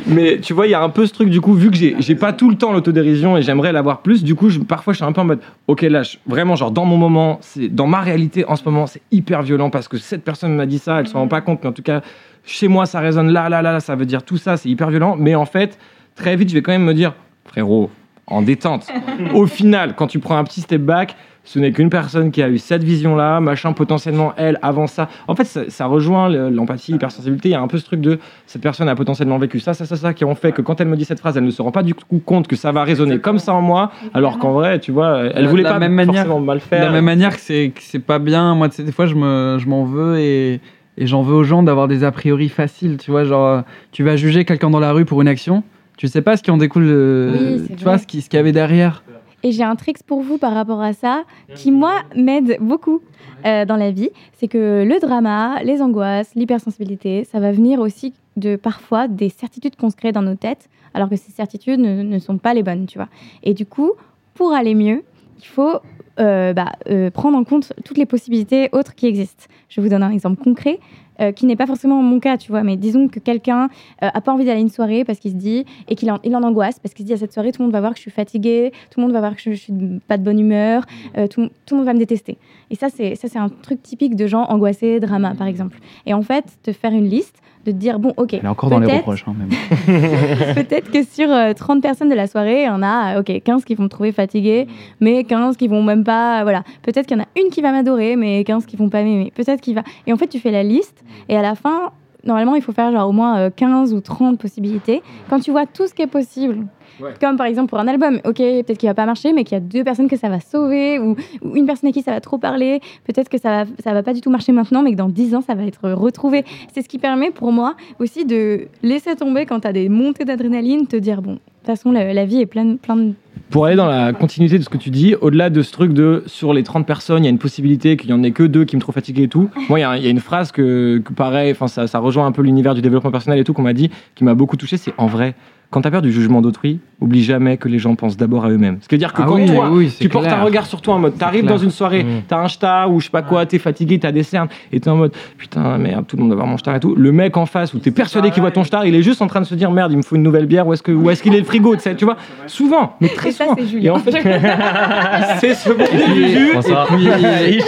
Mais 0.05 0.39
tu 0.39 0.53
vois, 0.53 0.67
il 0.67 0.69
y 0.69 0.75
a 0.75 0.83
un 0.83 0.89
peu 0.89 1.07
ce 1.07 1.13
truc, 1.13 1.29
du 1.31 1.41
coup, 1.41 1.55
vu 1.55 1.71
que 1.71 1.75
j'ai 1.77 1.95
j'ai 1.97 2.13
pas 2.15 2.33
tout 2.33 2.51
le 2.51 2.55
temps 2.55 2.71
l'autodérision 2.71 3.35
et 3.35 3.41
j'aimerais 3.41 3.71
l'avoir 3.71 4.01
plus, 4.01 4.23
du 4.23 4.35
coup, 4.35 4.49
je- 4.49 4.59
parfois 4.59 4.93
je 4.93 4.97
suis 4.97 5.05
un 5.05 5.11
peu 5.11 5.21
en 5.21 5.25
mode, 5.25 5.39
ok, 5.67 5.81
là, 5.81 6.03
je- 6.03 6.17
vraiment, 6.27 6.55
genre, 6.55 6.69
dans 6.69 6.85
mon 6.85 6.97
moment, 6.97 7.39
c'est 7.41 7.67
dans 7.67 7.87
ma 7.87 8.01
réalité 8.01 8.45
en 8.45 8.55
ce 8.55 8.63
moment, 8.65 8.85
c'est 8.85 9.01
hyper 9.11 9.41
violent 9.41 9.71
parce 9.71 9.87
que 9.87 9.97
cette 9.97 10.23
personne 10.23 10.55
m'a 10.55 10.65
dit 10.67 10.77
ça, 10.77 10.99
elle 10.99 11.07
se 11.07 11.13
rend 11.13 11.27
pas 11.27 11.41
compte, 11.41 11.59
mais 11.63 11.69
en 11.69 11.73
tout 11.73 11.81
cas, 11.81 12.01
chez 12.45 12.67
moi, 12.67 12.85
ça 12.85 12.99
résonne 12.99 13.31
là, 13.31 13.49
là, 13.49 13.61
là, 13.61 13.71
là, 13.73 13.79
ça 13.79 13.95
veut 13.95 14.05
dire 14.05 14.23
tout 14.23 14.37
ça, 14.37 14.57
c'est 14.57 14.69
hyper 14.69 14.89
violent. 14.89 15.15
Mais 15.17 15.35
en 15.35 15.45
fait, 15.45 15.77
très 16.15 16.35
vite, 16.35 16.49
je 16.49 16.53
vais 16.55 16.61
quand 16.61 16.71
même 16.73 16.83
me 16.83 16.93
dire, 16.93 17.13
frérot, 17.45 17.89
en 18.27 18.41
détente. 18.41 18.87
Au 19.33 19.45
final, 19.47 19.95
quand 19.95 20.07
tu 20.07 20.19
prends 20.19 20.37
un 20.37 20.43
petit 20.43 20.61
step 20.61 20.81
back, 20.81 21.15
ce 21.45 21.59
n'est 21.59 21.73
qu'une 21.73 21.89
personne 21.89 22.31
qui 22.31 22.41
a 22.41 22.47
eu 22.47 22.57
cette 22.57 22.85
vision-là, 22.85 23.41
machin, 23.41 23.73
potentiellement, 23.73 24.31
elle, 24.37 24.57
avant 24.61 24.87
ça. 24.87 25.09
En 25.27 25.35
fait, 25.35 25.43
ça, 25.43 25.61
ça 25.69 25.87
rejoint 25.87 26.29
le- 26.29 26.49
l'empathie, 26.49 26.93
l'hypersensibilité. 26.93 27.49
Il 27.49 27.51
y 27.51 27.55
a 27.55 27.59
un 27.59 27.67
peu 27.67 27.77
ce 27.77 27.83
truc 27.83 27.99
de 27.99 28.17
cette 28.45 28.61
personne 28.61 28.87
a 28.87 28.95
potentiellement 28.95 29.37
vécu 29.37 29.59
ça, 29.59 29.73
ça, 29.73 29.85
ça, 29.85 29.97
ça, 29.97 30.13
qui 30.13 30.23
ont 30.23 30.35
fait 30.35 30.53
que 30.53 30.61
quand 30.61 30.79
elle 30.79 30.87
me 30.87 30.95
dit 30.95 31.03
cette 31.03 31.19
phrase, 31.19 31.35
elle 31.35 31.43
ne 31.43 31.51
se 31.51 31.61
rend 31.61 31.71
pas 31.71 31.83
du 31.83 31.95
coup 31.95 32.19
compte 32.25 32.47
que 32.47 32.55
ça 32.55 32.71
va 32.71 32.85
résonner 32.85 33.19
comme 33.19 33.39
ça 33.39 33.53
en 33.53 33.61
moi, 33.61 33.91
alors 34.13 34.39
qu'en 34.39 34.53
vrai, 34.53 34.79
tu 34.79 34.93
vois, 34.93 35.19
elle 35.35 35.43
De 35.43 35.49
voulait 35.49 35.63
la 35.63 35.73
pas 35.73 35.79
même 35.79 35.91
manière- 35.93 36.13
forcément 36.23 36.39
mal 36.39 36.59
De 36.59 36.63
faire. 36.63 36.85
la 36.85 36.91
même 36.91 37.03
manière 37.05 37.35
que 37.35 37.41
c'est 37.41 37.73
que 37.75 37.81
c'est 37.81 37.99
pas 37.99 38.19
bien, 38.19 38.55
moi, 38.55 38.69
tu 38.69 38.75
sais, 38.77 38.83
des 38.83 38.93
fois, 38.93 39.05
je 39.05 39.15
me- 39.15 39.57
je 39.59 39.67
m'en 39.67 39.83
veux 39.83 40.19
et, 40.19 40.61
et 40.97 41.07
j'en 41.07 41.21
veux 41.21 41.35
aux 41.35 41.43
gens 41.43 41.63
d'avoir 41.63 41.87
des 41.87 42.03
a 42.03 42.11
priori 42.11 42.49
faciles, 42.49 42.97
tu 42.97 43.11
vois, 43.11 43.23
genre, 43.23 43.63
tu 43.91 44.03
vas 44.03 44.15
juger 44.15 44.45
quelqu'un 44.45 44.69
dans 44.69 44.79
la 44.79 44.91
rue 44.91 45.05
pour 45.05 45.21
une 45.21 45.27
action, 45.27 45.63
tu 45.97 46.07
sais 46.07 46.21
pas 46.21 46.37
ce 46.37 46.43
qui 46.43 46.51
en 46.51 46.57
découle, 46.57 46.85
euh, 46.87 47.57
Oui, 47.67 47.75
tu 47.75 47.83
vois, 47.83 47.97
ce 47.97 48.05
qu'il 48.07 48.21
y 48.33 48.37
avait 48.37 48.51
derrière. 48.51 49.03
Et 49.43 49.51
j'ai 49.51 49.63
un 49.63 49.75
trick 49.75 50.01
pour 50.03 50.21
vous 50.21 50.37
par 50.37 50.53
rapport 50.53 50.81
à 50.81 50.93
ça, 50.93 51.23
qui 51.53 51.71
moi 51.71 51.95
m'aide 52.15 52.57
beaucoup 52.61 53.01
euh, 53.45 53.65
dans 53.65 53.75
la 53.75 53.91
vie. 53.91 54.09
C'est 54.33 54.47
que 54.47 54.85
le 54.87 54.99
drama, 55.01 55.61
les 55.63 55.81
angoisses, 55.81 56.33
l'hypersensibilité, 56.35 57.25
ça 57.25 57.41
va 57.41 57.51
venir 57.51 57.79
aussi 57.79 58.13
de 58.37 58.55
parfois 58.55 59.09
des 59.09 59.29
certitudes 59.29 59.75
qu'on 59.75 59.89
se 59.89 59.97
crée 59.97 60.13
dans 60.13 60.21
nos 60.21 60.35
têtes, 60.35 60.69
alors 60.93 61.09
que 61.09 61.17
ces 61.17 61.31
certitudes 61.31 61.79
ne, 61.79 62.03
ne 62.03 62.19
sont 62.19 62.37
pas 62.37 62.53
les 62.53 62.63
bonnes, 62.63 62.85
tu 62.85 62.97
vois. 62.97 63.09
Et 63.43 63.53
du 63.53 63.65
coup, 63.65 63.91
pour 64.33 64.53
aller 64.53 64.75
mieux, 64.75 65.03
il 65.39 65.45
faut 65.45 65.79
euh, 66.19 66.53
bah, 66.53 66.73
euh, 66.89 67.09
prendre 67.09 67.37
en 67.37 67.43
compte 67.43 67.73
toutes 67.85 67.97
les 67.97 68.05
possibilités 68.05 68.69
autres 68.71 68.95
qui 68.95 69.07
existent. 69.07 69.45
Je 69.69 69.81
vous 69.81 69.89
donne 69.89 70.03
un 70.03 70.11
exemple 70.11 70.43
concret. 70.43 70.79
Euh, 71.21 71.31
qui 71.31 71.45
n'est 71.45 71.55
pas 71.55 71.65
forcément 71.67 72.01
mon 72.01 72.19
cas, 72.19 72.37
tu 72.37 72.51
vois, 72.51 72.63
mais 72.63 72.75
disons 72.77 73.07
que 73.07 73.19
quelqu'un 73.19 73.69
euh, 74.03 74.09
a 74.13 74.21
pas 74.21 74.31
envie 74.33 74.45
d'aller 74.45 74.57
à 74.57 74.61
une 74.61 74.69
soirée 74.69 75.03
parce 75.05 75.19
qu'il 75.19 75.31
se 75.31 75.35
dit 75.35 75.65
et 75.87 75.95
qu'il 75.95 76.11
en, 76.11 76.19
il 76.23 76.35
en 76.35 76.43
angoisse 76.43 76.79
parce 76.79 76.93
qu'il 76.93 77.03
se 77.03 77.07
dit 77.07 77.13
à 77.13 77.17
cette 77.17 77.33
soirée 77.33 77.51
tout 77.51 77.61
le 77.61 77.65
monde 77.65 77.73
va 77.73 77.79
voir 77.81 77.91
que 77.91 77.97
je 77.97 78.01
suis 78.01 78.11
fatiguée, 78.11 78.71
tout 78.89 78.99
le 78.99 79.05
monde 79.05 79.13
va 79.13 79.19
voir 79.19 79.35
que 79.35 79.41
je, 79.41 79.51
je 79.51 79.55
suis 79.55 79.73
pas 80.07 80.17
de 80.17 80.23
bonne 80.23 80.39
humeur, 80.39 80.83
euh, 81.17 81.27
tout, 81.27 81.49
tout 81.65 81.75
le 81.75 81.77
monde 81.77 81.85
va 81.85 81.93
me 81.93 81.99
détester. 81.99 82.37
Et 82.71 82.75
ça 82.75 82.87
c'est 82.89 83.15
ça 83.15 83.27
c'est 83.27 83.39
un 83.39 83.49
truc 83.49 83.81
typique 83.83 84.15
de 84.15 84.25
gens 84.27 84.43
angoissés, 84.45 84.99
drama 84.99 85.33
par 85.37 85.47
exemple. 85.47 85.77
Et 86.05 86.13
en 86.13 86.21
fait, 86.23 86.45
te 86.63 86.71
faire 86.71 86.91
une 86.93 87.07
liste, 87.07 87.35
de 87.65 87.71
te 87.71 87.77
dire 87.77 87.97
bon 87.99 88.13
ok, 88.17 88.33
Elle 88.33 88.43
est 88.43 88.47
encore 88.47 88.69
dans 88.69 88.79
les 88.79 88.87
reproches, 88.97 89.23
hein, 89.27 89.35
même. 89.37 89.49
Peut-être 90.55 90.91
que 90.91 91.03
sur 91.03 91.31
euh, 91.31 91.53
30 91.53 91.81
personnes 91.81 92.09
de 92.09 92.15
la 92.15 92.27
soirée, 92.27 92.63
il 92.63 92.65
y 92.65 92.69
en 92.69 92.83
a 92.83 93.15
euh, 93.15 93.19
ok 93.21 93.41
15 93.43 93.63
qui 93.65 93.75
vont 93.75 93.83
me 93.83 93.89
trouver 93.89 94.11
fatiguée, 94.11 94.67
mais 94.99 95.23
15 95.23 95.55
qui 95.57 95.67
vont 95.67 95.83
même 95.83 96.03
pas. 96.03 96.39
euh, 96.39 96.43
Voilà. 96.43 96.63
Peut-être 96.81 97.05
qu'il 97.07 97.17
y 97.17 97.19
en 97.19 97.23
a 97.23 97.27
une 97.41 97.49
qui 97.51 97.61
va 97.61 97.71
m'adorer, 97.71 98.15
mais 98.15 98.43
15 98.43 98.65
qui 98.65 98.75
vont 98.75 98.89
pas 98.89 99.03
m'aimer. 99.03 99.31
Peut-être 99.35 99.61
qu'il 99.61 99.75
va. 99.75 99.83
Et 100.07 100.13
en 100.13 100.17
fait, 100.17 100.27
tu 100.27 100.39
fais 100.39 100.51
la 100.51 100.63
liste, 100.63 101.02
et 101.29 101.37
à 101.37 101.41
la 101.41 101.55
fin, 101.55 101.91
normalement, 102.25 102.55
il 102.55 102.61
faut 102.61 102.71
faire 102.73 102.91
genre 102.91 103.09
au 103.09 103.11
moins 103.11 103.37
euh, 103.37 103.49
15 103.55 103.93
ou 103.93 104.01
30 104.01 104.39
possibilités. 104.39 105.01
Quand 105.29 105.39
tu 105.39 105.51
vois 105.51 105.65
tout 105.65 105.87
ce 105.87 105.93
qui 105.93 106.01
est 106.01 106.07
possible, 106.07 106.65
Ouais. 106.99 107.11
comme 107.19 107.37
par 107.37 107.47
exemple 107.47 107.69
pour 107.69 107.79
un 107.79 107.87
album, 107.87 108.19
ok, 108.23 108.35
peut-être 108.37 108.77
qu'il 108.77 108.87
va 108.87 108.93
pas 108.93 109.07
marcher, 109.07 109.33
mais 109.33 109.43
qu'il 109.43 109.55
y 109.55 109.57
a 109.57 109.61
deux 109.61 109.83
personnes 109.83 110.07
que 110.07 110.15
ça 110.15 110.29
va 110.29 110.39
sauver, 110.39 110.99
ou, 110.99 111.15
ou 111.41 111.55
une 111.55 111.65
personne 111.65 111.89
à 111.89 111.91
qui 111.91 112.03
ça 112.03 112.11
va 112.11 112.21
trop 112.21 112.37
parler, 112.37 112.81
peut-être 113.05 113.29
que 113.29 113.39
ça 113.39 113.63
va, 113.63 113.71
ça 113.83 113.93
va 113.93 114.03
pas 114.03 114.13
du 114.13 114.21
tout 114.21 114.29
marcher 114.29 114.51
maintenant, 114.51 114.83
mais 114.83 114.91
que 114.91 114.97
dans 114.97 115.09
10 115.09 115.33
ans, 115.33 115.41
ça 115.41 115.55
va 115.55 115.63
être 115.63 115.89
retrouvé. 115.89 116.45
C'est 116.71 116.83
ce 116.83 116.87
qui 116.89 116.99
permet 116.99 117.31
pour 117.31 117.51
moi 117.51 117.73
aussi 117.99 118.25
de 118.25 118.67
laisser 118.83 119.15
tomber 119.15 119.47
quand 119.47 119.61
tu 119.61 119.67
as 119.67 119.73
des 119.73 119.89
montées 119.89 120.23
d'adrénaline, 120.23 120.85
te 120.85 120.95
dire, 120.95 121.23
bon, 121.23 121.31
de 121.33 121.37
toute 121.37 121.65
façon, 121.65 121.91
la, 121.91 122.13
la 122.13 122.25
vie 122.25 122.41
est 122.41 122.45
pleine, 122.45 122.77
plein 122.77 122.95
de... 122.95 123.13
Pour 123.49 123.65
aller 123.65 123.75
dans 123.75 123.85
la 123.85 124.13
continuité 124.13 124.57
de 124.57 124.63
ce 124.63 124.69
que 124.69 124.77
tu 124.77 124.89
dis, 124.89 125.15
au-delà 125.15 125.49
de 125.51 125.61
ce 125.61 125.71
truc 125.71 125.93
de 125.93 126.23
sur 126.25 126.53
les 126.53 126.63
30 126.63 126.87
personnes, 126.87 127.23
il 127.23 127.25
y 127.25 127.27
a 127.27 127.29
une 127.29 127.37
possibilité 127.37 127.97
qu'il 127.97 128.09
y 128.09 128.13
en 128.13 128.23
ait 128.23 128.31
que 128.31 128.43
deux 128.43 128.65
qui 128.65 128.75
me 128.75 128.81
trouvent 128.81 128.95
fatigué 128.95 129.23
et 129.23 129.27
tout. 129.27 129.49
Moi, 129.69 129.79
il 129.79 129.83
y 129.83 129.85
a, 129.85 130.09
une 130.09 130.19
phrase 130.19 130.51
que, 130.51 131.03
pareil, 131.15 131.55
ça, 131.67 131.85
ça 131.85 131.99
rejoint 131.99 132.25
un 132.25 132.31
peu 132.31 132.41
l'univers 132.41 132.73
du 132.73 132.81
développement 132.81 133.11
personnel 133.11 133.39
et 133.39 133.43
tout 133.43 133.53
qu'on 133.53 133.61
m'a 133.61 133.73
dit, 133.73 133.91
qui 134.15 134.23
m'a 134.23 134.33
beaucoup 134.33 134.57
touché. 134.57 134.77
C'est 134.77 134.93
en 134.97 135.05
vrai, 135.05 135.35
quand 135.73 135.81
tu 135.81 135.87
as 135.87 135.91
peur 135.91 136.01
du 136.03 136.11
jugement 136.11 136.41
d'autrui, 136.41 136.79
oublie 137.01 137.23
jamais 137.23 137.57
que 137.57 137.67
les 137.67 137.79
gens 137.79 137.95
pensent 137.95 138.15
d'abord 138.15 138.45
à 138.45 138.49
eux-mêmes. 138.49 138.77
Ce 138.81 138.87
qui 138.87 138.95
veut 138.95 138.99
dire 138.99 139.11
que 139.11 139.21
Ah 139.23 139.25
quand 139.27 139.35
oui, 139.35 139.45
toi, 139.47 139.69
oui, 139.71 139.91
tu 139.99 140.07
portes 140.07 140.27
un 140.27 140.41
regard 140.43 140.65
sur 140.67 140.81
toi 140.81 140.93
en 140.93 140.99
mode, 140.99 141.17
t'arrives 141.17 141.45
dans 141.45 141.57
une 141.57 141.71
soirée, 141.71 142.03
Mmh. 142.03 142.21
t'as 142.27 142.37
un 142.37 142.47
star 142.47 142.91
ou 142.91 142.99
je 142.99 143.05
sais 143.05 143.11
pas 143.11 143.23
quoi, 143.23 143.45
t'es 143.45 143.57
fatigué, 143.59 143.97
t'as 143.99 144.11
des 144.11 144.23
cernes, 144.23 144.47
et 144.71 144.79
t'es 144.79 144.89
en 144.89 144.95
mode, 144.97 145.11
putain, 145.37 145.77
merde, 145.79 146.05
tout 146.07 146.15
le 146.15 146.21
monde 146.21 146.29
va 146.31 146.35
voir 146.35 146.47
mon 146.47 146.57
star 146.57 146.75
et 146.75 146.79
tout. 146.79 146.93
Le 146.95 147.11
mec 147.11 147.35
en 147.37 147.45
face 147.45 147.73
où 147.73 147.79
t'es 147.79 147.91
persuadé 147.91 148.29
qu'il 148.31 148.41
voit 148.41 148.51
ton 148.51 148.63
star, 148.63 148.85
il 148.85 148.93
est 148.95 149.01
juste 149.01 149.21
en 149.21 149.27
train 149.27 149.41
de 149.41 149.45
se 149.45 149.55
dire, 149.55 149.71
merde, 149.71 149.91
il 149.91 149.97
me 149.97 150.03
faut 150.03 150.15
une 150.15 150.23
nouvelle 150.23 150.45
bière, 150.45 150.67
où 150.67 150.73
est-ce 150.73 150.83
que, 150.83 150.91
où 150.91 151.09
est-ce 151.09 151.23
qu'il 151.23 151.33
est 151.33 151.39
le 151.39 151.45
frigo, 151.45 151.75
tu 151.75 151.81
sais, 151.81 151.95
tu 151.95 152.05
vois. 152.05 152.17
Souvent, 152.47 152.95
mais 153.01 153.09
très 153.09 153.29
Et 153.29 153.31
souvent. 153.31 153.55
c'est 153.57 153.83
Et 153.83 153.89
en 153.89 153.97
fait, 153.99 154.11
c'est 155.39 155.53
ce 155.55 155.69
bon 155.71 155.85
Juju. 156.15 156.51
Bonsoir. 156.53 156.87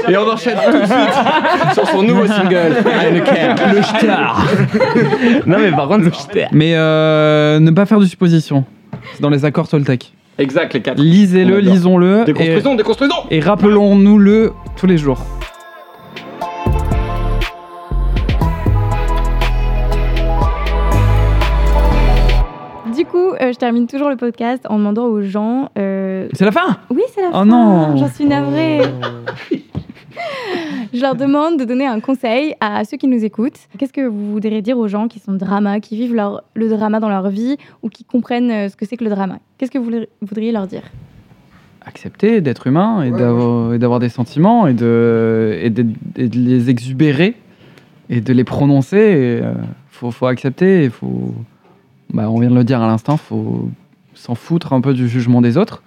Et 0.10 0.18
on 0.18 0.30
enchaîne 0.32 0.58
tout 0.66 0.78
de 0.80 0.86
suite 0.86 0.94
sur 1.74 1.88
son 1.88 2.04
nouveau 2.04 2.28
single. 2.28 2.76
Le 3.76 3.82
star. 3.82 4.46
non 5.46 5.58
mais 5.60 5.72
par 5.72 5.88
contre 5.88 6.06
le 6.06 6.12
star. 6.14 6.48
Mais 6.52 6.74
euh, 6.76 7.60
ne 7.60 7.72
pas 7.72 7.86
faire 7.86 7.95
de 8.00 8.06
suppositions. 8.06 8.66
C'est 9.14 9.22
dans 9.22 9.30
les 9.30 9.46
accords 9.46 9.68
Toltec. 9.68 10.14
Exact, 10.38 10.74
les 10.74 10.82
quatre. 10.82 11.00
Lisez-le, 11.02 11.60
lisons-le. 11.60 12.22
Et, 12.22 12.26
Déconstruisons, 12.26 12.76
déconstruisons. 12.76 13.16
et 13.32 13.40
rappelons-nous-le 13.40 14.52
tous 14.76 14.86
les 14.88 14.98
jours. 14.98 15.20
Du 22.96 23.04
coup, 23.06 23.32
euh, 23.42 23.52
je 23.52 23.58
termine 23.58 23.88
toujours 23.88 24.10
le 24.10 24.16
podcast 24.16 24.64
en 24.70 24.78
demandant 24.78 25.06
aux 25.06 25.22
gens... 25.22 25.70
euh, 25.78 26.28
C'est 26.34 26.46
la 26.46 26.52
fin? 26.52 26.78
Oui, 26.90 27.02
c'est 27.14 27.22
la 27.22 27.30
Oh 27.30 27.40
fin, 27.40 27.46
non. 27.46 27.98
j'en 27.98 28.08
suis 28.10 28.26
navrée. 28.26 28.82
Je 30.96 31.02
leur 31.02 31.16
demande 31.16 31.60
de 31.60 31.66
donner 31.66 31.86
un 31.86 32.00
conseil 32.00 32.56
à 32.62 32.86
ceux 32.86 32.96
qui 32.96 33.08
nous 33.08 33.26
écoutent. 33.26 33.60
Qu'est-ce 33.78 33.92
que 33.92 34.08
vous 34.08 34.32
voudriez 34.32 34.62
dire 34.62 34.78
aux 34.78 34.88
gens 34.88 35.10
qui 35.10 35.20
sont 35.20 35.34
drama, 35.34 35.82
qui 35.82 35.98
vivent 35.98 36.16
leur, 36.16 36.42
le 36.54 36.70
drama 36.70 37.02
dans 37.02 37.10
leur 37.10 37.28
vie 37.30 37.58
ou 37.84 37.90
qui 37.90 38.06
comprennent 38.06 38.50
euh, 38.50 38.70
ce 38.70 38.78
que 38.78 38.86
c'est 38.86 38.96
que 38.96 39.04
le 39.04 39.10
drama? 39.10 39.40
Qu'est-ce 39.58 39.72
que 39.72 39.78
vous 39.78 39.92
voudriez- 40.22 40.54
leur 40.54 40.68
dire? 40.68 40.84
Accepter 41.86 42.40
d'être 42.40 42.66
humain 42.68 43.04
et 43.04 43.12
d'avoir 43.12 43.74
et 43.74 43.78
d'avoir 43.78 44.00
des 44.00 44.08
sentiments 44.08 44.68
et 44.68 44.74
de, 44.74 45.60
et, 45.62 45.70
de, 45.70 45.86
et 46.16 46.30
de 46.30 46.40
les 46.40 46.70
exubérer 46.70 47.36
et 48.10 48.22
de 48.22 48.32
les 48.32 48.46
prononcer. 48.46 49.42
Il 49.44 49.66
faut, 49.90 50.12
faut 50.12 50.28
accepter. 50.28 50.86
Il 50.86 50.92
faut, 50.92 51.36
bah, 52.14 52.30
on 52.30 52.40
vient 52.40 52.50
de 52.50 52.56
le 52.56 52.64
dire 52.64 52.82
à 52.82 52.88
l'instant, 52.88 53.18
faut 53.18 53.70
s'en 54.14 54.36
foutre 54.36 54.72
un 54.72 54.80
peu 54.80 54.94
du 54.94 55.10
jugement 55.10 55.42
des 55.42 55.58
autres. 55.58 55.84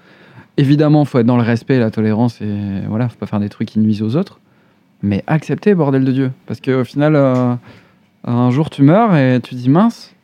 Évidemment, 0.59 1.07
faut 1.07 1.19
être 1.19 1.27
dans 1.27 1.39
le 1.39 1.43
respect, 1.45 1.79
la 1.79 1.91
tolérance 1.91 2.43
et 2.43 2.83
voilà, 2.89 3.09
faut 3.09 3.17
pas 3.17 3.27
faire 3.27 3.41
des 3.41 3.49
trucs 3.49 3.69
qui 3.69 3.79
nuisent 3.79 4.03
aux 4.03 4.15
autres. 4.15 4.39
Mais 5.03 5.23
accepter, 5.27 5.75
bordel 5.75 6.05
de 6.05 6.13
Dieu, 6.13 6.33
parce 6.47 6.61
qu'au 6.61 6.83
final, 6.85 7.15
euh, 7.15 7.55
un 8.25 8.51
jour 8.51 8.69
tu 8.71 8.83
meurs 8.83 9.15
et 9.17 9.41
tu 9.43 9.55
dis 9.55 9.69
mince. 9.71 10.15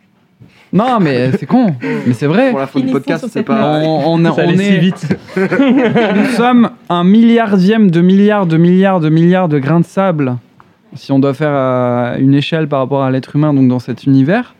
Non, 0.72 0.98
mais 1.00 1.30
c'est 1.38 1.46
con, 1.46 1.76
mais 2.06 2.12
c'est 2.12 2.26
vrai. 2.26 2.50
Pour 2.50 2.58
la 2.58 2.66
fin 2.66 2.80
du 2.80 2.90
podcast, 2.90 3.26
c'est 3.30 3.44
pas. 3.44 3.78
On, 3.84 4.14
on, 4.18 4.24
Ça 4.24 4.32
on 4.32 4.38
allait 4.48 4.56
si 4.56 4.62
est, 4.64 4.78
vite. 4.78 5.16
nous 5.36 6.24
sommes 6.36 6.70
un 6.88 7.04
milliardième 7.04 7.90
de 7.90 8.00
milliards 8.00 8.46
de 8.46 8.56
milliards 8.56 8.98
de 9.00 9.08
milliards 9.08 9.48
de 9.48 9.58
grains 9.60 9.80
de 9.80 9.84
sable. 9.84 10.36
Si 10.94 11.12
on 11.12 11.18
doit 11.20 11.34
faire 11.34 11.52
euh, 11.52 12.16
une 12.18 12.34
échelle 12.34 12.68
par 12.68 12.80
rapport 12.80 13.02
à 13.04 13.10
l'être 13.12 13.36
humain, 13.36 13.54
donc 13.54 13.68
dans 13.68 13.78
cet 13.80 14.04
univers, 14.04 14.54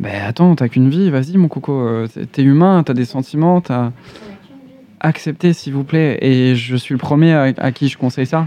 ben 0.00 0.12
attends, 0.26 0.54
t'as 0.56 0.68
qu'une 0.68 0.90
vie, 0.90 1.10
vas-y 1.10 1.36
mon 1.36 1.48
coco, 1.48 1.72
euh, 1.72 2.06
t'es- 2.32 2.42
humain, 2.42 2.82
t'as 2.84 2.94
des 2.94 3.04
sentiments, 3.04 3.60
t'as 3.60 3.90
accepté 5.00 5.52
s'il 5.52 5.72
vous 5.72 5.84
plaît. 5.84 6.18
Et 6.22 6.54
je 6.56 6.76
suis 6.76 6.94
le 6.94 6.98
premier 6.98 7.32
à, 7.34 7.52
à 7.58 7.70
qui 7.72 7.88
je 7.88 7.96
conseille 7.98 8.26
ça. 8.26 8.46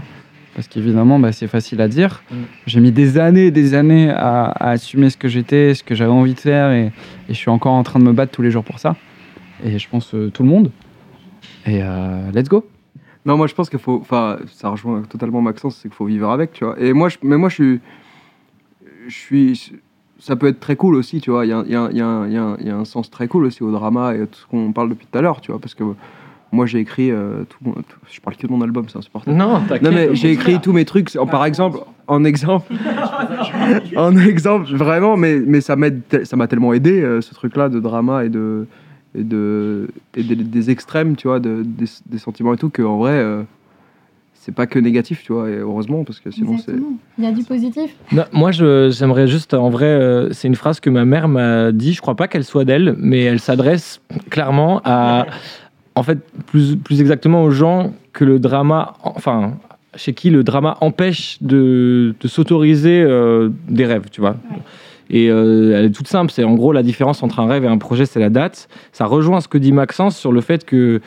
Parce 0.60 0.68
qu'évidemment, 0.68 1.18
bah, 1.18 1.32
c'est 1.32 1.46
facile 1.46 1.80
à 1.80 1.88
dire. 1.88 2.22
Mm. 2.30 2.34
J'ai 2.66 2.80
mis 2.80 2.92
des 2.92 3.16
années 3.16 3.46
et 3.46 3.50
des 3.50 3.72
années 3.72 4.10
à, 4.10 4.44
à 4.44 4.70
assumer 4.72 5.08
ce 5.08 5.16
que 5.16 5.26
j'étais, 5.26 5.72
ce 5.74 5.82
que 5.82 5.94
j'avais 5.94 6.10
envie 6.10 6.34
de 6.34 6.38
faire, 6.38 6.70
et, 6.70 6.88
et 6.88 6.92
je 7.30 7.32
suis 7.32 7.48
encore 7.48 7.72
en 7.72 7.82
train 7.82 7.98
de 7.98 8.04
me 8.04 8.12
battre 8.12 8.30
tous 8.30 8.42
les 8.42 8.50
jours 8.50 8.62
pour 8.62 8.78
ça. 8.78 8.94
Et 9.64 9.78
je 9.78 9.88
pense 9.88 10.14
euh, 10.14 10.28
tout 10.30 10.42
le 10.42 10.50
monde. 10.50 10.70
Et 11.64 11.80
euh, 11.82 12.30
let's 12.34 12.50
go. 12.50 12.66
Non, 13.24 13.38
moi 13.38 13.46
je 13.46 13.54
pense 13.54 13.70
qu'il 13.70 13.78
faut. 13.78 14.00
Enfin, 14.02 14.36
ça 14.52 14.68
rejoint 14.68 15.00
totalement 15.00 15.40
Maxence, 15.40 15.76
c'est 15.76 15.88
qu'il 15.88 15.96
faut 15.96 16.04
vivre 16.04 16.28
avec, 16.30 16.52
tu 16.52 16.62
vois. 16.66 16.78
Et 16.78 16.92
moi, 16.92 17.08
je, 17.08 17.16
mais 17.22 17.38
moi 17.38 17.48
je 17.48 17.54
suis. 17.54 17.80
je 19.08 19.14
suis. 19.14 19.72
Ça 20.18 20.36
peut 20.36 20.48
être 20.48 20.60
très 20.60 20.76
cool 20.76 20.94
aussi, 20.96 21.22
tu 21.22 21.30
vois. 21.30 21.46
Il 21.46 21.48
y 21.48 21.52
a, 21.54 21.64
y 21.66 21.74
a- 21.74 21.90
y 21.90 22.02
a 22.02 22.26
y 22.60 22.68
a 22.68 22.76
un 22.76 22.84
sens 22.84 23.10
très 23.10 23.28
cool 23.28 23.46
aussi 23.46 23.62
au 23.62 23.70
drama 23.70 24.14
et 24.14 24.20
à 24.20 24.26
tout 24.26 24.40
ce 24.40 24.46
qu'on 24.46 24.72
parle 24.72 24.90
depuis 24.90 25.06
tout 25.10 25.16
à 25.16 25.22
l'heure, 25.22 25.40
tu 25.40 25.52
vois. 25.52 25.58
Parce 25.58 25.72
que 25.74 25.84
moi, 26.52 26.66
j'ai 26.66 26.78
écrit. 26.80 27.10
euh, 27.10 27.44
tout 27.48 27.58
mon- 27.62 27.72
tout- 27.74 27.82
je 28.10 28.20
parle 28.20 28.36
que 28.36 28.46
de 28.46 28.52
mon 28.52 28.60
album, 28.62 28.86
c'est 28.88 28.98
insupportable. 28.98 29.36
Non. 29.36 29.60
Non, 29.82 29.90
mais 29.92 30.14
j'ai 30.14 30.32
écrit 30.32 30.60
tous 30.60 30.72
mes 30.72 30.84
trucs, 30.84 31.14
en- 31.16 31.26
par 31.26 31.44
exemple, 31.44 31.78
en 32.06 32.24
exemple, 32.24 32.72
en 33.96 34.16
exemple, 34.16 34.74
vraiment, 34.74 35.16
mais, 35.16 35.38
mais 35.38 35.60
ça 35.60 35.76
m'aide, 35.76 36.00
te- 36.08 36.24
ça 36.24 36.36
m'a 36.36 36.46
tellement 36.46 36.72
aidé, 36.72 37.00
euh, 37.02 37.20
ce 37.20 37.34
truc-là 37.34 37.68
de 37.68 37.80
drama 37.80 38.24
et 38.24 38.28
de. 38.28 38.66
Et, 39.16 39.24
de, 39.24 39.88
et 40.16 40.22
des, 40.22 40.36
des 40.36 40.70
extrêmes, 40.70 41.16
tu 41.16 41.26
vois, 41.26 41.40
de, 41.40 41.64
des, 41.66 41.86
des 42.06 42.18
sentiments 42.18 42.54
et 42.54 42.56
tout, 42.56 42.70
qu'en 42.70 42.96
vrai, 42.98 43.10
euh, 43.14 43.42
c'est 44.34 44.54
pas 44.54 44.68
que 44.68 44.78
négatif, 44.78 45.24
tu 45.24 45.32
vois, 45.32 45.50
et 45.50 45.56
heureusement, 45.56 46.04
parce 46.04 46.20
que 46.20 46.30
sinon 46.30 46.58
c'est. 46.58 46.70
Exactement. 46.70 46.92
Il 47.18 47.24
y 47.24 47.26
a 47.26 47.32
du 47.32 47.42
positif. 47.42 47.96
Non, 48.12 48.22
moi, 48.32 48.52
je- 48.52 48.88
j'aimerais 48.90 49.26
juste, 49.26 49.52
en 49.52 49.68
vrai, 49.68 49.86
euh, 49.86 50.32
c'est 50.32 50.46
une 50.46 50.54
phrase 50.54 50.78
que 50.78 50.90
ma 50.90 51.04
mère 51.04 51.26
m'a 51.26 51.72
dit. 51.72 51.92
Je 51.92 52.00
crois 52.00 52.14
pas 52.14 52.28
qu'elle 52.28 52.44
soit 52.44 52.64
d'elle, 52.64 52.94
mais 52.98 53.22
elle 53.24 53.40
s'adresse 53.40 54.00
clairement 54.30 54.80
à, 54.84 55.26
en 55.94 56.02
fait, 56.02 56.18
plus, 56.46 56.76
plus 56.76 57.00
exactement 57.00 57.42
aux 57.42 57.50
gens 57.50 57.92
que 58.12 58.24
le 58.24 58.38
drama, 58.38 58.94
enfin, 59.02 59.54
chez 59.96 60.14
qui 60.14 60.30
le 60.30 60.44
drama 60.44 60.76
empêche 60.80 61.38
de, 61.40 62.14
de 62.20 62.28
s'autoriser 62.28 63.02
euh, 63.02 63.50
des 63.68 63.86
rêves, 63.86 64.06
tu 64.10 64.20
vois. 64.20 64.36
Et 65.10 65.28
euh, 65.28 65.76
elle 65.76 65.86
est 65.86 65.90
toute 65.90 66.08
simple. 66.08 66.30
C'est 66.30 66.44
en 66.44 66.54
gros 66.54 66.72
la 66.72 66.82
différence 66.82 67.22
entre 67.22 67.40
un 67.40 67.46
rêve 67.46 67.64
et 67.64 67.68
un 67.68 67.78
projet, 67.78 68.06
c'est 68.06 68.20
la 68.20 68.30
date. 68.30 68.68
Ça 68.92 69.06
rejoint 69.06 69.40
ce 69.40 69.48
que 69.48 69.58
dit 69.58 69.72
Maxence 69.72 70.16
sur 70.16 70.32
le 70.32 70.40
fait 70.40 70.64
que 70.64 71.00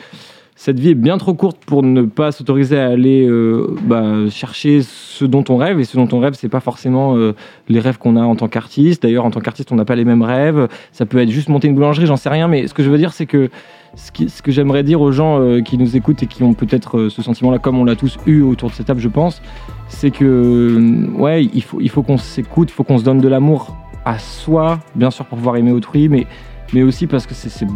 cette 0.56 0.78
vie 0.78 0.90
est 0.90 0.94
bien 0.94 1.18
trop 1.18 1.34
courte 1.34 1.58
pour 1.66 1.82
ne 1.82 2.02
pas 2.02 2.30
s'autoriser 2.30 2.78
à 2.78 2.86
aller 2.86 3.26
euh, 3.26 3.74
bah, 3.82 4.28
chercher 4.30 4.82
ce 4.82 5.24
dont 5.24 5.44
on 5.48 5.56
rêve. 5.56 5.80
Et 5.80 5.84
ce 5.84 5.96
dont 5.96 6.08
on 6.12 6.20
rêve, 6.20 6.34
c'est 6.34 6.48
pas 6.48 6.60
forcément 6.60 7.16
euh, 7.16 7.34
les 7.68 7.80
rêves 7.80 7.98
qu'on 7.98 8.16
a 8.16 8.22
en 8.22 8.36
tant 8.36 8.48
qu'artiste. 8.48 9.02
D'ailleurs, 9.02 9.24
en 9.24 9.30
tant 9.30 9.40
qu'artiste, 9.40 9.72
on 9.72 9.76
n'a 9.76 9.84
pas 9.84 9.96
les 9.96 10.04
mêmes 10.04 10.22
rêves. 10.22 10.68
Ça 10.92 11.06
peut 11.06 11.18
être 11.18 11.30
juste 11.30 11.48
monter 11.48 11.68
une 11.68 11.74
boulangerie, 11.74 12.06
j'en 12.06 12.16
sais 12.16 12.28
rien. 12.28 12.46
Mais 12.46 12.68
ce 12.68 12.74
que 12.74 12.82
je 12.82 12.90
veux 12.90 12.98
dire, 12.98 13.12
c'est 13.14 13.26
que 13.26 13.50
ce, 13.96 14.42
que 14.42 14.50
j'aimerais 14.50 14.82
dire 14.82 15.00
aux 15.00 15.12
gens 15.12 15.40
euh, 15.40 15.60
qui 15.60 15.78
nous 15.78 15.96
écoutent 15.96 16.22
et 16.22 16.26
qui 16.26 16.42
ont 16.42 16.54
peut-être 16.54 16.98
euh, 16.98 17.10
ce 17.10 17.22
sentiment-là, 17.22 17.58
comme 17.58 17.78
on 17.78 17.84
l'a 17.84 17.96
tous 17.96 18.18
eu 18.26 18.42
autour 18.42 18.70
de 18.70 18.74
cette 18.74 18.86
table, 18.86 19.00
je 19.00 19.08
pense, 19.08 19.40
c'est 19.88 20.10
que 20.10 20.24
euh, 20.24 21.08
ouais, 21.18 21.44
il 21.44 21.62
faut, 21.62 21.80
il 21.80 21.88
faut 21.90 22.02
qu'on 22.02 22.18
s'écoute, 22.18 22.70
il 22.70 22.74
faut 22.74 22.84
qu'on 22.84 22.98
se 22.98 23.04
donne 23.04 23.20
de 23.20 23.28
l'amour 23.28 23.76
à 24.04 24.18
soi, 24.18 24.80
bien 24.94 25.10
sûr 25.10 25.24
pour 25.24 25.38
pouvoir 25.38 25.56
aimer 25.56 25.72
autrui, 25.72 26.08
mais, 26.08 26.26
mais 26.72 26.82
aussi 26.82 27.06
parce 27.06 27.26
que 27.26 27.34
c'est- 27.34 27.66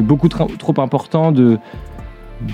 beaucoup 0.00 0.28
trop 0.28 0.74
important 0.80 1.30
de, 1.32 1.58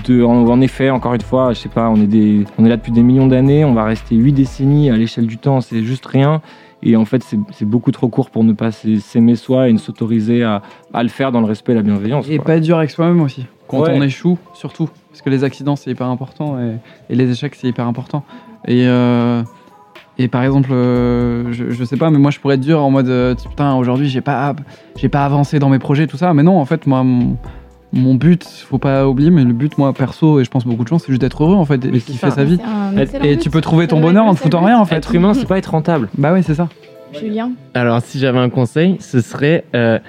de 0.05 0.23
en, 0.23 0.61
effet, 0.61 0.89
encore 0.89 1.13
une 1.13 1.21
fois, 1.21 1.53
je 1.53 1.59
sais 1.59 1.69
pas, 1.69 1.89
on 1.89 1.95
est, 1.95 2.07
des, 2.07 2.45
on 2.57 2.65
est 2.65 2.69
là 2.69 2.77
depuis 2.77 2.91
des 2.91 3.03
millions 3.03 3.27
d'années, 3.27 3.65
on 3.65 3.73
va 3.73 3.83
rester 3.83 4.15
huit 4.15 4.33
décennies 4.33 4.89
à 4.89 4.97
l'échelle 4.97 5.27
du 5.27 5.37
temps, 5.37 5.61
c'est 5.61 5.83
juste 5.83 6.05
rien. 6.05 6.41
Et 6.83 6.95
en 6.95 7.05
fait, 7.05 7.23
c'est 7.51 7.65
beaucoup 7.65 7.91
trop 7.91 8.07
court 8.09 8.29
pour 8.31 8.43
ne 8.43 8.53
pas 8.53 8.71
s'aimer 8.71 9.35
soi 9.35 9.69
et 9.69 9.73
ne 9.73 9.77
s'autoriser 9.77 10.43
à, 10.43 10.61
à 10.93 11.03
le 11.03 11.09
faire 11.09 11.31
dans 11.31 11.39
le 11.39 11.45
respect 11.45 11.73
et 11.73 11.75
la 11.75 11.83
bienveillance. 11.83 12.25
Et 12.29 12.37
quoi. 12.37 12.45
pas 12.45 12.55
être 12.57 12.63
dur 12.63 12.77
avec 12.77 12.89
soi-même 12.89 13.21
aussi. 13.21 13.45
Quand 13.67 13.81
Ouais. 13.81 13.91
on 13.93 14.01
échoue, 14.01 14.37
surtout. 14.53 14.89
Parce 15.09 15.21
que 15.21 15.29
les 15.29 15.43
accidents, 15.43 15.75
c'est 15.75 15.91
hyper 15.91 16.07
important. 16.07 16.57
Et, 16.59 16.77
et 17.13 17.15
les 17.15 17.29
échecs, 17.31 17.55
c'est 17.55 17.67
hyper 17.67 17.85
important. 17.85 18.23
Et, 18.67 18.85
euh, 18.87 19.43
et 20.17 20.27
par 20.27 20.43
exemple, 20.43 20.69
euh, 20.71 21.51
je, 21.53 21.69
je 21.69 21.83
sais 21.83 21.97
pas, 21.97 22.09
mais 22.09 22.17
moi, 22.17 22.31
je 22.31 22.39
pourrais 22.39 22.55
être 22.55 22.61
dur 22.61 22.81
en 22.83 22.89
mode 22.91 23.07
euh, 23.09 23.35
putain, 23.35 23.75
aujourd'hui, 23.75 24.09
j'ai 24.09 24.21
pas, 24.21 24.55
j'ai 24.97 25.07
pas 25.09 25.23
avancé 25.23 25.59
dans 25.59 25.69
mes 25.69 25.79
projets, 25.79 26.07
tout 26.07 26.17
ça. 26.17 26.33
Mais 26.33 26.43
non, 26.43 26.59
en 26.59 26.65
fait, 26.65 26.85
moi, 26.87 27.03
mon, 27.03 27.37
mon 27.93 28.15
but, 28.15 28.45
faut 28.45 28.77
pas 28.77 29.07
oublier, 29.07 29.29
mais 29.31 29.43
le 29.43 29.53
but, 29.53 29.77
moi, 29.77 29.93
perso, 29.93 30.39
et 30.39 30.45
je 30.45 30.49
pense 30.49 30.65
beaucoup 30.65 30.83
de 30.83 30.87
gens, 30.87 30.99
c'est 30.99 31.09
juste 31.09 31.21
d'être 31.21 31.43
heureux, 31.43 31.55
en 31.55 31.65
fait, 31.65 31.83
et 31.85 31.99
kiffer 31.99 32.29
ça. 32.29 32.31
sa 32.31 32.43
vie. 32.43 32.57
Et- 33.23 33.37
tu 33.37 33.49
peux 33.49 33.61
trouver 33.61 33.87
ton 33.87 33.99
bonheur 33.99 34.25
en 34.25 34.33
te 34.33 34.39
foutant 34.39 34.63
rien, 34.63 34.79
en 34.79 34.85
fait. 34.85 34.95
Être 34.95 35.13
humain, 35.15 35.33
c'est 35.33 35.47
pas 35.47 35.57
être 35.57 35.71
rentable. 35.71 36.09
Bah 36.17 36.31
oui, 36.33 36.41
c'est 36.43 36.55
ça. 36.55 36.69
Julien. 37.13 37.51
Alors, 37.73 38.01
si 38.01 38.19
j'avais 38.19 38.39
un 38.39 38.49
conseil, 38.49 38.95
ce 39.01 39.19
serait 39.19 39.65
euh, 39.75 39.99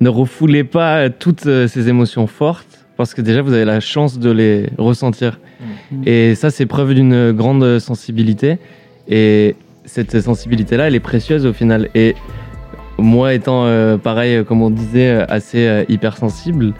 ne 0.00 0.08
refoulez 0.10 0.64
pas 0.64 0.96
euh, 0.98 1.08
toutes 1.18 1.46
euh, 1.46 1.66
ces 1.66 1.88
émotions 1.88 2.26
fortes, 2.26 2.84
parce 2.98 3.14
que 3.14 3.22
déjà, 3.22 3.40
vous 3.40 3.54
avez 3.54 3.64
la 3.64 3.80
chance 3.80 4.18
de 4.18 4.30
les 4.30 4.68
ressentir. 4.76 5.40
Mm. 5.90 6.02
Et 6.06 6.34
ça, 6.34 6.50
c'est 6.50 6.66
preuve 6.66 6.92
d'une 6.94 7.32
grande 7.32 7.78
sensibilité. 7.78 8.58
Et 9.08 9.56
cette 9.86 10.20
sensibilité-là, 10.20 10.88
elle 10.88 10.94
est 10.94 11.00
précieuse 11.00 11.46
au 11.46 11.52
final. 11.54 11.88
Et 11.94 12.14
moi, 12.98 13.34
étant 13.34 13.64
euh, 13.64 13.96
pareil, 13.96 14.44
comme 14.44 14.62
on 14.62 14.70
disait, 14.70 15.24
assez 15.28 15.66
euh, 15.66 15.84
hypersensible, 15.88 16.74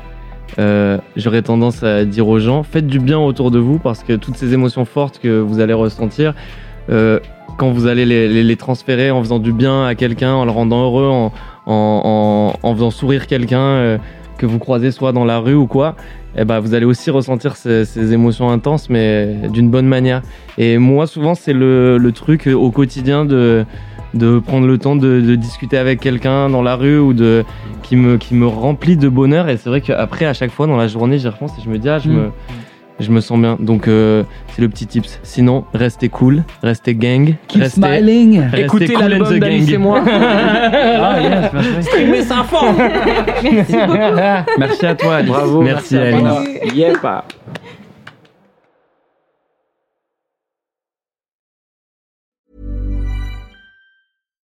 euh, 0.59 0.99
j'aurais 1.17 1.43
tendance 1.43 1.83
à 1.83 2.05
dire 2.05 2.29
aux 2.29 2.39
gens 2.39 2.63
faites 2.63 2.87
du 2.87 2.99
bien 3.01 3.19
autour 3.19 3.51
de 3.51 3.59
vous 3.59 3.79
parce 3.79 4.03
que 4.05 4.13
toutes 4.15 4.37
ces 4.37 4.55
émotions 4.55 4.85
fortes 4.85 5.19
que 5.23 5.41
vous 5.41 5.61
allez 5.61 5.73
ressentir, 5.73 6.35
euh, 6.91 7.19
quand 7.59 7.71
vous 7.71 7.87
allez 7.87 8.05
les, 8.07 8.29
les- 8.29 8.43
les 8.45 8.57
transférer 8.57 9.11
en 9.11 9.21
faisant 9.23 9.39
du 9.39 9.53
bien 9.53 9.85
à 9.87 9.95
quelqu'un, 9.95 10.33
en 10.35 10.45
le 10.45 10.51
rendant 10.51 10.85
heureux, 10.85 11.09
en, 11.09 11.33
en, 11.67 12.53
en- 12.63 12.75
faisant 12.75 12.91
sourire 12.91 13.27
quelqu'un 13.27 13.59
euh, 13.61 13.99
que 14.39 14.47
vous 14.47 14.59
croisez 14.59 14.91
soit 14.91 15.13
dans 15.13 15.25
la 15.25 15.39
rue 15.39 15.55
ou 15.55 15.67
quoi, 15.67 15.95
eh 16.37 16.45
ben, 16.45 16.59
vous 16.59 16.75
allez 16.75 16.85
aussi 16.85 17.11
ressentir 17.11 17.55
ces, 17.57 17.85
ces 17.85 18.13
émotions 18.13 18.51
intenses, 18.51 18.91
mais 18.91 19.37
d'une 19.53 19.71
bonne 19.71 19.87
manière. 19.87 20.23
Et 20.59 20.79
moi, 20.79 21.07
souvent, 21.07 21.37
c'est 21.37 21.53
le, 21.53 21.97
le 21.99 22.13
truc 22.13 22.49
au 22.53 22.71
quotidien 22.73 23.25
de, 23.25 23.65
de 24.15 24.39
prendre 24.39 24.67
le 24.67 24.79
temps 24.79 24.97
de, 24.97 25.21
de 25.21 25.35
discuter 25.35 25.77
avec 25.77 26.01
quelqu'un 26.01 26.49
dans 26.49 26.63
la 26.63 26.77
rue 26.77 26.99
ou 26.99 27.13
de, 27.13 27.45
qui, 27.83 27.97
me, 27.97 28.17
qui 28.17 28.35
me 28.35 28.47
remplit 28.47 28.97
de 28.97 29.09
bonheur. 29.09 29.49
Et 29.49 29.57
c'est 29.57 29.69
vrai 29.69 29.81
qu'après, 29.81 30.25
à 30.27 30.33
chaque 30.35 30.51
fois 30.53 30.67
dans 30.67 30.77
la 30.77 30.87
journée, 30.89 31.19
j'y 31.19 31.29
repense 31.29 31.53
et 31.59 31.63
je 31.65 31.69
me 31.69 31.79
dis, 31.79 31.89
ah, 31.89 31.99
je, 31.99 32.09
Mm. 32.09 32.13
me, 32.15 32.31
je 33.01 33.11
me 33.11 33.21
sens 33.21 33.39
bien. 33.41 33.57
Donc, 33.59 33.89
euh, 33.89 34.23
c'est 34.51 34.63
le 34.63 34.69
petit 34.69 34.87
tips. 34.87 35.19
Sinon, 35.25 35.65
restez 35.75 36.09
cool, 36.09 36.45
restez 36.63 36.95
gang, 36.95 37.35
restez, 37.53 37.81
smiling. 37.81 38.41
restez 38.43 38.61
Écoutez 38.65 38.87
cool 38.95 39.05
l'album 39.09 39.39
d'Alice 39.41 39.67
gang. 39.67 39.75
et 39.75 39.79
moi. 39.79 40.01
Ah, 41.07 41.21
yes, 41.21 41.51
merci. 42.09 42.33
Un 42.33 42.45
fond 42.45 42.75
Merci 44.59 44.87
à 44.87 44.95
toi, 44.95 45.17
Alice. 45.17 45.31
Bravo, 45.31 45.61
Merci, 45.63 45.97
à 45.99 46.13
toi. 46.13 46.39
Alice. 46.41 46.75
Yepa. 46.75 47.25